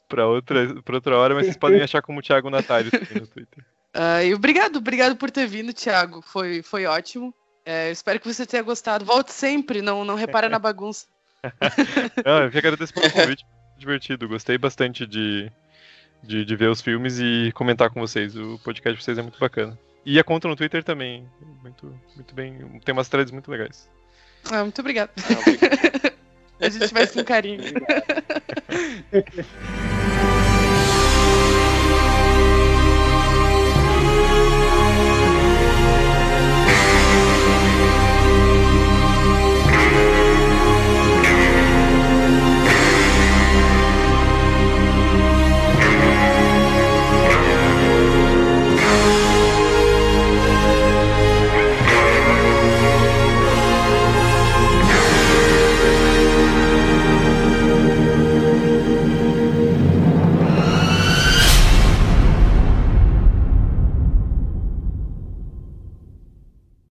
Pra 0.08 0.26
outra, 0.26 0.82
pra 0.82 0.94
outra 0.96 1.16
hora, 1.16 1.34
mas 1.34 1.44
vocês 1.44 1.56
podem 1.56 1.80
achar 1.80 2.02
como 2.02 2.22
Thiago 2.22 2.50
Natário 2.50 2.90
no 3.14 3.26
Twitter. 3.26 3.64
Uh, 3.94 4.24
e 4.24 4.34
obrigado, 4.34 4.76
obrigado 4.76 5.16
por 5.16 5.30
ter 5.30 5.46
vindo, 5.46 5.72
Thiago. 5.72 6.22
Foi, 6.22 6.62
foi 6.62 6.86
ótimo. 6.86 7.34
É, 7.64 7.90
espero 7.90 8.18
que 8.18 8.32
você 8.32 8.44
tenha 8.44 8.62
gostado. 8.62 9.04
Volte 9.04 9.32
sempre, 9.32 9.80
não, 9.80 10.04
não 10.04 10.14
repara 10.14 10.48
na 10.48 10.58
bagunça. 10.58 11.06
Não, 12.24 12.38
eu 12.42 12.46
agradeço 12.46 12.94
pelo 12.94 13.10
convite, 13.10 13.44
divertido. 13.76 14.28
Gostei 14.28 14.56
bastante 14.56 15.04
de, 15.04 15.50
de, 16.22 16.44
de, 16.44 16.56
ver 16.56 16.68
os 16.68 16.80
filmes 16.80 17.18
e 17.18 17.50
comentar 17.52 17.90
com 17.90 18.00
vocês. 18.00 18.36
O 18.36 18.60
podcast 18.60 18.96
de 18.96 19.04
vocês 19.04 19.18
é 19.18 19.22
muito 19.22 19.40
bacana. 19.40 19.76
E 20.06 20.20
a 20.20 20.24
conta 20.24 20.46
no 20.46 20.54
Twitter 20.54 20.84
também, 20.84 21.28
muito, 21.60 21.92
muito 22.14 22.32
bem. 22.32 22.80
Tem 22.84 22.92
umas 22.92 23.08
threads 23.08 23.32
muito 23.32 23.50
legais. 23.50 23.90
Ah, 24.50 24.62
muito 24.62 24.80
obrigado. 24.80 25.10
a 26.60 26.68
gente 26.68 26.88
faz 26.88 27.12
com 27.12 27.24
carinho. 27.24 27.62